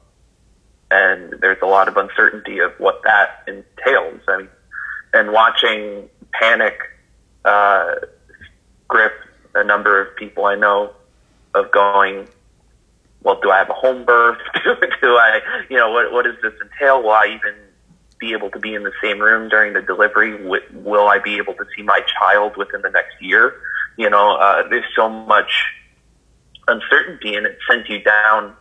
and 0.92 1.36
there's 1.42 1.62
a 1.62 1.66
lot 1.66 1.88
of 1.88 1.98
uncertainty 1.98 2.60
of 2.60 2.72
what 2.78 3.02
that 3.04 3.44
entails. 3.48 4.22
I 4.28 4.38
mean, 4.38 4.50
and 5.14 5.32
watching 5.32 6.10
panic 6.34 6.78
uh, 7.46 7.96
grip 8.88 9.14
a 9.56 9.64
number 9.64 10.02
of 10.02 10.16
people 10.18 10.46
I 10.46 10.56
know 10.56 10.94
of 11.54 11.72
going, 11.72 12.28
well, 13.24 13.40
do 13.42 13.50
I 13.50 13.60
have 13.60 13.70
a 13.70 13.74
home 13.74 14.06
birth? 14.06 14.38
do 15.02 15.16
I, 15.16 15.40
you 15.70 15.78
know, 15.78 15.92
what 15.92 16.12
what 16.12 16.26
does 16.26 16.36
this 16.44 16.54
entail? 16.62 17.02
Will 17.02 17.12
I 17.12 17.28
even 17.28 17.56
be 18.20 18.34
able 18.34 18.50
to 18.52 18.60
be 18.60 18.74
in 18.74 18.84
the 18.84 18.92
same 19.02 19.20
room 19.20 19.50
during 19.50 19.74
the 19.74 19.82
delivery? 19.82 20.46
Will 20.46 21.08
I 21.08 21.20
be 21.20 21.38
able 21.38 21.54
to 21.54 21.66
see 21.76 21.82
my 21.82 22.02
child 22.20 22.58
within 22.58 22.82
the 22.82 22.90
next 22.90 23.16
year? 23.22 23.56
You 23.98 24.10
know, 24.10 24.36
uh, 24.36 24.68
there's 24.70 24.86
so 24.96 25.10
much 25.10 25.52
uncertainty, 26.68 27.36
and 27.36 27.46
it 27.46 27.58
sends 27.70 27.90
you 27.90 28.02
down 28.04 28.56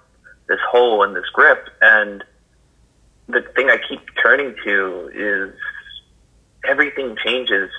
this 0.49 0.59
hole 0.71 1.03
and 1.03 1.15
this 1.15 1.29
grip. 1.33 1.69
And 1.81 2.25
the 3.29 3.43
thing 3.55 3.71
I 3.71 3.79
keep 3.89 4.01
turning 4.23 4.55
to 4.65 5.11
is 5.15 5.55
everything 6.69 7.17
changes 7.25 7.71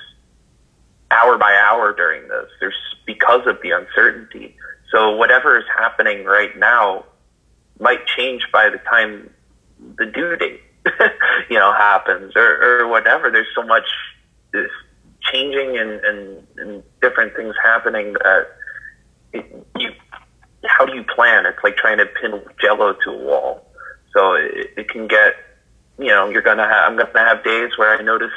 hour 1.11 1.37
by 1.37 1.55
hour 1.55 1.93
during 1.93 2.27
this. 2.27 2.47
There's 2.59 2.75
because 3.05 3.45
of 3.47 3.57
the 3.61 3.71
uncertainty. 3.71 4.55
So 4.91 5.15
whatever 5.15 5.57
is 5.57 5.65
happening 5.77 6.25
right 6.25 6.57
now 6.57 7.05
might 7.79 8.05
change 8.07 8.43
by 8.51 8.69
the 8.69 8.77
time 8.89 9.29
the 9.97 10.05
due 10.05 10.35
date, 10.37 10.61
you 11.49 11.57
know, 11.59 11.73
happens 11.73 12.33
or, 12.35 12.81
or 12.81 12.87
whatever. 12.87 13.31
There's 13.31 13.47
so 13.55 13.63
much 13.63 13.85
this 14.53 14.69
changing 15.21 15.77
and, 15.77 15.91
and, 16.05 16.47
and 16.57 16.83
different 17.01 17.35
things 17.35 17.55
happening 17.63 18.13
that 18.13 18.47
it, 19.33 19.67
you 19.77 19.91
how 20.67 20.85
do 20.85 20.95
you 20.95 21.03
plan? 21.03 21.45
It's 21.45 21.63
like 21.63 21.77
trying 21.77 21.97
to 21.97 22.05
pin 22.05 22.41
jello 22.61 22.93
to 22.93 23.09
a 23.11 23.17
wall. 23.17 23.65
So 24.15 24.33
it, 24.33 24.71
it 24.77 24.89
can 24.89 25.07
get, 25.07 25.33
you 25.97 26.07
know, 26.07 26.29
you're 26.29 26.41
gonna 26.41 26.67
have, 26.67 26.91
I'm 26.91 26.97
gonna 26.97 27.27
have 27.27 27.43
days 27.43 27.77
where 27.77 27.97
I 27.97 28.01
notice, 28.01 28.31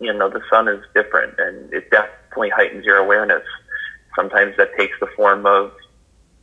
you 0.00 0.12
know, 0.12 0.28
the 0.28 0.40
sun 0.50 0.68
is 0.68 0.82
different 0.94 1.34
and 1.38 1.72
it 1.72 1.90
definitely 1.90 2.50
heightens 2.50 2.84
your 2.84 2.96
awareness. 2.96 3.44
Sometimes 4.16 4.56
that 4.58 4.76
takes 4.78 4.98
the 5.00 5.06
form 5.16 5.46
of, 5.46 5.72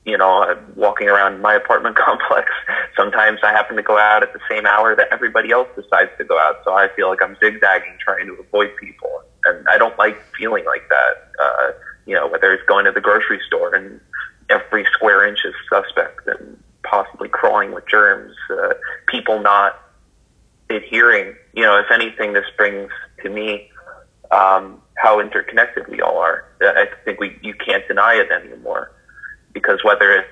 you 0.05 0.17
know, 0.17 0.57
walking 0.75 1.07
around 1.07 1.41
my 1.41 1.53
apartment 1.53 1.95
complex. 2.05 2.49
Sometimes 2.97 3.39
I 3.43 3.51
happen 3.51 3.75
to 3.75 3.83
go 3.83 3.97
out 3.97 4.23
at 4.23 4.33
the 4.33 4.39
same 4.49 4.65
hour 4.65 4.95
that 4.95 5.07
everybody 5.11 5.51
else 5.51 5.67
decides 5.75 6.11
to 6.17 6.23
go 6.23 6.39
out. 6.39 6.57
So 6.65 6.73
I 6.73 6.87
feel 6.95 7.09
like 7.09 7.21
I'm 7.21 7.37
zigzagging 7.43 7.97
trying 8.03 8.27
to 8.27 8.33
avoid 8.33 8.71
people. 8.77 9.09
And 9.45 9.65
I 9.69 9.77
don't 9.77 9.97
like 9.97 10.21
feeling 10.37 10.65
like 10.65 10.87
that. 10.89 11.43
Uh, 11.43 11.71
you 12.05 12.15
know, 12.15 12.27
whether 12.27 12.51
it's 12.51 12.63
going 12.67 12.85
to 12.85 12.91
the 12.91 13.01
grocery 13.01 13.39
store 13.47 13.73
and 13.73 13.99
every 14.51 14.85
square 14.93 15.27
inch 15.27 15.39
is 15.45 15.53
suspect 15.71 16.27
and 16.27 16.61
possibly 16.83 17.29
crawling 17.29 17.73
with 17.73 17.87
germs. 17.87 18.35
Uh, 18.49 18.73
people 19.07 19.41
not 19.41 19.79
adhering. 20.69 21.35
You 21.53 21.63
know, 21.63 21.79
if 21.79 21.91
anything, 21.91 22.33
this 22.33 22.45
brings 22.57 22.91
to 23.23 23.29
me 23.29 23.69
um, 24.31 24.81
how 24.95 25.19
interconnected 25.19 25.87
we 25.87 26.01
all 26.01 26.17
are. 26.17 26.45
I 26.61 26.87
think 27.05 27.19
we 27.19 27.37
you 27.41 27.53
can't 27.53 27.87
deny 27.87 28.15
it 28.15 28.31
anymore 28.31 28.91
because 29.53 29.83
whether 29.83 30.11
it's 30.11 30.27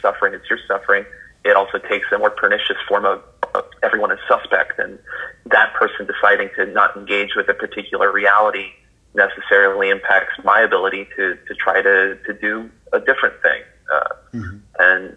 suffering, 0.00 0.34
it's 0.34 0.48
your 0.48 0.58
suffering. 0.66 1.04
It 1.44 1.56
also 1.56 1.78
takes 1.78 2.06
a 2.14 2.18
more 2.18 2.30
pernicious 2.30 2.76
form 2.88 3.04
of, 3.04 3.20
of 3.54 3.64
everyone 3.82 4.12
is 4.12 4.18
suspect, 4.28 4.78
and 4.78 4.98
that 5.46 5.74
person 5.74 6.06
deciding 6.06 6.50
to 6.56 6.66
not 6.66 6.96
engage 6.96 7.30
with 7.34 7.48
a 7.48 7.54
particular 7.54 8.12
reality 8.12 8.70
necessarily 9.14 9.90
impacts 9.90 10.34
my 10.44 10.60
ability 10.60 11.06
to, 11.16 11.36
to 11.46 11.54
try 11.54 11.82
to, 11.82 12.18
to 12.26 12.32
do 12.40 12.70
a 12.92 12.98
different 13.00 13.34
thing. 13.42 13.62
Uh, 13.92 14.08
mm-hmm. 14.34 14.56
And 14.78 15.16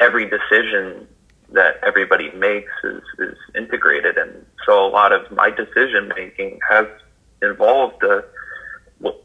every 0.00 0.28
decision 0.28 1.06
that 1.52 1.76
everybody 1.86 2.30
makes 2.32 2.72
is, 2.84 3.02
is 3.18 3.36
integrated. 3.54 4.16
And 4.16 4.44
so 4.66 4.84
a 4.84 4.88
lot 4.88 5.12
of 5.12 5.30
my 5.30 5.50
decision 5.50 6.12
making 6.16 6.58
has 6.68 6.86
involved 7.40 7.96
the, 8.00 8.24
what, 8.98 9.22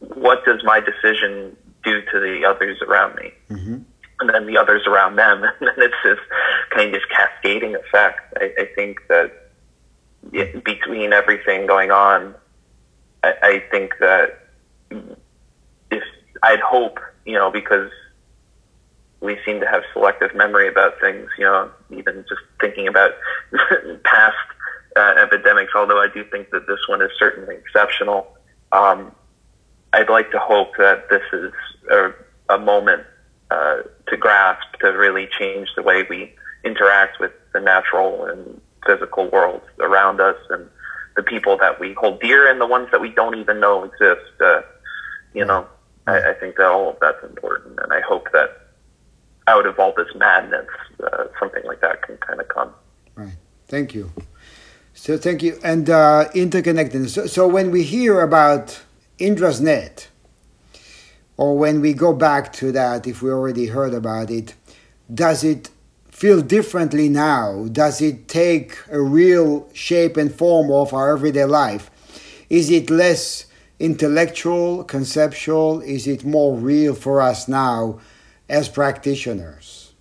what 0.00 0.44
does 0.44 0.62
my 0.64 0.80
decision 0.80 1.56
do 1.84 2.00
to 2.12 2.20
the 2.20 2.44
others 2.46 2.78
around 2.86 3.16
me? 3.16 3.32
Mm-hmm. 3.50 3.78
And 4.20 4.30
then 4.34 4.46
the 4.46 4.58
others 4.58 4.82
around 4.86 5.16
them. 5.16 5.42
And 5.60 5.68
then 5.68 5.74
it's 5.78 5.94
this 6.04 6.18
kind 6.70 6.94
of 6.94 7.02
cascading 7.10 7.74
effect. 7.74 8.34
I, 8.36 8.52
I 8.58 8.68
think 8.74 9.00
that 9.08 9.50
it, 10.32 10.64
between 10.64 11.12
everything 11.12 11.66
going 11.66 11.90
on, 11.90 12.34
I, 13.22 13.34
I 13.42 13.62
think 13.70 13.94
that 14.00 14.40
if 15.90 16.02
I'd 16.42 16.60
hope, 16.60 16.98
you 17.24 17.34
know, 17.34 17.50
because 17.50 17.90
we 19.20 19.38
seem 19.44 19.60
to 19.60 19.66
have 19.66 19.82
selective 19.92 20.34
memory 20.34 20.68
about 20.68 20.98
things, 21.00 21.28
you 21.38 21.44
know, 21.44 21.70
even 21.90 22.24
just 22.28 22.40
thinking 22.60 22.88
about 22.88 23.12
past 24.04 24.36
uh, 24.96 25.14
epidemics, 25.18 25.72
although 25.74 26.00
I 26.00 26.08
do 26.12 26.24
think 26.24 26.50
that 26.50 26.66
this 26.66 26.80
one 26.88 27.02
is 27.02 27.10
certainly 27.18 27.56
exceptional. 27.56 28.26
Um, 28.72 29.14
I'd 29.92 30.08
like 30.08 30.30
to 30.30 30.38
hope 30.38 30.76
that 30.78 31.08
this 31.10 31.22
is 31.32 31.52
a, 31.90 32.12
a 32.48 32.58
moment 32.58 33.02
uh, 33.50 33.82
to 34.08 34.16
grasp 34.16 34.66
to 34.80 34.88
really 34.88 35.28
change 35.38 35.68
the 35.76 35.82
way 35.82 36.04
we 36.08 36.34
interact 36.64 37.20
with 37.20 37.32
the 37.52 37.60
natural 37.60 38.24
and 38.26 38.60
physical 38.86 39.28
world 39.30 39.60
around 39.80 40.20
us 40.20 40.36
and 40.50 40.68
the 41.20 41.30
people 41.30 41.58
that 41.58 41.78
we 41.78 41.92
hold 41.92 42.18
dear 42.20 42.50
and 42.50 42.58
the 42.60 42.66
ones 42.66 42.88
that 42.92 43.00
we 43.00 43.10
don't 43.10 43.36
even 43.38 43.60
know 43.60 43.84
exist. 43.84 44.32
Uh, 44.40 44.62
you 45.34 45.44
know, 45.44 45.66
I, 46.06 46.30
I 46.30 46.34
think 46.34 46.56
that 46.56 46.66
all 46.66 46.90
of 46.90 46.96
that's 47.00 47.22
important, 47.22 47.78
and 47.82 47.92
I 47.92 48.00
hope 48.00 48.32
that 48.32 48.48
out 49.46 49.66
of 49.66 49.78
all 49.78 49.92
this 49.94 50.08
madness, 50.16 50.66
uh, 51.04 51.24
something 51.38 51.62
like 51.64 51.80
that 51.82 52.00
can 52.02 52.16
kind 52.18 52.40
of 52.40 52.48
come. 52.48 52.72
Right. 53.14 53.36
Thank 53.68 53.94
you. 53.94 54.10
So 54.94 55.18
thank 55.18 55.42
you. 55.42 55.58
And 55.62 55.90
uh, 55.90 56.28
interconnectedness. 56.34 57.10
So, 57.10 57.26
so 57.26 57.46
when 57.46 57.70
we 57.70 57.82
hear 57.82 58.20
about 58.22 58.80
Indra's 59.18 59.60
net, 59.60 60.08
or 61.36 61.56
when 61.56 61.80
we 61.80 61.92
go 61.92 62.12
back 62.14 62.52
to 62.54 62.72
that, 62.72 63.06
if 63.06 63.20
we 63.22 63.30
already 63.30 63.66
heard 63.66 63.94
about 63.94 64.30
it, 64.30 64.54
does 65.12 65.44
it 65.44 65.70
feel 66.20 66.42
differently 66.42 67.08
now? 67.08 67.66
Does 67.72 68.02
it 68.02 68.28
take 68.28 68.76
a 68.90 69.00
real 69.00 69.66
shape 69.72 70.18
and 70.18 70.30
form 70.30 70.70
of 70.70 70.92
our 70.92 71.16
everyday 71.16 71.46
life? 71.46 71.90
Is 72.50 72.68
it 72.68 72.90
less 72.90 73.46
intellectual, 73.78 74.84
conceptual? 74.84 75.80
Is 75.80 76.06
it 76.06 76.22
more 76.22 76.54
real 76.54 76.94
for 76.94 77.22
us 77.22 77.48
now 77.48 78.00
as 78.50 78.68
practitioners? 78.68 79.94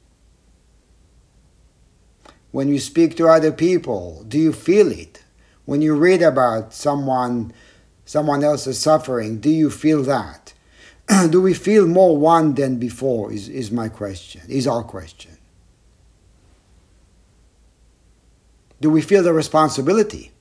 When 2.52 2.68
you 2.68 2.80
speak 2.80 3.16
to 3.16 3.30
other 3.30 3.54
people, 3.54 4.26
do 4.28 4.38
you 4.38 4.52
feel 4.52 4.92
it? 4.92 5.24
When 5.64 5.82
you 5.82 5.96
read 5.96 6.22
about 6.22 6.74
someone 6.74 7.54
someone 8.04 8.44
else's 8.44 8.78
suffering, 8.78 9.40
do 9.40 9.50
you 9.50 9.70
feel 9.70 10.04
that? 10.04 10.54
do 11.30 11.40
we 11.40 11.54
feel 11.54 11.88
more 11.88 12.18
one 12.18 12.56
than 12.56 12.78
before 12.78 13.32
is, 13.32 13.48
is 13.48 13.72
my 13.72 13.88
question, 13.88 14.42
is 14.50 14.68
our 14.68 14.84
question. 14.84 15.39
Do 18.82 18.90
we 18.90 19.02
feel 19.02 19.24
the 19.24 19.34
responsibility? 19.34 20.32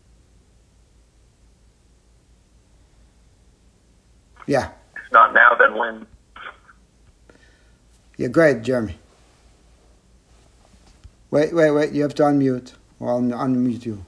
Yeah. 4.46 4.70
If 4.96 5.12
not 5.12 5.34
now, 5.34 5.54
then 5.58 5.76
when? 5.76 6.06
Yeah, 8.16 8.28
great, 8.28 8.62
Jeremy. 8.62 8.96
Wait, 11.30 11.54
wait, 11.54 11.70
wait. 11.70 11.92
You 11.92 12.02
have 12.02 12.14
to 12.14 12.22
unmute. 12.22 12.72
Or 13.00 13.10
I'll 13.10 13.20
unmute 13.20 13.84
you. 13.84 14.04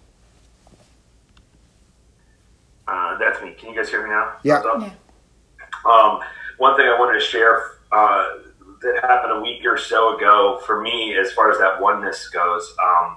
Uh, 2.89 3.19
that's 3.19 3.41
me. 3.43 3.53
Can 3.53 3.71
you 3.71 3.77
guys 3.77 3.89
hear 3.89 4.03
me 4.03 4.11
now? 4.11 4.35
Yeah. 4.43 4.63
Thumbs 4.63 4.85
up? 4.85 5.87
Um, 5.87 6.21
one 6.59 6.77
thing 6.77 6.87
I 6.87 6.99
wanted 6.99 7.19
to 7.19 7.25
share 7.25 7.63
uh, 7.93 8.39
that 8.83 9.01
happened 9.03 9.33
a 9.33 9.41
week 9.41 9.65
or 9.65 9.79
so 9.79 10.17
ago 10.17 10.61
for 10.67 10.81
me, 10.81 11.17
as 11.17 11.33
far 11.33 11.51
as 11.53 11.59
that 11.59 11.81
oneness 11.81 12.29
goes. 12.29 12.75
Um, 12.83 13.17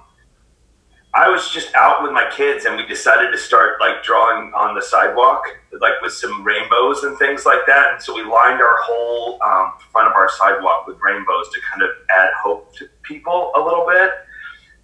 I 1.16 1.28
was 1.28 1.48
just 1.50 1.72
out 1.76 2.02
with 2.02 2.10
my 2.10 2.28
kids 2.28 2.64
and 2.64 2.76
we 2.76 2.84
decided 2.86 3.30
to 3.30 3.38
start 3.38 3.78
like 3.78 4.02
drawing 4.02 4.52
on 4.52 4.74
the 4.74 4.82
sidewalk, 4.82 5.44
like 5.80 6.02
with 6.02 6.12
some 6.12 6.42
rainbows 6.42 7.04
and 7.04 7.16
things 7.18 7.46
like 7.46 7.60
that. 7.68 7.92
And 7.92 8.02
so 8.02 8.16
we 8.16 8.22
lined 8.22 8.60
our 8.60 8.76
whole 8.82 9.40
um, 9.40 9.74
front 9.92 10.08
of 10.08 10.14
our 10.14 10.28
sidewalk 10.28 10.88
with 10.88 10.98
rainbows 11.00 11.50
to 11.50 11.60
kind 11.70 11.82
of 11.82 11.90
add 12.10 12.30
hope 12.42 12.74
to 12.76 12.88
people 13.04 13.52
a 13.54 13.60
little 13.60 13.86
bit. 13.88 14.10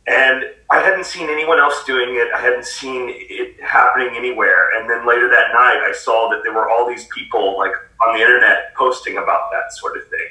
And 0.07 0.45
I 0.71 0.79
hadn't 0.79 1.07
seen 1.07 1.29
anyone 1.29 1.59
else 1.59 1.83
doing 1.85 2.11
it. 2.11 2.29
I 2.33 2.41
hadn't 2.41 2.65
seen 2.65 3.07
it 3.13 3.61
happening 3.61 4.15
anywhere. 4.17 4.79
And 4.79 4.89
then 4.89 5.07
later 5.09 5.29
that 5.29 5.53
night, 5.53 5.83
I 5.85 5.93
saw 5.93 6.31
that 6.31 6.43
there 6.45 6.53
were 6.53 6.71
all 6.71 6.89
these 6.89 7.09
people 7.09 7.59
like 7.59 7.73
on 8.07 8.15
the 8.15 8.21
internet 8.23 8.73
posting 8.77 9.19
about 9.19 9.51
that 9.51 9.73
sort 9.73 9.97
of 9.97 10.05
thing. 10.05 10.29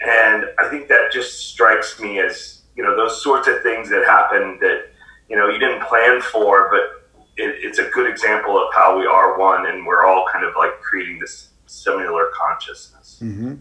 And 0.00 0.46
I 0.58 0.70
think 0.70 0.88
that 0.88 1.12
just 1.12 1.50
strikes 1.50 2.00
me 2.00 2.18
as, 2.18 2.62
you 2.76 2.82
know, 2.82 2.96
those 2.96 3.22
sorts 3.22 3.46
of 3.46 3.62
things 3.62 3.90
that 3.90 4.06
happen 4.06 4.58
that 4.60 4.86
you 5.28 5.36
know 5.36 5.48
you 5.48 5.58
didn't 5.58 5.82
plan 5.82 6.20
for, 6.20 6.68
but 6.70 7.10
it, 7.36 7.56
it's 7.62 7.78
a 7.78 7.88
good 7.90 8.10
example 8.10 8.56
of 8.56 8.72
how 8.74 8.98
we 8.98 9.06
are 9.06 9.38
one, 9.38 9.66
and 9.66 9.86
we're 9.86 10.04
all 10.04 10.24
kind 10.32 10.44
of 10.44 10.54
like 10.56 10.80
creating 10.80 11.18
this 11.18 11.48
similar 11.66 12.28
consciousness. 12.34 13.20
Mm-hmm. 13.22 13.54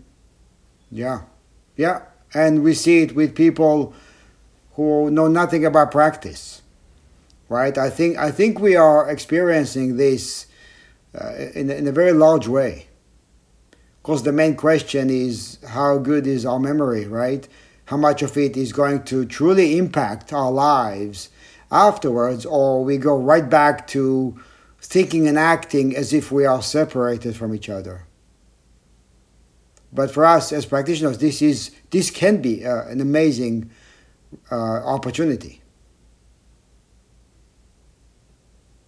Yeah, 0.92 1.22
yeah, 1.76 2.04
and 2.34 2.64
we 2.64 2.74
see 2.74 3.02
it 3.02 3.16
with 3.16 3.36
people 3.36 3.94
who 4.74 5.10
know 5.12 5.28
nothing 5.28 5.66
about 5.66 5.92
practice, 5.92 6.62
right? 7.50 7.78
I 7.78 7.90
think 7.90 8.18
I 8.18 8.32
think 8.32 8.60
we 8.60 8.76
are 8.76 9.10
experiencing 9.10 9.98
this 9.98 10.48
uh, 11.20 11.34
in 11.54 11.70
in 11.70 11.88
a 11.88 11.92
very 11.92 12.14
large 12.14 12.48
way. 12.48 12.88
Of 13.74 14.04
course, 14.04 14.22
the 14.22 14.32
main 14.32 14.56
question 14.56 15.10
is 15.10 15.58
how 15.68 15.98
good 15.98 16.26
is 16.26 16.46
our 16.46 16.60
memory, 16.60 17.06
right? 17.06 17.46
How 17.86 17.98
much 17.98 18.22
of 18.22 18.38
it 18.38 18.56
is 18.56 18.72
going 18.72 19.04
to 19.04 19.26
truly 19.26 19.78
impact 19.78 20.32
our 20.32 20.52
lives 20.52 21.30
afterwards, 21.72 22.46
or 22.46 22.84
we 22.84 22.98
go 22.98 23.18
right 23.18 23.50
back 23.50 23.88
to 23.88 24.40
thinking 24.80 25.28
and 25.28 25.38
acting 25.38 25.96
as 25.96 26.14
if 26.14 26.32
we 26.32 26.46
are 26.46 26.62
separated 26.62 27.36
from 27.36 27.54
each 27.54 27.70
other. 27.70 28.06
But 29.92 30.12
for 30.12 30.26
us 30.26 30.52
as 30.52 30.66
practitioners, 30.66 31.18
this 31.18 31.42
is 31.42 31.72
this 31.90 32.12
can 32.12 32.42
be 32.42 32.66
uh, 32.66 32.88
an 32.88 33.02
amazing 33.02 33.72
uh, 34.52 34.56
opportunity. 34.56 35.62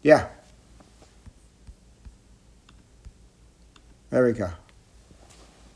Yeah. 0.02 0.28
Erica. 4.12 4.58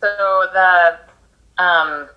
So 0.02 0.48
the 0.54 1.00
um, 1.64 2.10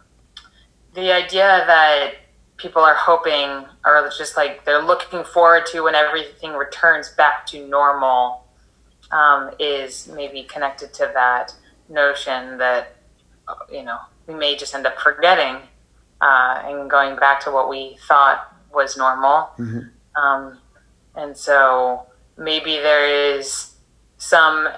the 0.95 1.13
idea 1.13 1.65
that 1.67 2.15
people 2.57 2.83
are 2.83 2.95
hoping 2.95 3.67
or 3.85 4.11
just 4.17 4.37
like 4.37 4.65
they're 4.65 4.83
looking 4.83 5.25
forward 5.25 5.67
to 5.67 5.83
when 5.83 5.95
everything 5.95 6.53
returns 6.53 7.11
back 7.11 7.47
to 7.47 7.67
normal 7.69 8.45
um, 9.13 9.51
is 9.59 10.09
maybe 10.15 10.43
connected 10.45 10.93
to 10.95 11.11
that 11.15 11.55
notion 11.89 12.59
that 12.59 12.97
you 13.71 13.83
know 13.83 13.99
we 14.27 14.35
may 14.35 14.57
just 14.57 14.75
end 14.75 14.87
up 14.87 14.99
forgetting 14.99 15.57
uh, 16.21 16.63
and 16.65 16.91
going 16.91 17.15
back 17.17 17.41
to 17.41 17.51
what 17.51 17.69
we 17.69 17.97
thought 18.09 18.53
was 18.73 18.97
normal 18.97 19.51
Mm-hmm. 19.59 20.23
um, 20.23 20.59
and 21.15 21.37
so 21.37 22.07
maybe 22.37 22.77
there 22.77 23.37
is 23.37 23.75
some 24.19 24.69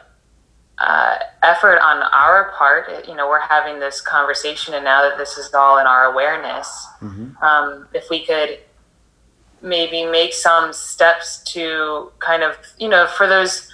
uh, 0.81 1.16
effort 1.43 1.79
on 1.81 2.03
our 2.12 2.53
part. 2.57 3.07
You 3.09 3.14
know, 3.14 3.29
we're 3.29 3.41
having 3.41 3.81
this 3.81 4.01
conversation, 4.01 4.74
and 4.74 4.85
now 4.85 5.03
that 5.09 5.18
this 5.18 5.37
is 5.37 5.53
all 5.55 5.79
in 5.79 5.87
our 5.87 6.05
awareness, 6.12 6.87
Mm-hmm. 7.01 7.45
um, 7.45 7.89
if 7.95 8.11
we 8.11 8.24
could 8.26 8.59
maybe 9.62 10.05
make 10.05 10.33
some 10.35 10.72
steps 10.72 11.43
to 11.53 12.11
kind 12.18 12.43
of, 12.43 12.57
you 12.79 12.89
know, 12.89 13.07
for 13.07 13.26
those 13.29 13.68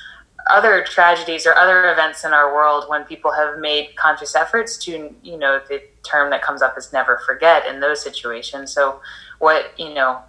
other 0.51 0.85
tragedies 0.85 1.47
or 1.47 1.55
other 1.55 1.91
events 1.91 2.25
in 2.25 2.33
our 2.33 2.55
world 2.55 2.85
when 2.89 3.05
people 3.05 3.33
have 3.33 3.59
made 3.59 3.97
conscious 3.97 4.35
efforts 4.35 4.77
to, 4.77 5.15
you 5.23 5.39
know, 5.39 5.61
the 5.69 5.83
term 6.03 6.31
that 6.31 6.43
comes 6.43 6.61
up 6.61 6.77
is 6.77 6.93
never 6.93 7.21
forget 7.25 7.67
in 7.67 7.81
those 7.81 8.03
situations. 8.03 8.73
So, 8.73 9.01
what, 9.39 9.73
you 9.79 9.95
know, 9.95 10.21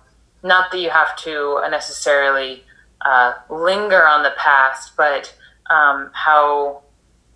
not 0.43 0.71
that 0.71 0.79
you 0.79 0.89
have 0.89 1.15
to 1.17 1.61
necessarily 1.69 2.63
uh, 3.01 3.33
linger 3.49 4.05
on 4.07 4.23
the 4.23 4.33
past, 4.37 4.95
but 4.95 5.33
um, 5.69 6.09
how 6.13 6.83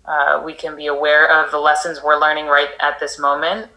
uh, 0.04 0.42
we 0.44 0.52
can 0.54 0.76
be 0.76 0.86
aware 0.86 1.30
of 1.30 1.50
the 1.50 1.58
lessons 1.58 2.00
we're 2.02 2.18
learning 2.18 2.46
right 2.46 2.70
at 2.80 2.98
this 2.98 3.18
moment 3.18 3.70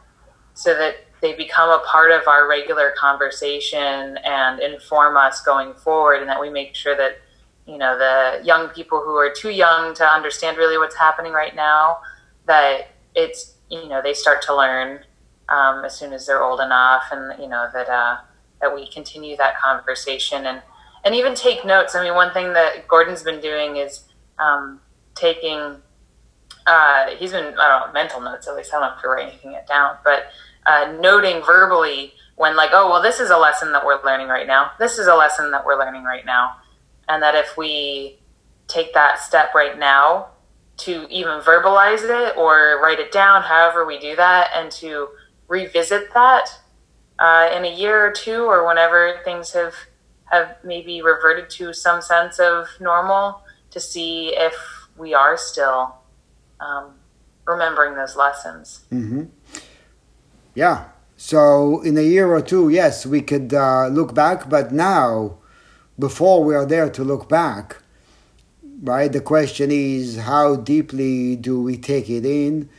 so 0.54 0.74
that 0.74 0.96
they 1.22 1.34
become 1.34 1.70
a 1.70 1.82
part 1.86 2.12
of 2.12 2.28
our 2.28 2.48
regular 2.50 2.94
conversation 2.98 4.18
and 4.26 4.60
inform 4.60 5.16
us 5.16 5.42
going 5.42 5.74
forward 5.74 6.20
and 6.20 6.30
that 6.30 6.40
we 6.40 6.50
make 6.50 6.76
sure 6.76 6.96
that 6.96 7.18
you 7.66 7.78
know 7.78 7.98
the 7.98 8.44
young 8.46 8.68
people 8.70 9.02
who 9.02 9.16
are 9.16 9.32
too 9.32 9.50
young 9.50 9.96
to 9.96 10.06
understand 10.06 10.58
really 10.58 10.78
what's 10.78 10.96
happening 10.98 11.32
right 11.32 11.56
now 11.56 11.98
that 12.46 12.90
it's 13.16 13.56
you 13.70 13.88
know 13.88 14.02
they 14.02 14.14
start 14.14 14.42
to 14.42 14.56
learn 14.56 15.00
um, 15.50 15.86
as 15.86 15.98
soon 15.98 16.14
as 16.14 16.26
they're 16.26 16.44
old 16.44 16.60
enough 16.60 17.04
and 17.12 17.42
you 17.42 17.48
know 17.48 17.68
that 17.74 17.90
uh, 17.90 18.18
that 18.62 18.74
we 18.74 18.88
continue 18.90 19.38
that 19.38 19.58
conversation 19.60 20.46
and 20.46 20.62
and 21.06 21.14
even 21.14 21.36
take 21.36 21.66
notes. 21.66 21.96
I 21.96 22.04
mean 22.04 22.16
one 22.16 22.34
thing 22.34 22.54
that 22.54 22.88
gordon's 22.88 23.24
been 23.24 23.40
doing 23.40 23.78
is 23.78 24.06
um, 24.40 24.80
taking 25.16 25.78
uh, 26.66 27.08
he's 27.18 27.32
been 27.32 27.46
I 27.60 27.68
don't 27.68 27.88
know 27.88 27.94
mental 27.94 28.22
notes 28.22 28.48
at 28.48 28.56
least 28.56 28.74
I 28.74 28.80
don't 28.80 28.90
know 28.90 28.96
if 28.96 29.04
you're 29.04 29.14
writing 29.14 29.54
it 29.54 29.68
down, 29.68 29.98
but 30.04 30.28
uh, 30.66 30.96
noting 31.00 31.44
verbally 31.44 32.14
when 32.36 32.56
like 32.56 32.72
oh 32.74 32.90
well 32.90 33.02
this 33.02 33.20
is 33.20 33.30
a 33.30 33.38
lesson 33.38 33.72
that 33.74 33.86
we're 33.86 34.04
learning 34.04 34.28
right 34.28 34.48
now. 34.48 34.72
This 34.80 34.98
is 34.98 35.08
a 35.08 35.16
lesson 35.16 35.52
that 35.52 35.66
we're 35.66 35.78
learning 35.78 36.04
right 36.04 36.26
now. 36.26 36.56
And 37.10 37.22
that 37.22 37.36
if 37.36 37.58
we 37.58 38.20
take 38.68 38.94
that 38.94 39.20
step 39.20 39.54
right 39.54 39.78
now 39.78 40.28
to 40.78 41.06
even 41.10 41.40
verbalize 41.42 42.04
it 42.04 42.38
or 42.38 42.80
write 42.82 43.00
it 43.00 43.12
down 43.12 43.44
however 43.44 43.86
we 43.86 44.00
do 44.00 44.16
that 44.16 44.50
and 44.56 44.72
to 44.72 45.10
revisit 45.48 46.14
that 46.14 46.50
uh, 47.20 47.50
in 47.56 47.66
a 47.66 47.76
year 47.76 48.08
or 48.08 48.12
two 48.12 48.44
or 48.44 48.68
whenever 48.68 49.20
things 49.24 49.52
have 49.54 49.74
have 50.32 50.58
maybe 50.64 51.02
reverted 51.02 51.50
to 51.50 51.74
some 51.74 52.02
sense 52.02 52.40
of 52.40 52.66
normal 52.80 53.43
to 53.74 53.80
see 53.80 54.30
if 54.30 54.54
we 54.98 55.14
are 55.14 55.36
still 55.36 55.96
um, 56.60 56.94
remembering 57.46 57.96
those 57.96 58.16
lessons. 58.16 58.86
Mm-hmm. 58.92 59.24
Yeah. 60.56 60.86
So 61.18 61.82
in 61.82 61.98
a 61.98 62.02
year 62.02 62.34
or 62.34 62.42
two, 62.42 62.70
yes, 62.70 63.06
we 63.06 63.22
could 63.22 63.54
uh, 63.54 63.88
look 63.88 64.14
back, 64.14 64.50
but 64.50 64.72
now, 64.72 65.38
before 65.98 66.44
we 66.44 66.54
are 66.56 66.66
there 66.66 66.90
to 66.90 67.04
look 67.04 67.28
back, 67.30 67.78
right? 68.82 69.12
The 69.12 69.22
question 69.22 69.72
is 69.72 70.18
how 70.18 70.56
deeply 70.56 71.36
do 71.36 71.62
we 71.62 71.78
take 71.78 72.10
it 72.10 72.26
in, 72.26 72.70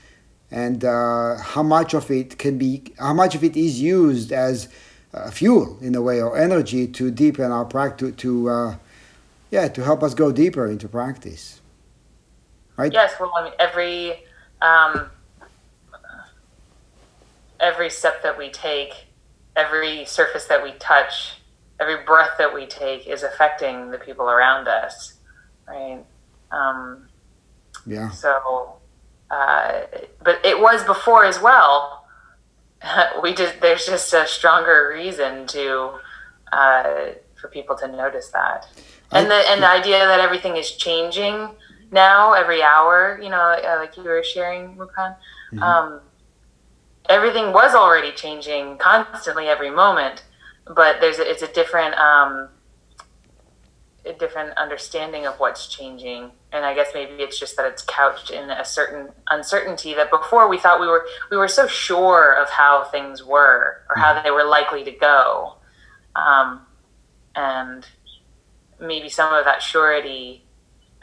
and 0.51 0.85
uh, 0.85 1.37
how 1.39 1.63
much 1.63 1.95
of 1.95 2.11
it 2.11 2.39
can 2.39 2.59
be, 2.59 2.83
how 2.99 3.15
much 3.15 3.35
of 3.35 3.43
it 3.43 3.57
is 3.57 3.81
used 3.81 4.31
as 4.31 4.69
uh, 5.13 5.31
fuel 5.31 5.79
in 5.81 5.95
a 5.95 6.03
way 6.03 6.21
or 6.21 6.37
energy 6.37 6.87
to 6.87 7.11
deepen 7.11 7.51
our 7.51 7.65
practice, 7.65 8.15
to, 8.17 8.49
uh, 8.49 8.77
yeah, 9.55 9.69
to 9.69 9.85
help 9.85 10.03
us 10.03 10.15
go 10.15 10.33
deeper 10.33 10.67
into 10.67 10.89
practice, 10.89 11.61
right? 12.77 12.93
Yes. 12.93 13.15
Well, 13.21 13.33
I 13.37 13.45
mean, 13.45 13.53
every 13.61 14.25
um, 14.61 15.09
every 17.61 17.89
step 17.89 18.21
that 18.25 18.37
we 18.37 18.51
take, 18.51 19.07
every 19.55 20.07
surface 20.07 20.47
that 20.47 20.61
we 20.61 20.73
touch, 20.81 21.37
every 21.79 22.05
breath 22.05 22.33
that 22.39 22.53
we 22.53 22.67
take 22.67 23.07
is 23.07 23.23
affecting 23.23 23.93
the 23.93 23.99
people 23.99 24.29
around 24.29 24.67
us, 24.67 25.15
right? 25.69 26.03
Um, 26.51 27.07
yeah. 27.87 28.11
So, 28.11 28.73
uh, 29.31 29.83
but 30.21 30.45
it 30.45 30.61
was 30.61 30.83
before 30.83 31.25
as 31.25 31.41
well. 31.41 32.09
we 33.23 33.33
just 33.33 33.61
there's 33.61 33.87
just 33.87 34.13
a 34.15 34.27
stronger 34.27 34.93
reason 34.93 35.47
to 35.47 35.93
uh, 36.53 37.13
for 37.41 37.47
people 37.47 37.77
to 37.77 37.87
notice 37.87 38.31
that, 38.31 38.67
and 39.13 39.31
the 39.31 39.35
and 39.51 39.63
the 39.63 39.69
idea 39.69 39.99
that 39.99 40.21
everything 40.21 40.57
is 40.57 40.73
changing 40.73 41.49
now 41.91 42.33
every 42.33 42.63
hour. 42.63 43.19
You 43.23 43.31
know, 43.31 43.41
uh, 43.41 43.77
like 43.79 43.97
you 43.97 44.03
were 44.03 44.23
sharing, 44.23 44.77
Mukan. 44.77 45.17
Mm-hmm. 45.53 45.63
Um, 45.63 46.01
everything 47.09 47.53
was 47.53 47.75
already 47.75 48.13
changing 48.13 48.79
constantly 48.79 49.47
every 49.47 49.71
moment, 49.71 50.25
but 50.67 51.01
there's 51.01 51.19
a, 51.19 51.31
it's 51.31 51.43
a 51.43 51.53
different 51.53 51.95
um, 51.97 52.49
a 54.07 54.13
different 54.13 54.57
understanding 54.59 55.27
of 55.27 55.39
what's 55.41 55.67
changing. 55.69 56.31
And 56.53 56.65
I 56.65 56.75
guess 56.75 56.89
maybe 56.95 57.23
it's 57.23 57.39
just 57.39 57.57
that 57.57 57.67
it's 57.67 57.83
couched 57.83 58.31
in 58.31 58.51
a 58.51 58.65
certain 58.65 59.09
uncertainty 59.31 59.95
that 59.95 60.11
before 60.11 60.49
we 60.49 60.59
thought 60.59 60.81
we 60.81 60.87
were 60.87 61.07
we 61.31 61.37
were 61.37 61.49
so 61.49 61.67
sure 61.67 62.41
of 62.41 62.49
how 62.51 62.85
things 62.85 63.25
were 63.25 63.83
or 63.89 63.97
how 63.97 64.23
they 64.23 64.31
were 64.31 64.45
likely 64.45 64.85
to 64.85 64.93
go, 64.93 65.55
um, 66.17 66.61
and 67.35 67.87
maybe 68.81 69.09
some 69.09 69.33
of 69.35 69.45
that 69.45 69.63
surety 69.63 70.45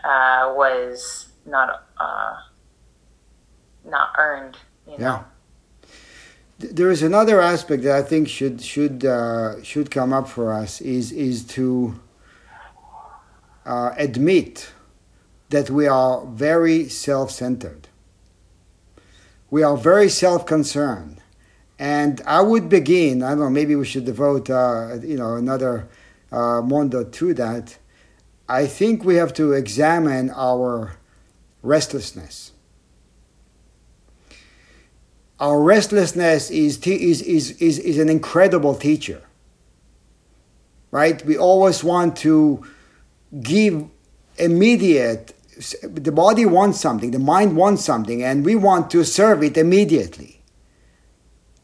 uh, 0.03 0.53
was 0.55 1.29
not 1.45 1.87
uh, 1.99 2.35
not 3.85 4.09
earned. 4.17 4.57
You 4.85 4.97
know? 4.97 5.05
Yeah 5.05 5.23
there 6.61 6.91
is 6.91 7.01
another 7.01 7.41
aspect 7.41 7.83
that 7.83 7.95
I 7.95 8.01
think 8.01 8.27
should 8.27 8.61
should 8.61 9.03
uh, 9.05 9.61
should 9.63 9.91
come 9.91 10.13
up 10.13 10.27
for 10.27 10.53
us 10.53 10.81
is 10.81 11.11
is 11.11 11.43
to 11.55 11.99
uh, 13.65 13.93
admit 13.97 14.71
that 15.49 15.69
we 15.69 15.87
are 15.87 16.25
very 16.25 16.87
self-centered. 16.87 17.87
We 19.49 19.63
are 19.63 19.75
very 19.75 20.07
self-concerned, 20.07 21.21
and 21.77 22.21
I 22.25 22.41
would 22.41 22.69
begin. 22.69 23.21
I 23.23 23.29
don't 23.29 23.39
know. 23.39 23.49
Maybe 23.49 23.75
we 23.75 23.85
should 23.85 24.05
devote 24.05 24.49
uh, 24.49 24.97
you 25.01 25.17
know 25.17 25.35
another 25.35 25.87
uh, 26.31 26.61
mondo 26.61 27.03
to 27.03 27.33
that. 27.33 27.77
I 28.47 28.65
think 28.65 29.03
we 29.03 29.15
have 29.15 29.33
to 29.35 29.53
examine 29.53 30.29
our 30.31 30.97
restlessness 31.61 32.51
our 35.41 35.59
restlessness 35.59 36.51
is, 36.51 36.77
is, 36.85 37.23
is, 37.23 37.51
is, 37.53 37.79
is 37.79 37.97
an 37.97 38.09
incredible 38.09 38.75
teacher. 38.75 39.23
Right? 40.91 41.25
We 41.25 41.35
always 41.35 41.83
want 41.83 42.15
to 42.17 42.63
give 43.41 43.85
immediate, 44.37 45.33
the 45.81 46.11
body 46.11 46.45
wants 46.45 46.79
something, 46.79 47.09
the 47.09 47.19
mind 47.19 47.55
wants 47.55 47.83
something, 47.83 48.21
and 48.21 48.45
we 48.45 48.55
want 48.55 48.91
to 48.91 49.03
serve 49.03 49.41
it 49.41 49.57
immediately. 49.57 50.43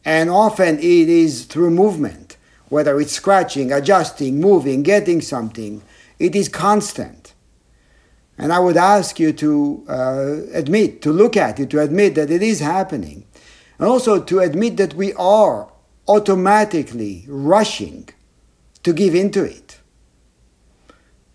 And 0.04 0.28
often 0.28 0.78
it 0.78 0.82
is 1.08 1.44
through 1.44 1.70
movement, 1.70 2.27
whether 2.68 3.00
it's 3.00 3.12
scratching, 3.12 3.72
adjusting, 3.72 4.40
moving, 4.40 4.82
getting 4.82 5.20
something, 5.20 5.82
it 6.18 6.34
is 6.34 6.48
constant. 6.48 7.34
And 8.36 8.52
I 8.52 8.58
would 8.60 8.76
ask 8.76 9.18
you 9.18 9.32
to 9.32 9.84
uh, 9.88 10.36
admit, 10.52 11.02
to 11.02 11.12
look 11.12 11.36
at 11.36 11.58
it, 11.58 11.70
to 11.70 11.80
admit 11.80 12.14
that 12.14 12.30
it 12.30 12.42
is 12.42 12.60
happening 12.60 13.26
and 13.78 13.88
also 13.88 14.22
to 14.22 14.40
admit 14.40 14.76
that 14.76 14.94
we 14.94 15.12
are 15.14 15.70
automatically 16.06 17.24
rushing 17.28 18.08
to 18.82 18.92
give 18.92 19.14
into 19.14 19.44
it. 19.44 19.80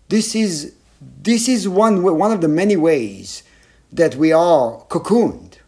This 0.08 0.34
is, 0.34 0.74
this 1.00 1.48
is 1.48 1.68
one, 1.68 2.02
one 2.02 2.32
of 2.32 2.40
the 2.40 2.48
many 2.48 2.76
ways 2.76 3.42
that 3.92 4.16
we 4.16 4.32
are 4.32 4.84
cocooned. 4.88 5.58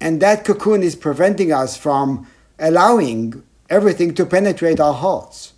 And 0.00 0.20
that 0.20 0.44
cocoon 0.44 0.82
is 0.82 0.94
preventing 0.94 1.52
us 1.52 1.76
from 1.76 2.26
allowing 2.58 3.42
everything 3.68 4.14
to 4.14 4.26
penetrate 4.26 4.80
our 4.80 4.94
hearts. 4.94 5.52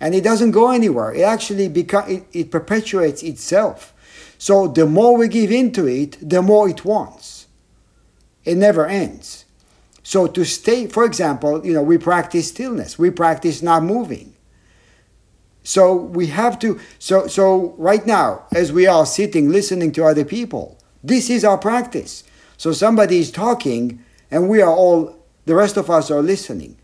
And 0.00 0.14
it 0.14 0.24
doesn't 0.24 0.50
go 0.50 0.70
anywhere. 0.70 1.12
It 1.12 1.22
actually 1.22 1.68
beca- 1.68 2.08
it, 2.08 2.26
it 2.32 2.50
perpetuates 2.50 3.22
itself. 3.22 3.94
So 4.38 4.68
the 4.68 4.86
more 4.86 5.16
we 5.16 5.28
give 5.28 5.50
into 5.50 5.86
it, 5.86 6.18
the 6.20 6.42
more 6.42 6.68
it 6.68 6.84
wants. 6.84 7.46
It 8.44 8.56
never 8.56 8.86
ends. 8.86 9.46
So 10.02 10.26
to 10.28 10.44
stay, 10.44 10.86
for 10.86 11.04
example, 11.04 11.64
you 11.66 11.72
know, 11.72 11.82
we 11.82 11.98
practice 11.98 12.48
stillness. 12.48 12.98
We 12.98 13.10
practice 13.10 13.62
not 13.62 13.82
moving. 13.82 14.34
So 15.64 15.96
we 15.96 16.28
have 16.28 16.60
to 16.60 16.78
so 17.00 17.26
so 17.26 17.74
right 17.76 18.06
now, 18.06 18.44
as 18.54 18.70
we 18.72 18.86
are 18.86 19.04
sitting 19.04 19.50
listening 19.50 19.90
to 19.92 20.04
other 20.04 20.24
people, 20.24 20.78
this 21.02 21.28
is 21.28 21.44
our 21.44 21.58
practice. 21.58 22.22
So 22.56 22.72
somebody 22.72 23.18
is 23.18 23.32
talking 23.32 24.04
and 24.30 24.48
we 24.48 24.62
are 24.62 24.70
all 24.70 25.16
the 25.44 25.56
rest 25.56 25.76
of 25.76 25.90
us 25.90 26.08
are 26.08 26.22
listening. 26.22 26.76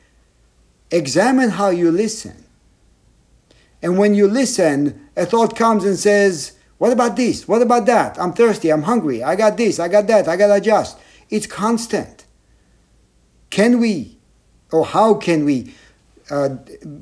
Examine 0.93 1.49
how 1.49 1.71
you 1.71 1.91
listen. 1.91 2.45
And 3.81 3.99
when 3.99 4.15
you 4.15 4.29
listen, 4.29 5.09
a 5.17 5.25
thought 5.25 5.57
comes 5.57 5.85
and 5.85 5.99
says, 5.99 6.53
What 6.79 6.93
about 6.93 7.17
this? 7.17 7.49
What 7.49 7.63
about 7.63 7.87
that? 7.87 8.21
I'm 8.21 8.35
thirsty. 8.35 8.71
I'm 8.71 8.83
hungry. 8.83 9.25
I 9.25 9.35
got 9.35 9.57
this. 9.57 9.81
I 9.81 9.89
got 9.89 10.07
that. 10.07 10.29
I 10.29 10.37
got 10.37 10.49
to 10.49 10.55
adjust. 10.55 10.99
It's 11.31 11.47
constant. 11.47 12.27
Can 13.49 13.81
we, 13.81 14.19
or 14.71 14.85
how 14.85 15.15
can 15.15 15.45
we, 15.45 15.75
uh, 16.31 16.51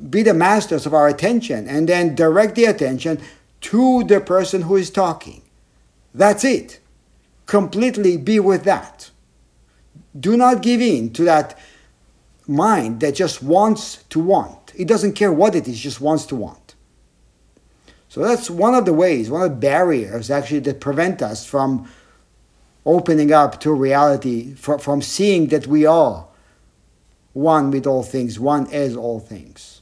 be 0.08 0.22
the 0.22 0.34
masters 0.34 0.86
of 0.86 0.94
our 0.94 1.08
attention 1.08 1.68
and 1.68 1.88
then 1.88 2.14
direct 2.14 2.54
the 2.54 2.64
attention 2.64 3.20
to 3.62 4.04
the 4.04 4.20
person 4.20 4.62
who 4.62 4.76
is 4.76 4.90
talking? 4.90 5.42
That's 6.14 6.44
it. 6.44 6.80
Completely 7.46 8.16
be 8.16 8.38
with 8.38 8.64
that. 8.64 9.10
Do 10.18 10.36
not 10.36 10.62
give 10.62 10.80
in 10.80 11.12
to 11.14 11.24
that 11.24 11.58
mind 12.50 13.00
that 13.00 13.14
just 13.14 13.42
wants 13.42 14.02
to 14.10 14.20
want. 14.20 14.72
It 14.76 14.88
doesn't 14.88 15.14
care 15.14 15.32
what 15.32 15.54
it 15.54 15.66
is, 15.68 15.78
just 15.78 16.00
wants 16.00 16.26
to 16.26 16.36
want. 16.36 16.74
So 18.08 18.20
that's 18.20 18.50
one 18.50 18.74
of 18.74 18.84
the 18.84 18.92
ways, 18.92 19.30
one 19.30 19.42
of 19.42 19.50
the 19.50 19.56
barriers 19.56 20.30
actually 20.30 20.60
that 20.60 20.80
prevent 20.80 21.22
us 21.22 21.46
from 21.46 21.88
opening 22.84 23.32
up 23.32 23.60
to 23.60 23.72
reality, 23.72 24.54
from 24.54 25.00
seeing 25.00 25.46
that 25.48 25.66
we 25.66 25.86
are 25.86 26.26
one 27.32 27.70
with 27.70 27.86
all 27.86 28.02
things, 28.02 28.40
one 28.40 28.66
as 28.72 28.96
all 28.96 29.20
things. 29.20 29.80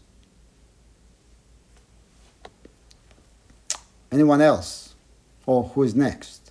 Anyone 4.12 4.40
else? 4.40 4.94
Or 5.46 5.64
who 5.64 5.82
is 5.82 5.94
next? 5.94 6.50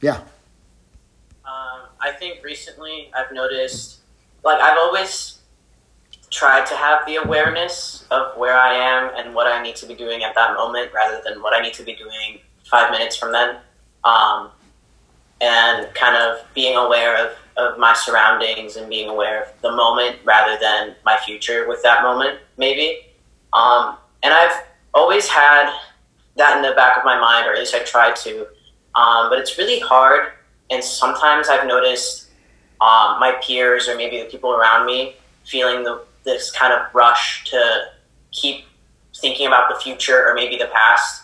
Yeah. 0.00 0.22
I 2.06 2.12
think 2.12 2.44
recently 2.44 3.10
I've 3.14 3.32
noticed, 3.32 3.98
like, 4.44 4.60
I've 4.60 4.78
always 4.78 5.40
tried 6.30 6.64
to 6.66 6.76
have 6.76 7.04
the 7.06 7.16
awareness 7.16 8.06
of 8.12 8.36
where 8.36 8.56
I 8.56 8.74
am 8.74 9.10
and 9.16 9.34
what 9.34 9.46
I 9.46 9.60
need 9.62 9.74
to 9.76 9.86
be 9.86 9.94
doing 9.94 10.22
at 10.22 10.34
that 10.36 10.54
moment 10.54 10.92
rather 10.94 11.20
than 11.24 11.42
what 11.42 11.52
I 11.52 11.60
need 11.60 11.74
to 11.74 11.82
be 11.82 11.94
doing 11.94 12.38
five 12.64 12.92
minutes 12.92 13.16
from 13.16 13.32
then. 13.32 13.56
Um, 14.04 14.50
and 15.40 15.92
kind 15.94 16.16
of 16.16 16.46
being 16.54 16.76
aware 16.76 17.26
of, 17.26 17.32
of 17.56 17.78
my 17.78 17.92
surroundings 17.92 18.76
and 18.76 18.88
being 18.88 19.08
aware 19.08 19.42
of 19.42 19.48
the 19.60 19.72
moment 19.72 20.16
rather 20.24 20.58
than 20.60 20.94
my 21.04 21.18
future 21.24 21.68
with 21.68 21.82
that 21.82 22.02
moment, 22.02 22.38
maybe. 22.56 23.00
Um, 23.52 23.96
and 24.22 24.32
I've 24.32 24.62
always 24.94 25.28
had 25.28 25.76
that 26.36 26.56
in 26.56 26.62
the 26.62 26.74
back 26.74 26.96
of 26.98 27.04
my 27.04 27.18
mind, 27.18 27.46
or 27.46 27.52
at 27.52 27.58
least 27.58 27.74
I 27.74 27.80
try 27.80 28.12
to. 28.12 28.46
Um, 28.94 29.28
but 29.28 29.38
it's 29.38 29.58
really 29.58 29.80
hard. 29.80 30.32
And 30.70 30.82
sometimes 30.82 31.48
I've 31.48 31.66
noticed 31.66 32.28
um, 32.80 33.20
my 33.20 33.38
peers 33.42 33.88
or 33.88 33.96
maybe 33.96 34.18
the 34.18 34.26
people 34.26 34.52
around 34.52 34.86
me 34.86 35.16
feeling 35.44 35.84
the, 35.84 36.04
this 36.24 36.50
kind 36.50 36.72
of 36.72 36.94
rush 36.94 37.44
to 37.50 37.86
keep 38.32 38.64
thinking 39.20 39.46
about 39.46 39.68
the 39.68 39.80
future 39.80 40.28
or 40.28 40.34
maybe 40.34 40.56
the 40.56 40.66
past 40.66 41.22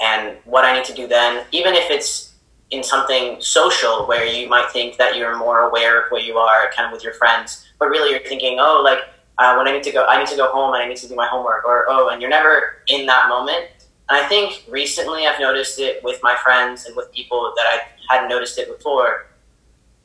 and 0.00 0.36
what 0.44 0.64
I 0.64 0.74
need 0.74 0.84
to 0.86 0.94
do 0.94 1.06
then, 1.06 1.44
even 1.52 1.74
if 1.74 1.90
it's 1.90 2.32
in 2.70 2.82
something 2.82 3.40
social 3.40 4.06
where 4.06 4.26
you 4.26 4.48
might 4.48 4.70
think 4.70 4.96
that 4.96 5.16
you're 5.16 5.36
more 5.36 5.60
aware 5.60 6.02
of 6.02 6.10
where 6.10 6.20
you 6.20 6.36
are 6.36 6.70
kind 6.74 6.86
of 6.86 6.92
with 6.92 7.04
your 7.04 7.14
friends, 7.14 7.66
but 7.78 7.88
really 7.88 8.10
you're 8.10 8.28
thinking, 8.28 8.58
oh, 8.60 8.80
like 8.82 8.98
uh, 9.38 9.54
when 9.56 9.68
I 9.68 9.72
need 9.72 9.82
to 9.84 9.92
go, 9.92 10.06
I 10.06 10.18
need 10.18 10.28
to 10.28 10.36
go 10.36 10.50
home 10.50 10.74
and 10.74 10.82
I 10.82 10.88
need 10.88 10.96
to 10.98 11.08
do 11.08 11.14
my 11.14 11.26
homework, 11.26 11.64
or 11.64 11.86
oh, 11.88 12.08
and 12.08 12.20
you're 12.20 12.30
never 12.30 12.82
in 12.88 13.06
that 13.06 13.28
moment. 13.28 13.66
And 14.08 14.22
I 14.22 14.28
think 14.28 14.64
recently 14.68 15.26
I've 15.26 15.40
noticed 15.40 15.78
it 15.78 16.02
with 16.04 16.20
my 16.22 16.36
friends 16.42 16.86
and 16.86 16.94
with 16.94 17.12
people 17.12 17.52
that 17.56 17.66
I 17.66 18.14
hadn't 18.14 18.28
noticed 18.28 18.58
it 18.58 18.68
before, 18.68 19.26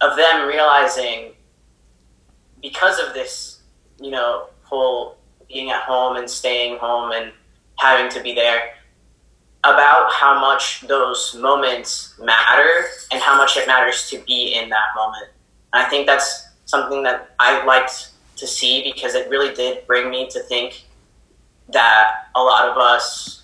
of 0.01 0.15
them 0.15 0.47
realizing 0.47 1.33
because 2.61 2.99
of 2.99 3.13
this, 3.13 3.61
you 3.99 4.11
know, 4.11 4.47
whole 4.63 5.17
being 5.47 5.71
at 5.71 5.81
home 5.83 6.15
and 6.15 6.29
staying 6.29 6.77
home 6.77 7.11
and 7.11 7.31
having 7.77 8.09
to 8.11 8.21
be 8.21 8.33
there, 8.33 8.73
about 9.65 10.11
how 10.13 10.39
much 10.39 10.81
those 10.87 11.35
moments 11.35 12.17
matter 12.19 12.85
and 13.11 13.21
how 13.21 13.35
much 13.35 13.57
it 13.57 13.67
matters 13.67 14.09
to 14.09 14.19
be 14.25 14.53
in 14.53 14.69
that 14.69 14.95
moment. 14.95 15.27
And 15.73 15.85
I 15.85 15.89
think 15.89 16.07
that's 16.07 16.47
something 16.65 17.03
that 17.03 17.31
I 17.39 17.65
liked 17.65 18.11
to 18.37 18.47
see 18.47 18.83
because 18.83 19.15
it 19.15 19.29
really 19.29 19.53
did 19.53 19.85
bring 19.85 20.09
me 20.09 20.29
to 20.29 20.39
think 20.43 20.85
that 21.69 22.29
a 22.35 22.41
lot 22.41 22.69
of 22.69 22.77
us, 22.77 23.38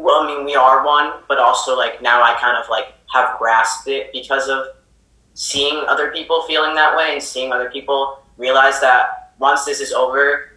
well, 0.00 0.22
I 0.22 0.26
mean, 0.26 0.44
we 0.44 0.54
are 0.54 0.84
one, 0.84 1.12
but 1.28 1.38
also 1.38 1.76
like 1.76 2.00
now 2.00 2.22
I 2.22 2.34
kind 2.40 2.56
of 2.56 2.68
like 2.70 2.94
have 3.12 3.38
grasped 3.38 3.86
it 3.88 4.10
because 4.12 4.48
of 4.48 4.66
seeing 5.34 5.84
other 5.88 6.10
people 6.10 6.42
feeling 6.44 6.74
that 6.74 6.96
way 6.96 7.12
and 7.12 7.22
seeing 7.22 7.52
other 7.52 7.70
people 7.70 8.22
realize 8.38 8.80
that 8.80 9.34
once 9.38 9.64
this 9.64 9.80
is 9.80 9.92
over, 9.92 10.52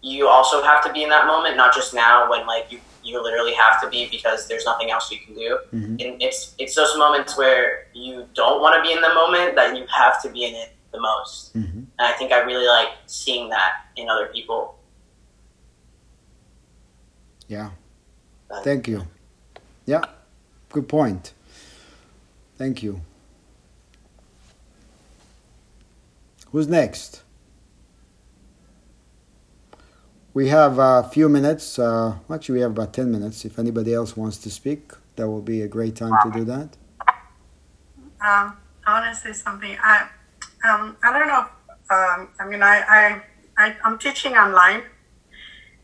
you 0.00 0.28
also 0.28 0.62
have 0.62 0.84
to 0.84 0.92
be 0.92 1.02
in 1.02 1.08
that 1.08 1.26
moment, 1.26 1.56
not 1.56 1.74
just 1.74 1.92
now 1.92 2.30
when 2.30 2.46
like 2.46 2.70
you 2.70 2.78
you 3.02 3.22
literally 3.22 3.52
have 3.52 3.82
to 3.82 3.88
be 3.90 4.08
because 4.10 4.48
there's 4.48 4.64
nothing 4.64 4.90
else 4.90 5.10
you 5.10 5.18
can 5.18 5.34
do. 5.34 5.58
Mm-hmm. 5.72 5.96
And 6.00 6.22
it's 6.22 6.54
it's 6.58 6.74
those 6.74 6.96
moments 6.96 7.36
where 7.36 7.88
you 7.94 8.26
don't 8.34 8.62
want 8.62 8.76
to 8.76 8.82
be 8.88 8.94
in 8.94 9.02
the 9.02 9.12
moment 9.12 9.56
that 9.56 9.76
you 9.76 9.86
have 9.88 10.22
to 10.22 10.30
be 10.30 10.44
in 10.44 10.54
it 10.54 10.70
the 10.92 11.00
most. 11.00 11.54
Mm-hmm. 11.54 11.78
And 11.78 11.88
I 11.98 12.12
think 12.12 12.32
I 12.32 12.40
really 12.42 12.66
like 12.66 12.88
seeing 13.06 13.48
that 13.50 13.86
in 13.96 14.08
other 14.08 14.28
people. 14.28 14.78
Yeah. 17.48 17.70
Thank 18.62 18.88
you. 18.88 19.06
Yeah. 19.86 20.02
Good 20.70 20.88
point. 20.88 21.32
Thank 22.56 22.82
you. 22.82 23.00
Who's 26.50 26.68
next? 26.68 27.22
We 30.34 30.48
have 30.48 30.78
a 30.78 31.08
few 31.12 31.28
minutes. 31.28 31.78
Uh, 31.78 32.16
actually, 32.30 32.56
we 32.56 32.60
have 32.62 32.72
about 32.72 32.92
10 32.92 33.10
minutes. 33.10 33.44
If 33.44 33.58
anybody 33.58 33.94
else 33.94 34.16
wants 34.16 34.38
to 34.38 34.50
speak, 34.50 34.92
that 35.16 35.28
will 35.28 35.42
be 35.42 35.62
a 35.62 35.68
great 35.68 35.96
time 35.96 36.12
to 36.24 36.38
do 36.38 36.44
that. 36.44 36.76
Um, 38.20 38.56
I 38.86 39.00
want 39.00 39.14
to 39.14 39.20
say 39.20 39.32
something. 39.32 39.76
I, 39.82 40.08
um, 40.68 40.96
I 41.02 41.18
don't 41.18 41.28
know. 41.28 41.46
Um, 41.90 42.28
I 42.40 42.46
mean, 42.48 42.62
I, 42.62 42.82
I, 42.88 43.22
I, 43.58 43.76
am 43.84 43.98
teaching 43.98 44.32
online, 44.32 44.82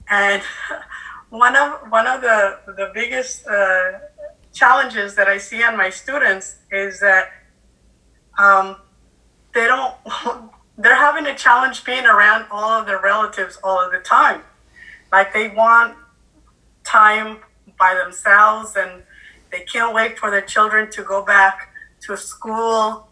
and 0.08 0.42
one 1.31 1.57
of 1.57 1.91
one 1.91 2.07
of 2.07 2.20
the 2.20 2.59
the 2.66 2.91
biggest 2.93 3.47
uh, 3.47 3.93
challenges 4.53 5.14
that 5.14 5.28
I 5.28 5.39
see 5.39 5.62
on 5.62 5.76
my 5.76 5.89
students 5.89 6.57
is 6.70 7.01
that 7.01 7.31
um, 8.39 8.76
they 9.55 9.66
don't 9.66 9.95
they're 10.78 10.97
having 10.97 11.26
a 11.26 11.35
challenge 11.35 11.85
being 11.85 12.05
around 12.05 12.47
all 12.51 12.70
of 12.70 12.87
their 12.87 13.01
relatives 13.01 13.59
all 13.62 13.78
of 13.85 13.93
the 13.93 14.01
time. 14.01 14.43
Like 15.12 15.33
they 15.33 15.49
want 15.49 15.97
time 16.85 17.39
by 17.78 17.95
themselves 17.95 18.76
and 18.76 19.03
they 19.53 19.61
can't 19.61 19.95
wait 19.95 20.18
for 20.18 20.31
their 20.31 20.43
children 20.43 20.91
to 20.93 21.03
go 21.03 21.24
back 21.24 21.72
to 22.03 22.16
school. 22.16 23.09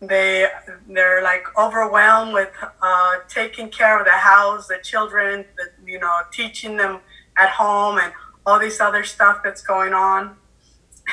They 0.00 0.46
they're 0.88 1.22
like 1.24 1.44
overwhelmed 1.58 2.34
with 2.34 2.50
uh, 2.80 3.14
taking 3.28 3.68
care 3.68 3.98
of 3.98 4.04
the 4.04 4.12
house, 4.12 4.68
the 4.68 4.78
children, 4.82 5.44
the, 5.56 5.90
you 5.90 5.98
know, 5.98 6.12
teaching 6.32 6.76
them 6.76 7.00
at 7.38 7.50
home 7.50 7.98
and 7.98 8.12
all 8.44 8.58
this 8.58 8.80
other 8.80 9.04
stuff 9.04 9.40
that's 9.44 9.62
going 9.62 9.92
on. 9.92 10.36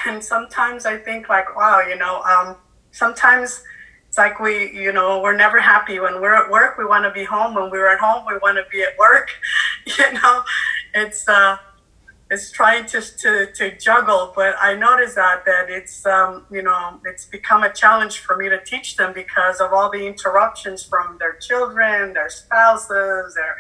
And 0.06 0.24
sometimes 0.24 0.86
I 0.86 0.98
think 0.98 1.30
like, 1.30 1.56
wow, 1.56 1.82
you 1.82 1.98
know, 1.98 2.22
um, 2.24 2.58
sometimes 2.92 3.64
it's 4.08 4.18
like 4.18 4.40
we, 4.40 4.72
you 4.72 4.94
know, 4.94 5.22
we're 5.22 5.36
never 5.36 5.60
happy 5.60 6.00
when 6.00 6.22
we're 6.22 6.36
at 6.36 6.50
work. 6.50 6.78
We 6.78 6.86
want 6.86 7.04
to 7.04 7.12
be 7.12 7.26
home. 7.26 7.54
When 7.54 7.70
we're 7.70 7.92
at 7.92 8.00
home, 8.00 8.26
we 8.26 8.38
want 8.38 8.58
to 8.58 8.64
be 8.72 8.82
at 8.82 8.98
work. 8.98 9.30
you 9.86 10.14
know, 10.14 10.44
it's 10.94 11.28
uh, 11.28 11.58
it's 12.32 12.50
trying 12.52 12.86
to, 12.88 13.02
to 13.02 13.52
to 13.54 13.78
juggle. 13.78 14.32
But 14.34 14.56
I 14.60 14.74
noticed 14.74 15.16
that 15.16 15.44
that 15.46 15.70
it's 15.70 16.06
um, 16.06 16.46
you 16.50 16.62
know, 16.62 17.02
it's 17.06 17.26
become 17.26 17.64
a 17.64 17.74
challenge 17.74 18.20
for 18.20 18.38
me 18.38 18.48
to 18.48 18.64
teach 18.64 18.96
them 18.96 19.12
because 19.14 19.60
of 19.60 19.74
all 19.74 19.92
the 19.92 20.08
interruptions 20.08 20.82
from 20.84 21.18
their 21.20 21.34
children, 21.34 22.14
their 22.14 22.30
spouses, 22.30 23.36
their 23.36 23.58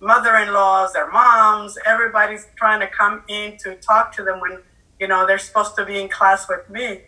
mother-in-laws, 0.00 0.92
their 0.92 1.10
moms. 1.10 1.76
Everybody's 1.86 2.46
trying 2.56 2.80
to 2.80 2.88
come 2.88 3.22
in 3.28 3.56
to 3.58 3.76
talk 3.76 4.12
to 4.16 4.24
them 4.24 4.40
when 4.40 4.58
you 5.00 5.08
know 5.08 5.26
they're 5.26 5.38
supposed 5.38 5.76
to 5.76 5.84
be 5.84 6.00
in 6.00 6.08
class 6.08 6.48
with 6.48 6.68
me 6.70 7.02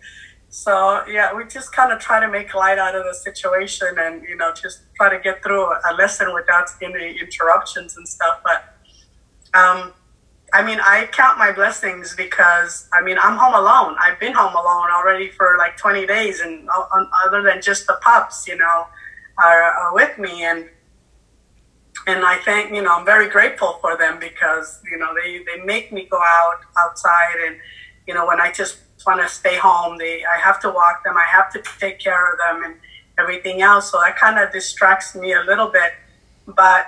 so 0.51 1.05
yeah, 1.07 1.33
we 1.33 1.47
just 1.47 1.73
kind 1.73 1.93
of 1.93 2.01
try 2.01 2.19
to 2.19 2.29
make 2.29 2.55
light 2.55 2.77
out 2.77 2.97
of 2.97 3.05
the 3.05 3.15
situation 3.15 3.87
and 3.99 4.23
you 4.25 4.37
know 4.37 4.53
just 4.53 4.81
try 4.97 5.09
to 5.09 5.23
get 5.23 5.43
through 5.45 5.65
a 5.65 5.95
lesson 5.97 6.35
without 6.35 6.69
any 6.83 7.19
interruptions 7.21 7.97
and 7.97 8.07
stuff. 8.07 8.41
But 8.43 8.75
um, 9.55 9.95
I 10.53 10.65
mean, 10.65 10.81
I 10.81 11.09
count 11.13 11.39
my 11.39 11.53
blessings 11.53 12.17
because 12.17 12.89
I 12.93 13.01
mean 13.01 13.17
I'm 13.23 13.39
home 13.39 13.55
alone. 13.55 13.95
I've 14.01 14.19
been 14.19 14.33
home 14.33 14.55
alone 14.55 14.89
already 14.91 15.31
for 15.31 15.55
like 15.57 15.77
20 15.77 16.05
days, 16.07 16.41
and 16.41 16.69
other 17.25 17.43
than 17.43 17.63
just 17.63 17.87
the 17.87 18.01
pups, 18.03 18.49
you 18.49 18.57
know, 18.57 18.89
are, 19.39 19.63
are 19.63 19.95
with 19.95 20.19
me 20.19 20.43
and 20.43 20.69
and 22.11 22.25
I 22.25 22.37
think 22.39 22.75
you 22.75 22.83
know 22.83 22.93
I'm 22.97 23.07
very 23.07 23.29
grateful 23.29 23.79
for 23.81 23.97
them 23.97 24.19
because 24.19 24.81
you 24.91 24.99
know 24.99 25.11
they 25.15 25.43
they 25.49 25.65
make 25.65 25.93
me 25.93 26.07
go 26.11 26.19
out 26.19 26.61
outside 26.79 27.37
and 27.47 27.57
you 28.07 28.15
know 28.15 28.27
when 28.27 28.41
I 28.41 28.51
just 28.53 28.79
want 29.07 29.21
to 29.21 29.29
stay 29.29 29.57
home. 29.57 29.99
They, 29.99 30.25
I 30.25 30.39
have 30.39 30.61
to 30.61 30.71
walk 30.71 31.05
them. 31.05 31.17
I 31.17 31.25
have 31.25 31.53
to 31.53 31.63
take 31.79 31.99
care 31.99 32.33
of 32.33 32.39
them 32.39 32.65
and 32.65 32.75
everything 33.19 33.63
else. 33.63 33.91
So 33.91 34.01
that 34.01 34.17
kind 34.17 34.39
of 34.39 34.53
distracts 34.53 35.15
me 35.15 35.33
a 35.33 35.41
little 35.41 35.69
bit. 35.69 35.93
But 36.47 36.87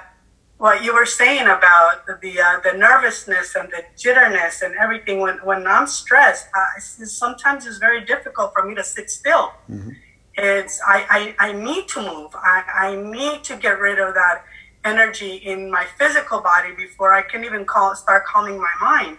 what 0.59 0.83
you 0.85 0.95
were 0.95 1.07
saying 1.07 1.43
about 1.43 2.07
the 2.07 2.41
uh, 2.41 2.61
the 2.61 2.77
nervousness 2.77 3.55
and 3.55 3.69
the 3.71 3.85
jitterness 3.97 4.63
and 4.63 4.75
everything 4.77 5.21
when, 5.21 5.39
when 5.39 5.67
I'm 5.67 5.87
stressed, 5.87 6.47
uh, 6.57 6.81
sometimes 6.81 7.67
it's 7.67 7.79
very 7.79 8.05
difficult 8.05 8.53
for 8.53 8.65
me 8.65 8.75
to 8.77 8.85
sit 8.85 9.11
still. 9.11 9.53
Mm-hmm. 9.71 9.91
It's 10.35 10.81
I, 10.87 11.35
I, 11.39 11.49
I 11.49 11.53
need 11.53 11.89
to 11.89 12.01
move. 12.01 12.35
I, 12.35 12.63
I 12.75 12.97
need 12.97 13.45
to 13.45 13.57
get 13.57 13.79
rid 13.81 13.99
of 13.99 14.15
that 14.15 14.45
energy 14.85 15.37
in 15.37 15.71
my 15.71 15.87
physical 15.99 16.41
body 16.41 16.75
before 16.77 17.13
I 17.13 17.23
can 17.23 17.45
even 17.45 17.65
call 17.65 17.95
start 17.95 18.25
calming 18.25 18.59
my 18.59 18.73
mind. 18.81 19.19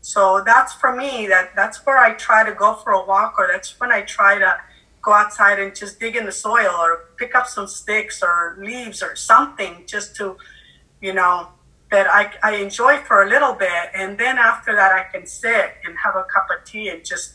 So 0.00 0.42
that's 0.44 0.72
for 0.72 0.94
me, 0.94 1.26
that 1.26 1.54
that's 1.54 1.84
where 1.84 1.98
I 1.98 2.14
try 2.14 2.44
to 2.48 2.54
go 2.54 2.74
for 2.74 2.92
a 2.92 3.04
walk 3.04 3.34
or 3.38 3.48
that's 3.52 3.78
when 3.80 3.92
I 3.92 4.02
try 4.02 4.38
to 4.38 4.56
go 5.02 5.12
outside 5.12 5.58
and 5.58 5.74
just 5.74 5.98
dig 5.98 6.16
in 6.16 6.26
the 6.26 6.32
soil 6.32 6.74
or 6.78 7.10
pick 7.16 7.34
up 7.34 7.46
some 7.46 7.66
sticks 7.66 8.22
or 8.22 8.56
leaves 8.60 9.02
or 9.02 9.16
something 9.16 9.84
just 9.86 10.16
to, 10.16 10.36
you 11.00 11.12
know, 11.12 11.48
that 11.90 12.06
I, 12.06 12.32
I 12.42 12.56
enjoy 12.56 12.98
for 12.98 13.22
a 13.24 13.28
little 13.28 13.54
bit. 13.54 13.90
And 13.94 14.16
then 14.16 14.38
after 14.38 14.74
that, 14.74 14.92
I 14.92 15.04
can 15.12 15.26
sit 15.26 15.74
and 15.84 15.96
have 16.02 16.16
a 16.16 16.24
cup 16.24 16.46
of 16.56 16.64
tea 16.64 16.88
and 16.88 17.04
just, 17.04 17.34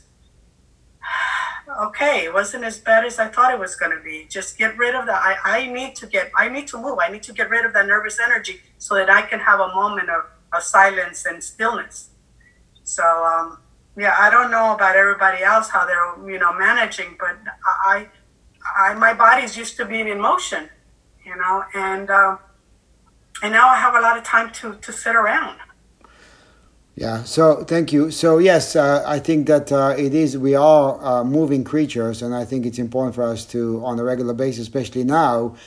okay, 1.88 2.26
it 2.26 2.34
wasn't 2.34 2.64
as 2.64 2.78
bad 2.80 3.06
as 3.06 3.20
I 3.20 3.28
thought 3.28 3.54
it 3.54 3.60
was 3.60 3.76
going 3.76 3.96
to 3.96 4.04
be. 4.04 4.28
Just 4.30 4.58
get 4.58 4.78
rid 4.78 4.96
of 4.96 5.06
that. 5.08 5.22
I, 5.22 5.60
I 5.60 5.68
need 5.68 5.96
to 5.96 6.08
get, 6.08 6.32
I 6.36 6.50
need 6.50 6.68
to 6.68 6.78
move. 6.78 7.00
I 7.02 7.10
need 7.10 7.24
to 7.24 7.34
get 7.34 7.50
rid 7.50 7.66
of 7.66 7.74
that 7.74 7.88
nervous 7.88 8.20
energy 8.20 8.62
so 8.78 8.96
that 8.96 9.10
I 9.10 9.24
can 9.24 9.40
have 9.40 9.60
a 9.60 9.68
moment 9.74 10.10
of, 10.10 10.26
of 10.54 10.64
silence 10.64 11.26
and 11.26 11.44
stillness. 11.44 12.10
So 12.84 13.04
um, 13.04 13.60
yeah, 13.98 14.16
I 14.18 14.30
don't 14.30 14.52
know 14.52 14.74
about 14.74 14.96
everybody 14.96 15.44
else 15.44 15.70
how 15.70 15.86
they're 15.86 16.32
you 16.32 16.40
know 16.40 16.54
managing, 16.54 17.18
but 17.20 17.38
I, 17.86 18.08
I 18.78 18.94
my 18.94 19.14
body's 19.14 19.58
used 19.58 19.78
to 19.78 19.86
being 19.86 20.08
in 20.08 20.20
motion, 20.20 20.70
you 21.26 21.36
know, 21.36 21.64
and 21.74 22.10
um, 22.10 22.40
and 23.42 23.54
now 23.54 23.70
I 23.70 23.78
have 23.78 23.96
a 23.96 24.02
lot 24.02 24.18
of 24.18 24.24
time 24.24 24.52
to 24.54 24.76
to 24.76 24.92
sit 24.92 25.16
around. 25.16 25.60
Yeah. 26.96 27.24
So 27.24 27.66
thank 27.66 27.92
you. 27.92 28.10
So 28.10 28.38
yes, 28.38 28.76
uh, 28.76 29.04
I 29.06 29.20
think 29.20 29.48
that 29.48 29.70
uh, 29.70 29.96
it 29.98 30.14
is. 30.14 30.38
We 30.38 30.56
are 30.56 31.04
uh, 31.04 31.24
moving 31.26 31.66
creatures, 31.66 32.22
and 32.22 32.34
I 32.34 32.46
think 32.46 32.66
it's 32.66 32.80
important 32.80 33.16
for 33.16 33.24
us 33.24 33.44
to, 33.48 33.84
on 33.84 34.00
a 34.00 34.04
regular 34.04 34.34
basis, 34.34 34.62
especially 34.62 35.04
now, 35.04 35.58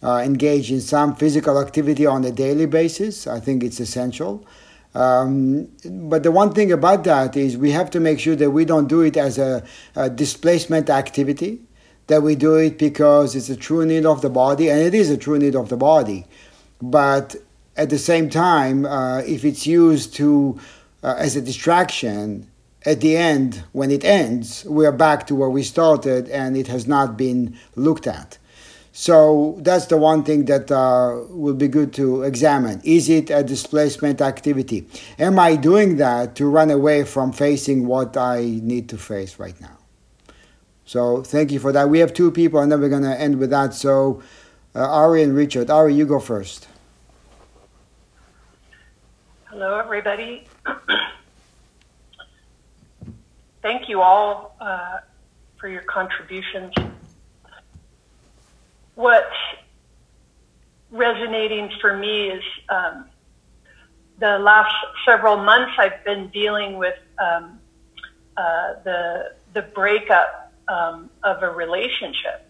uh, 0.00 0.22
engage 0.24 0.70
in 0.70 0.80
some 0.80 1.16
physical 1.16 1.60
activity 1.60 2.06
on 2.06 2.24
a 2.24 2.30
daily 2.30 2.66
basis. 2.66 3.26
I 3.26 3.40
think 3.40 3.64
it's 3.64 3.80
essential. 3.80 4.46
Um, 4.94 5.68
but 5.84 6.22
the 6.22 6.30
one 6.30 6.54
thing 6.54 6.70
about 6.70 7.02
that 7.04 7.36
is 7.36 7.56
we 7.56 7.72
have 7.72 7.90
to 7.90 8.00
make 8.00 8.20
sure 8.20 8.36
that 8.36 8.52
we 8.52 8.64
don't 8.64 8.86
do 8.86 9.02
it 9.02 9.16
as 9.16 9.38
a, 9.38 9.64
a, 9.96 10.08
displacement 10.08 10.88
activity, 10.88 11.60
that 12.06 12.22
we 12.22 12.34
do 12.36 12.54
it 12.54 12.78
because 12.78 13.34
it's 13.34 13.50
a 13.50 13.56
true 13.56 13.84
need 13.84 14.06
of 14.06 14.22
the 14.22 14.30
body, 14.30 14.70
and 14.70 14.80
it 14.80 14.94
is 14.94 15.10
a 15.10 15.18
true 15.18 15.38
need 15.38 15.56
of 15.56 15.68
the 15.68 15.76
body. 15.76 16.24
But 16.80 17.34
at 17.76 17.90
the 17.90 17.98
same 17.98 18.30
time, 18.30 18.86
uh, 18.86 19.18
if 19.18 19.44
it's 19.44 19.66
used 19.66 20.14
to 20.14 20.58
uh, 21.02 21.14
as 21.18 21.36
a 21.36 21.40
distraction, 21.40 22.50
at 22.84 23.00
the 23.00 23.16
end, 23.16 23.64
when 23.72 23.90
it 23.90 24.04
ends, 24.04 24.64
we 24.64 24.86
are 24.86 24.92
back 24.92 25.26
to 25.26 25.34
where 25.34 25.50
we 25.50 25.62
started 25.62 26.28
and 26.28 26.56
it 26.56 26.68
has 26.68 26.86
not 26.86 27.16
been 27.16 27.56
looked 27.74 28.06
at. 28.06 28.38
So 28.92 29.58
that's 29.60 29.86
the 29.86 29.98
one 29.98 30.24
thing 30.24 30.46
that 30.46 30.70
uh, 30.70 31.20
will 31.28 31.54
be 31.54 31.68
good 31.68 31.92
to 31.94 32.22
examine. 32.22 32.80
Is 32.82 33.10
it 33.10 33.28
a 33.28 33.42
displacement 33.42 34.22
activity? 34.22 34.86
Am 35.18 35.38
I 35.38 35.56
doing 35.56 35.96
that 35.96 36.34
to 36.36 36.48
run 36.48 36.70
away 36.70 37.04
from 37.04 37.32
facing 37.32 37.86
what 37.86 38.16
I 38.16 38.60
need 38.62 38.88
to 38.88 38.96
face 38.96 39.38
right 39.38 39.60
now? 39.60 39.76
So 40.86 41.22
thank 41.22 41.52
you 41.52 41.58
for 41.58 41.72
that. 41.72 41.90
We 41.90 41.98
have 41.98 42.14
two 42.14 42.30
people, 42.30 42.60
and 42.60 42.72
then 42.72 42.80
we're 42.80 42.88
going 42.88 43.02
to 43.02 43.20
end 43.20 43.38
with 43.38 43.50
that. 43.50 43.74
So 43.74 44.22
uh, 44.74 44.88
Ari 44.88 45.24
and 45.24 45.34
Richard. 45.34 45.68
Ari, 45.68 45.94
you 45.94 46.06
go 46.06 46.20
first. 46.20 46.68
Hello, 49.58 49.78
everybody. 49.78 50.46
Thank 53.62 53.88
you 53.88 54.02
all 54.02 54.54
uh, 54.60 54.98
for 55.58 55.66
your 55.66 55.80
contributions. 55.80 56.74
What's 58.96 59.24
resonating 60.90 61.70
for 61.80 61.96
me 61.96 62.32
is 62.32 62.42
um, 62.68 63.06
the 64.18 64.38
last 64.40 64.74
several 65.06 65.38
months 65.38 65.72
I've 65.78 66.04
been 66.04 66.28
dealing 66.28 66.76
with 66.76 66.98
um, 67.18 67.58
uh, 68.36 68.74
the 68.84 69.36
the 69.54 69.62
breakup 69.62 70.52
um, 70.68 71.08
of 71.22 71.42
a 71.42 71.48
relationship, 71.48 72.46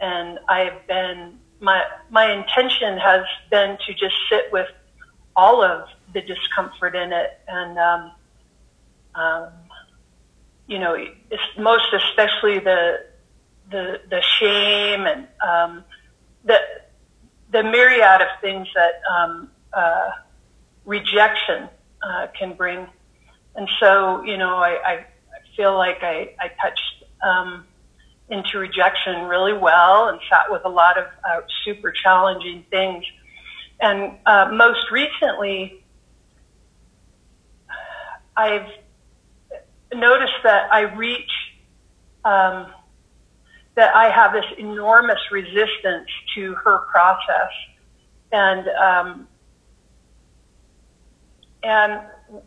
and 0.00 0.40
I've 0.48 0.84
been 0.88 1.38
my 1.60 1.84
my 2.10 2.32
intention 2.32 2.98
has 2.98 3.22
been 3.48 3.78
to 3.86 3.94
just 3.94 4.16
sit 4.28 4.50
with 4.50 4.66
all 5.36 5.62
of 5.62 5.88
the 6.12 6.20
discomfort 6.22 6.94
in 6.94 7.12
it 7.12 7.40
and 7.48 7.78
um, 7.78 8.12
um, 9.14 9.48
you 10.66 10.78
know 10.78 10.96
most 11.58 11.92
especially 11.92 12.58
the 12.58 13.04
the 13.70 14.00
the 14.10 14.22
shame 14.38 15.06
and 15.06 15.26
um, 15.46 15.84
the 16.44 16.58
the 17.50 17.62
myriad 17.62 18.20
of 18.20 18.28
things 18.40 18.68
that 18.74 19.00
um, 19.10 19.50
uh, 19.72 20.10
rejection 20.84 21.68
uh, 22.02 22.26
can 22.38 22.54
bring 22.54 22.86
and 23.54 23.68
so 23.80 24.22
you 24.22 24.36
know 24.36 24.56
I, 24.56 24.78
I 24.84 25.06
feel 25.56 25.76
like 25.76 26.02
I, 26.02 26.34
I 26.38 26.48
touched 26.62 27.04
um, 27.22 27.64
into 28.30 28.58
rejection 28.58 29.22
really 29.24 29.52
well 29.52 30.08
and 30.08 30.20
sat 30.30 30.50
with 30.50 30.62
a 30.64 30.68
lot 30.68 30.96
of 30.96 31.06
uh, 31.28 31.40
super 31.64 31.90
challenging 31.90 32.64
things. 32.70 33.04
And 33.80 34.18
uh, 34.24 34.50
most 34.52 34.90
recently, 34.90 35.77
I've 38.38 38.70
noticed 39.92 40.40
that 40.44 40.72
I 40.72 40.82
reach, 40.82 41.30
um, 42.24 42.72
that 43.74 43.94
I 43.94 44.10
have 44.10 44.32
this 44.32 44.44
enormous 44.58 45.18
resistance 45.32 46.08
to 46.36 46.54
her 46.54 46.78
process. 46.90 47.50
And, 48.30 48.68
um, 48.68 49.28
and 51.64 52.00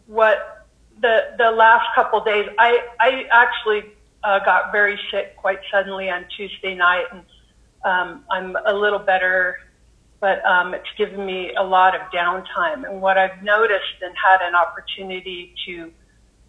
what 0.07 0.67
the, 1.01 1.33
the 1.37 1.51
last 1.51 1.85
couple 1.93 2.23
days, 2.23 2.47
I, 2.57 2.79
I 2.99 3.25
actually 3.29 3.91
uh, 4.23 4.39
got 4.45 4.71
very 4.71 4.97
sick 5.11 5.35
quite 5.35 5.59
suddenly 5.71 6.09
on 6.09 6.25
Tuesday 6.37 6.75
night, 6.75 7.05
and 7.11 7.23
um, 7.83 8.23
I'm 8.29 8.55
a 8.65 8.73
little 8.73 8.99
better, 8.99 9.57
but 10.21 10.45
um, 10.45 10.75
it's 10.75 10.87
given 10.97 11.25
me 11.25 11.51
a 11.55 11.63
lot 11.63 11.95
of 11.95 12.01
downtime. 12.13 12.87
And 12.87 13.01
what 13.01 13.17
I've 13.17 13.43
noticed 13.43 13.99
and 14.01 14.13
had 14.15 14.47
an 14.47 14.53
opportunity 14.53 15.53
to 15.65 15.91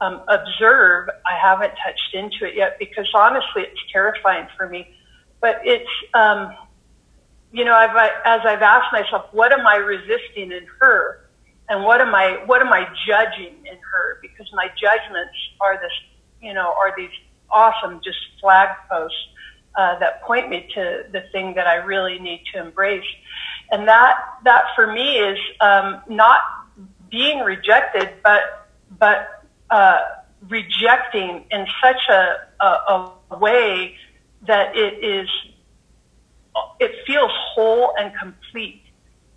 um, 0.03 0.23
observe, 0.29 1.09
I 1.27 1.39
haven't 1.41 1.73
touched 1.85 2.15
into 2.15 2.45
it 2.45 2.55
yet 2.55 2.79
because 2.79 3.09
honestly, 3.15 3.63
it's 3.63 3.81
terrifying 3.91 4.47
for 4.59 4.69
me. 4.69 4.95
But 5.41 5.63
it's, 5.65 5.89
um, 6.13 6.55
you 7.51 7.65
know, 7.65 7.75
I've, 7.75 7.97
as 8.25 8.41
I've 8.45 8.63
asked 8.63 8.93
myself, 8.93 9.27
what 9.33 9.53
am 9.53 9.67
I 9.67 9.77
resisting 9.77 10.53
in 10.53 10.67
her? 10.79 11.31
And 11.71 11.83
what 11.83 12.03
am 12.03 12.15
I, 12.15 12.43
what 12.45 12.61
am 12.61 12.73
I 12.73 12.87
judging 13.07 13.55
in 13.65 13.79
her? 13.79 14.19
Because 14.21 14.51
my 14.53 14.69
judgments 14.79 15.35
are 15.61 15.77
this, 15.81 15.93
you 16.43 16.53
know, 16.53 16.75
are 16.79 16.93
these 16.95 17.11
awesome 17.51 18.01
just 18.05 18.19
flag 18.39 18.69
posts 18.91 19.17
uh, 19.77 19.99
that 20.01 20.23
point 20.23 20.51
me 20.51 20.69
to 20.75 21.05
the 21.13 21.23
thing 21.33 21.55
that 21.55 21.67
I 21.67 21.77
really 21.77 22.19
need 22.19 22.43
to 22.53 22.61
embrace. 22.61 23.05
And 23.73 23.89
that, 23.89 24.17
that 24.45 24.65
for 24.77 24.93
me 24.93 25.17
is 25.19 25.39
um, 25.61 26.03
not 26.09 26.41
being 27.11 27.41
rejected, 27.41 28.11
but, 28.23 28.69
but 28.99 29.45
uh, 29.71 29.99
rejecting 30.49 31.45
in 31.51 31.67
such 31.83 32.09
a, 32.09 32.37
a, 32.61 33.13
a 33.31 33.39
way 33.39 33.97
that 34.47 34.77
it 34.77 35.03
is, 35.03 35.29
it 36.79 36.93
feels 37.07 37.33
whole 37.55 37.95
and 37.99 38.13
complete 38.17 38.83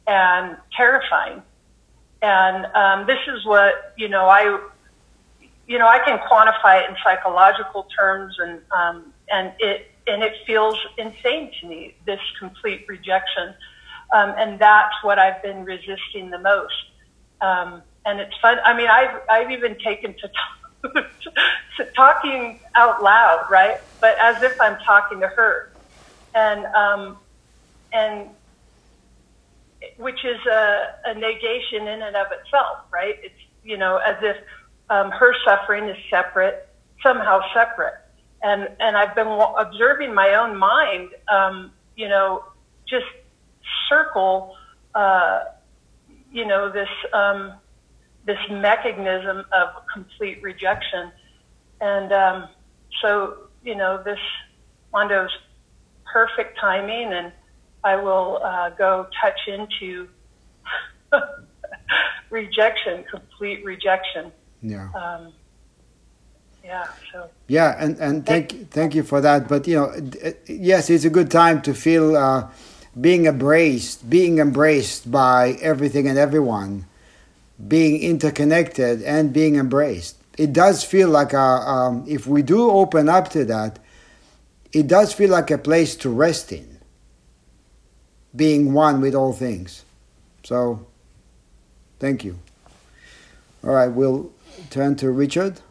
and 0.05 0.57
terrifying. 0.75 1.41
And 2.21 2.65
um, 2.75 3.07
this 3.07 3.19
is 3.27 3.45
what, 3.45 3.93
you 3.97 4.09
know, 4.09 4.27
I 4.27 4.59
you 5.67 5.79
know, 5.79 5.87
I 5.87 5.99
can 5.99 6.19
quantify 6.19 6.83
it 6.83 6.89
in 6.89 6.95
psychological 7.03 7.87
terms, 7.97 8.35
and 8.39 8.61
um, 8.71 9.13
and 9.29 9.51
it 9.59 9.91
and 10.07 10.23
it 10.23 10.33
feels 10.45 10.77
insane 10.97 11.51
to 11.59 11.67
me. 11.67 11.95
This 12.05 12.19
complete 12.39 12.85
rejection, 12.87 13.55
um, 14.13 14.33
and 14.37 14.59
that's 14.59 14.93
what 15.03 15.19
I've 15.19 15.41
been 15.43 15.63
resisting 15.63 16.29
the 16.31 16.39
most. 16.39 16.73
Um, 17.41 17.83
and 18.05 18.19
it's 18.19 18.33
fun. 18.41 18.57
I 18.63 18.75
mean, 18.75 18.87
I've 18.89 19.19
I've 19.29 19.51
even 19.51 19.77
taken 19.83 20.15
to, 20.21 20.89
to 21.77 21.85
talking 21.95 22.59
out 22.75 23.01
loud, 23.03 23.45
right? 23.49 23.75
But 24.01 24.15
as 24.21 24.35
if 24.41 24.53
I'm 24.61 24.77
talking 24.85 25.19
to 25.21 25.27
her, 25.27 25.63
and 26.33 26.65
um, 26.75 27.17
and 27.93 28.29
which 29.97 30.23
is 30.25 30.37
a, 30.51 30.81
a 31.05 31.13
negation 31.15 31.87
in 31.87 32.01
and 32.01 32.15
of 32.15 32.27
itself, 32.27 32.77
right? 32.93 33.15
It's 33.23 33.35
you 33.63 33.77
know 33.77 33.97
as 33.97 34.15
if 34.21 34.37
um, 34.89 35.11
her 35.11 35.33
suffering 35.45 35.89
is 35.89 35.97
separate, 36.09 36.55
somehow 37.03 37.39
separate. 37.53 37.93
And, 38.43 38.69
and 38.79 38.95
I've 38.95 39.15
been 39.15 39.27
observing 39.57 40.13
my 40.13 40.35
own 40.35 40.57
mind, 40.57 41.09
um, 41.31 41.71
you 41.95 42.07
know, 42.07 42.43
just 42.87 43.05
circle, 43.89 44.55
uh, 44.93 45.45
you 46.31 46.45
know, 46.45 46.71
this, 46.71 46.89
um, 47.13 47.53
this 48.25 48.39
mechanism 48.49 49.45
of 49.53 49.69
complete 49.93 50.41
rejection. 50.41 51.11
And 51.81 52.11
um, 52.11 52.49
so, 53.01 53.37
you 53.63 53.75
know, 53.75 54.01
this 54.03 54.19
Mondo's 54.93 55.31
perfect 56.11 56.57
timing, 56.59 57.11
and 57.11 57.31
I 57.83 57.97
will 57.97 58.39
uh, 58.41 58.69
go 58.71 59.07
touch 59.21 59.39
into 59.47 60.07
rejection, 62.29 63.03
complete 63.11 63.65
rejection. 63.65 64.31
Yeah. 64.61 64.89
Um, 64.95 65.33
yeah. 66.63 66.87
So. 67.11 67.29
Yeah, 67.47 67.75
and 67.77 67.99
and 67.99 68.25
thank 68.25 68.71
thank 68.71 68.95
you 68.95 69.03
for 69.03 69.21
that. 69.21 69.47
But 69.47 69.67
you 69.67 69.75
know, 69.75 69.93
yes, 70.47 70.89
it's 70.89 71.05
a 71.05 71.09
good 71.09 71.29
time 71.29 71.61
to 71.63 71.73
feel 71.73 72.15
uh, 72.15 72.49
being 72.99 73.25
embraced, 73.25 74.09
being 74.09 74.39
embraced 74.39 75.11
by 75.11 75.51
everything 75.61 76.07
and 76.07 76.17
everyone, 76.17 76.85
being 77.67 78.01
interconnected 78.01 79.01
and 79.03 79.33
being 79.33 79.55
embraced. 79.55 80.17
It 80.37 80.53
does 80.53 80.83
feel 80.83 81.09
like 81.09 81.33
a 81.33 81.39
um, 81.39 82.05
if 82.07 82.27
we 82.27 82.41
do 82.41 82.69
open 82.69 83.09
up 83.09 83.29
to 83.29 83.45
that, 83.45 83.79
it 84.73 84.87
does 84.87 85.13
feel 85.13 85.29
like 85.29 85.51
a 85.51 85.57
place 85.57 85.95
to 85.97 86.09
rest 86.09 86.51
in. 86.51 86.79
Being 88.35 88.73
one 88.73 88.99
with 88.99 89.15
all 89.15 89.31
things. 89.31 89.85
So, 90.43 90.85
thank 91.99 92.25
you. 92.25 92.37
All 93.63 93.71
right, 93.71 93.87
we'll 93.87 94.31
turn 94.69 94.97
to 94.97 95.09
Richard. 95.09 95.61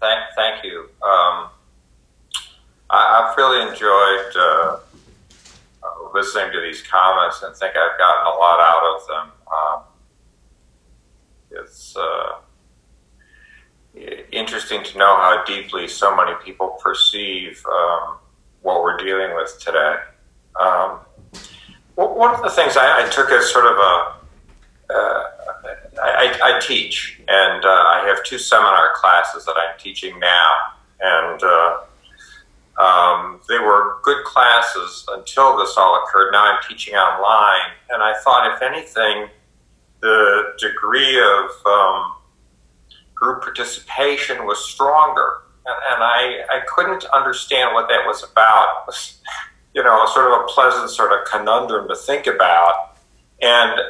Thank, 0.00 0.20
thank 0.36 0.64
you. 0.64 0.83
I, 3.14 3.28
have 3.28 3.36
really 3.36 3.62
enjoyed 3.62 4.36
uh, 4.36 4.78
listening 6.12 6.52
to 6.52 6.60
these 6.60 6.82
comments 6.82 7.42
and 7.42 7.54
think 7.56 7.74
I've 7.76 7.98
gotten 7.98 8.26
a 8.26 8.36
lot 8.36 8.60
out 8.60 8.96
of 8.96 9.06
them. 9.08 9.32
Um, 9.52 9.82
it's 11.62 11.96
uh, 11.96 12.36
interesting 14.32 14.82
to 14.82 14.98
know 14.98 15.16
how 15.16 15.44
deeply 15.46 15.86
so 15.86 16.16
many 16.16 16.32
people 16.44 16.78
perceive 16.82 17.64
um, 17.66 18.16
what 18.62 18.82
we're 18.82 18.96
dealing 18.96 19.36
with 19.36 19.58
today. 19.60 19.96
Um, 20.60 21.00
one 21.94 22.34
of 22.34 22.42
the 22.42 22.50
things 22.50 22.76
I, 22.76 23.06
I 23.06 23.08
took 23.08 23.30
as 23.30 23.50
sort 23.50 23.66
of 23.66 23.76
a 23.76 24.14
uh, 24.90 25.22
I, 26.02 26.38
I, 26.42 26.60
teach, 26.60 27.20
and 27.26 27.64
uh, 27.64 27.68
I 27.68 28.04
have 28.06 28.22
two 28.24 28.38
seminar 28.38 28.92
classes 28.96 29.44
that 29.46 29.54
I'm 29.56 29.78
teaching 29.78 30.18
now, 30.18 30.52
and 31.00 31.42
uh, 31.42 31.78
um, 32.78 33.40
they 33.48 33.58
were 33.58 33.98
good 34.02 34.24
classes 34.24 35.04
until 35.10 35.56
this 35.56 35.76
all 35.76 36.02
occurred. 36.02 36.32
Now 36.32 36.52
I'm 36.52 36.58
teaching 36.68 36.94
online, 36.94 37.72
and 37.90 38.02
I 38.02 38.14
thought, 38.22 38.54
if 38.54 38.62
anything, 38.62 39.28
the 40.00 40.52
degree 40.58 41.18
of 41.18 41.66
um, 41.66 42.12
group 43.14 43.42
participation 43.42 44.44
was 44.44 44.64
stronger. 44.64 45.42
And, 45.66 45.76
and 45.92 46.02
I, 46.02 46.44
I 46.50 46.60
couldn't 46.66 47.04
understand 47.06 47.74
what 47.74 47.88
that 47.88 48.06
was 48.06 48.22
about. 48.22 48.86
Was, 48.86 49.20
you 49.74 49.82
know, 49.82 50.04
sort 50.06 50.32
of 50.32 50.40
a 50.40 50.44
pleasant 50.44 50.90
sort 50.90 51.12
of 51.12 51.26
conundrum 51.26 51.88
to 51.88 51.96
think 51.96 52.26
about. 52.26 52.96
And 53.40 53.80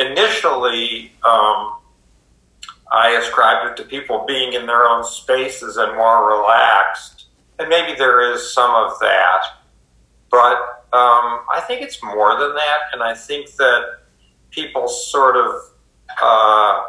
initially, 0.00 1.12
um, 1.24 1.76
I 2.92 3.16
ascribed 3.18 3.70
it 3.70 3.82
to 3.82 3.88
people 3.88 4.24
being 4.26 4.52
in 4.52 4.66
their 4.66 4.84
own 4.84 5.04
spaces 5.04 5.76
and 5.76 5.96
more 5.96 6.28
relaxed. 6.28 7.21
And 7.62 7.68
maybe 7.68 7.96
there 7.96 8.32
is 8.32 8.52
some 8.52 8.74
of 8.74 8.98
that. 8.98 9.42
But 10.32 10.56
um, 10.92 11.46
I 11.54 11.62
think 11.64 11.80
it's 11.80 12.02
more 12.02 12.36
than 12.36 12.56
that. 12.56 12.78
And 12.92 13.04
I 13.04 13.14
think 13.14 13.54
that 13.54 13.84
people's 14.50 15.08
sort 15.12 15.36
of 15.36 15.62
uh, 16.20 16.82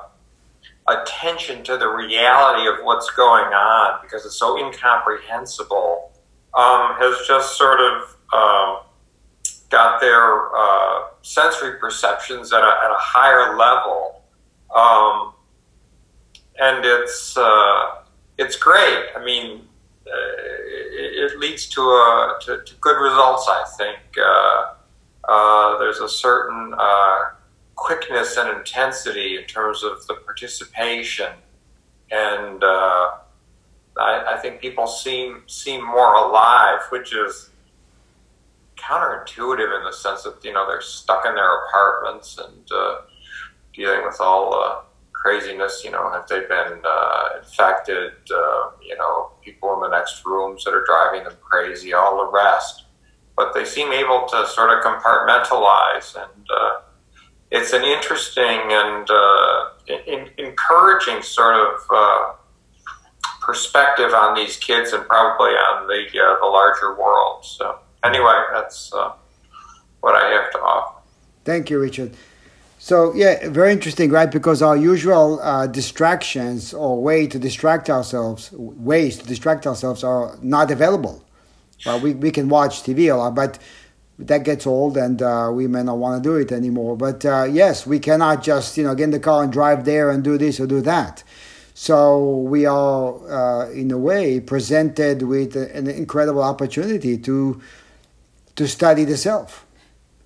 attention 0.88 1.64
to 1.66 1.78
the 1.78 1.88
reality 1.88 2.68
of 2.68 2.84
what's 2.84 3.12
going 3.12 3.54
on 3.54 4.00
because 4.02 4.26
it's 4.26 4.40
so 4.40 4.58
incomprehensible 4.58 6.12
um, 6.56 6.96
has 6.98 7.28
just 7.28 7.56
sort 7.56 7.80
of 7.80 8.16
um, 8.34 8.80
got 9.70 10.02
their 10.02 10.56
uh, 10.58 11.04
sensory 11.22 11.78
perceptions 11.78 12.52
at 12.52 12.64
a, 12.64 12.74
at 12.84 12.90
a 12.90 12.98
higher 12.98 13.56
level. 13.56 14.24
Um, 14.76 15.34
and 16.60 16.84
it's, 16.84 17.38
uh, 17.38 18.02
it's 18.40 18.56
great. 18.56 19.06
I 19.16 19.24
mean, 19.24 19.68
it, 20.06 21.32
it, 21.32 21.40
leads 21.40 21.68
to, 21.68 21.82
a, 21.82 22.40
to, 22.42 22.64
to, 22.64 22.74
good 22.82 23.00
results, 23.02 23.48
I 23.50 23.64
think. 23.78 24.00
Uh, 24.18 24.74
uh, 25.32 25.78
there's 25.80 26.00
a 26.00 26.10
certain 26.10 26.74
uh, 26.78 27.20
quickness 27.76 28.38
and 28.38 28.58
intensity 28.58 29.38
in 29.38 29.46
terms 29.46 29.84
of 29.84 30.06
the 30.08 30.16
participation, 30.16 31.32
and 32.12 32.64
uh, 32.64 33.12
I, 33.98 34.34
I, 34.34 34.40
think 34.42 34.60
people 34.60 34.86
seem 34.86 35.44
seem 35.48 35.86
more 35.86 36.14
alive, 36.16 36.82
which 36.90 37.14
is 37.14 37.50
counterintuitive 38.76 39.78
in 39.78 39.86
the 39.86 39.94
sense 39.94 40.24
that 40.24 40.44
you 40.44 40.52
know 40.52 40.68
they're 40.68 40.82
stuck 40.82 41.26
in 41.26 41.36
their 41.36 41.66
apartments 41.66 42.38
and 42.38 42.72
uh, 42.72 43.02
dealing 43.74 44.04
with 44.04 44.20
all 44.20 44.52
the 44.52 44.93
craziness. 45.24 45.84
You 45.84 45.92
know, 45.92 46.12
have 46.12 46.28
they 46.28 46.42
been 46.42 46.82
uh, 46.84 47.40
infected? 47.40 48.12
Uh, 48.30 48.72
you 48.82 48.96
know, 48.98 49.32
people 49.42 49.74
in 49.76 49.82
the 49.82 49.90
next 49.90 50.26
rooms 50.26 50.64
that 50.66 50.74
are 50.74 50.86
driving 50.86 51.24
them 51.24 51.38
crazy, 51.42 51.94
all 51.94 52.26
the 52.26 52.32
rest. 52.32 52.84
But 53.36 53.54
they 53.54 53.66
seem 53.66 53.92
able 53.92 54.28
to 54.28 54.46
sort 54.48 54.70
of 54.78 54.84
compartmentalize 54.84 56.16
and 56.16 56.48
uh, 56.56 56.82
it's 57.50 57.72
an 57.74 57.84
interesting 57.84 58.60
and 58.72 59.10
uh, 59.10 59.70
in, 60.08 60.30
encouraging 60.38 61.22
sort 61.22 61.56
of 61.56 61.80
uh, 61.90 62.34
perspective 63.42 64.14
on 64.14 64.36
these 64.36 64.58
kids 64.58 64.92
and 64.92 65.08
probably 65.08 65.52
on 65.52 65.88
the 65.88 66.04
uh, 66.20 66.40
the 66.40 66.46
larger 66.46 67.00
world. 67.00 67.46
So 67.46 67.80
anyway, 68.04 68.40
that's 68.54 68.92
what 70.02 70.16
I 70.16 70.30
have 70.32 70.52
to 70.52 70.60
offer. 70.60 71.02
Thank 71.44 71.70
you, 71.70 71.80
Richard. 71.80 72.16
So 72.84 73.14
yeah, 73.14 73.48
very 73.48 73.72
interesting, 73.72 74.12
right? 74.12 74.30
Because 74.30 74.62
our 74.62 74.76
usual 74.76 75.40
uh, 75.42 75.68
distractions 75.68 76.74
or 76.74 77.02
way 77.02 77.28
to 77.28 77.40
distract 77.40 77.90
ourselves, 77.90 78.52
ways 78.52 79.18
to 79.20 79.26
distract 79.26 79.66
ourselves, 79.66 80.04
are 80.04 80.38
not 80.42 80.70
available. 80.70 81.24
Well, 81.86 82.02
we 82.02 82.14
we 82.14 82.30
can 82.30 82.50
watch 82.50 82.84
TV 82.84 83.10
a 83.10 83.16
lot, 83.16 83.36
but 83.36 83.58
that 84.20 84.44
gets 84.44 84.68
old 84.68 84.98
and 84.98 85.22
uh, 85.22 85.50
we 85.54 85.66
may 85.66 85.82
not 85.82 85.98
want 85.98 86.22
to 86.22 86.30
do 86.30 86.36
it 86.36 86.52
anymore. 86.52 86.98
But 86.98 87.24
uh, 87.24 87.46
yes, 87.50 87.88
we 87.88 88.00
cannot 88.00 88.44
just 88.44 88.76
you 88.76 88.84
know 88.84 88.96
get 88.96 89.06
in 89.06 89.12
the 89.12 89.20
car 89.22 89.44
and 89.44 89.54
drive 89.54 89.86
there 89.86 90.10
and 90.10 90.22
do 90.22 90.38
this 90.38 90.60
or 90.60 90.68
do 90.68 90.82
that. 90.82 91.24
So 91.74 92.40
we 92.40 92.66
are 92.66 93.14
uh, 93.32 93.70
in 93.70 93.92
a 93.92 93.98
way 93.98 94.42
presented 94.42 95.22
with 95.22 95.56
an 95.56 95.88
incredible 95.88 96.44
opportunity 96.44 97.18
to 97.20 97.62
to 98.58 98.68
study 98.68 99.06
the 99.06 99.16
self 99.16 99.66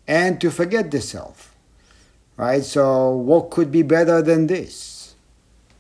and 0.08 0.42
to 0.42 0.50
forget 0.50 0.90
the 0.90 1.02
self. 1.02 1.47
Right. 2.38 2.64
So 2.64 3.12
what 3.12 3.50
could 3.50 3.72
be 3.72 3.82
better 3.82 4.22
than 4.22 4.48
this? 4.48 5.16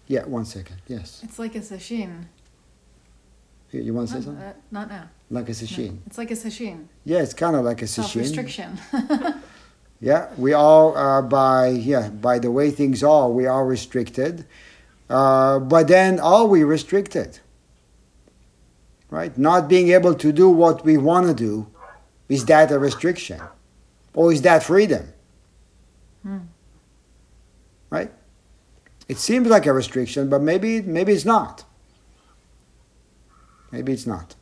Yeah. 0.08 0.26
One 0.26 0.46
second. 0.46 0.78
Yes. 0.88 1.22
It's 1.24 1.40
like 1.40 1.56
a 1.56 1.60
sesshin. 1.60 2.26
You 3.72 3.94
want 3.94 4.10
to 4.10 4.16
say 4.16 4.22
something? 4.22 4.44
Uh, 4.44 4.54
not 4.72 4.90
now. 4.90 5.10
Like 5.30 5.50
a 5.50 5.52
sesshin. 5.52 5.92
No, 5.92 6.00
it's 6.08 6.18
like 6.18 6.32
a 6.32 6.36
sesshin. 6.36 6.86
Yeah, 7.04 7.20
it's 7.20 7.34
kind 7.34 7.56
of 7.56 7.66
like 7.66 7.82
a 7.82 7.86
sesshin. 7.86 8.26
Self-restriction. 8.26 8.80
yeah, 10.00 10.30
we 10.38 10.54
all 10.54 10.98
uh, 10.98 11.22
by 11.22 11.68
yeah 11.68 12.10
by 12.10 12.40
the 12.40 12.50
way 12.50 12.72
things 12.72 13.04
are, 13.04 13.30
we 13.30 13.46
are 13.46 13.66
restricted. 13.66 14.46
Uh, 15.10 15.60
but 15.60 15.88
then 15.88 16.20
are 16.20 16.46
we 16.46 16.64
restricted? 16.64 17.40
Right? 19.10 19.38
Not 19.38 19.68
being 19.68 19.90
able 19.90 20.16
to 20.16 20.32
do 20.32 20.50
what 20.50 20.84
we 20.84 20.98
want 20.98 21.28
to 21.28 21.34
do, 21.34 21.68
is 22.30 22.46
that 22.46 22.72
a 22.72 22.80
restriction, 22.80 23.42
or 24.14 24.32
is 24.34 24.42
that 24.44 24.64
freedom? 24.64 25.14
Hmm. 26.28 26.40
Right? 27.90 28.12
It 29.08 29.18
seems 29.18 29.48
like 29.48 29.66
a 29.66 29.72
restriction, 29.72 30.28
but 30.30 30.42
maybe 30.42 30.82
maybe 30.82 31.14
it's 31.14 31.24
not. 31.24 31.64
Maybe 33.72 33.94
it's 33.94 34.06
not. 34.06 34.36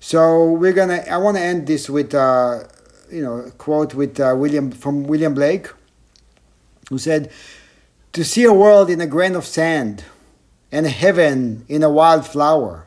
So 0.00 0.50
we're 0.52 0.74
gonna. 0.74 1.02
I 1.10 1.16
want 1.16 1.38
to 1.38 1.42
end 1.42 1.66
this 1.66 1.88
with, 1.88 2.14
uh, 2.14 2.64
you 3.10 3.22
know, 3.22 3.36
a 3.36 3.50
quote 3.52 3.94
with 3.94 4.20
uh, 4.20 4.34
William 4.36 4.70
from 4.70 5.04
William 5.04 5.32
Blake, 5.32 5.68
who 6.90 6.98
said, 6.98 7.30
"To 8.12 8.22
see 8.22 8.44
a 8.44 8.52
world 8.52 8.90
in 8.90 9.00
a 9.00 9.06
grain 9.06 9.34
of 9.34 9.46
sand, 9.46 10.04
and 10.70 10.86
heaven 10.86 11.64
in 11.68 11.82
a 11.82 11.88
wild 11.88 12.26
flower, 12.26 12.86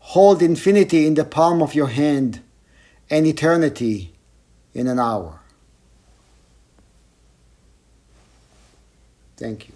hold 0.00 0.42
infinity 0.42 1.06
in 1.06 1.14
the 1.14 1.24
palm 1.24 1.62
of 1.62 1.76
your 1.76 1.88
hand, 1.88 2.40
and 3.08 3.24
eternity 3.24 4.14
in 4.74 4.88
an 4.88 4.98
hour." 4.98 5.45
Thank 9.36 9.68
you. 9.68 9.75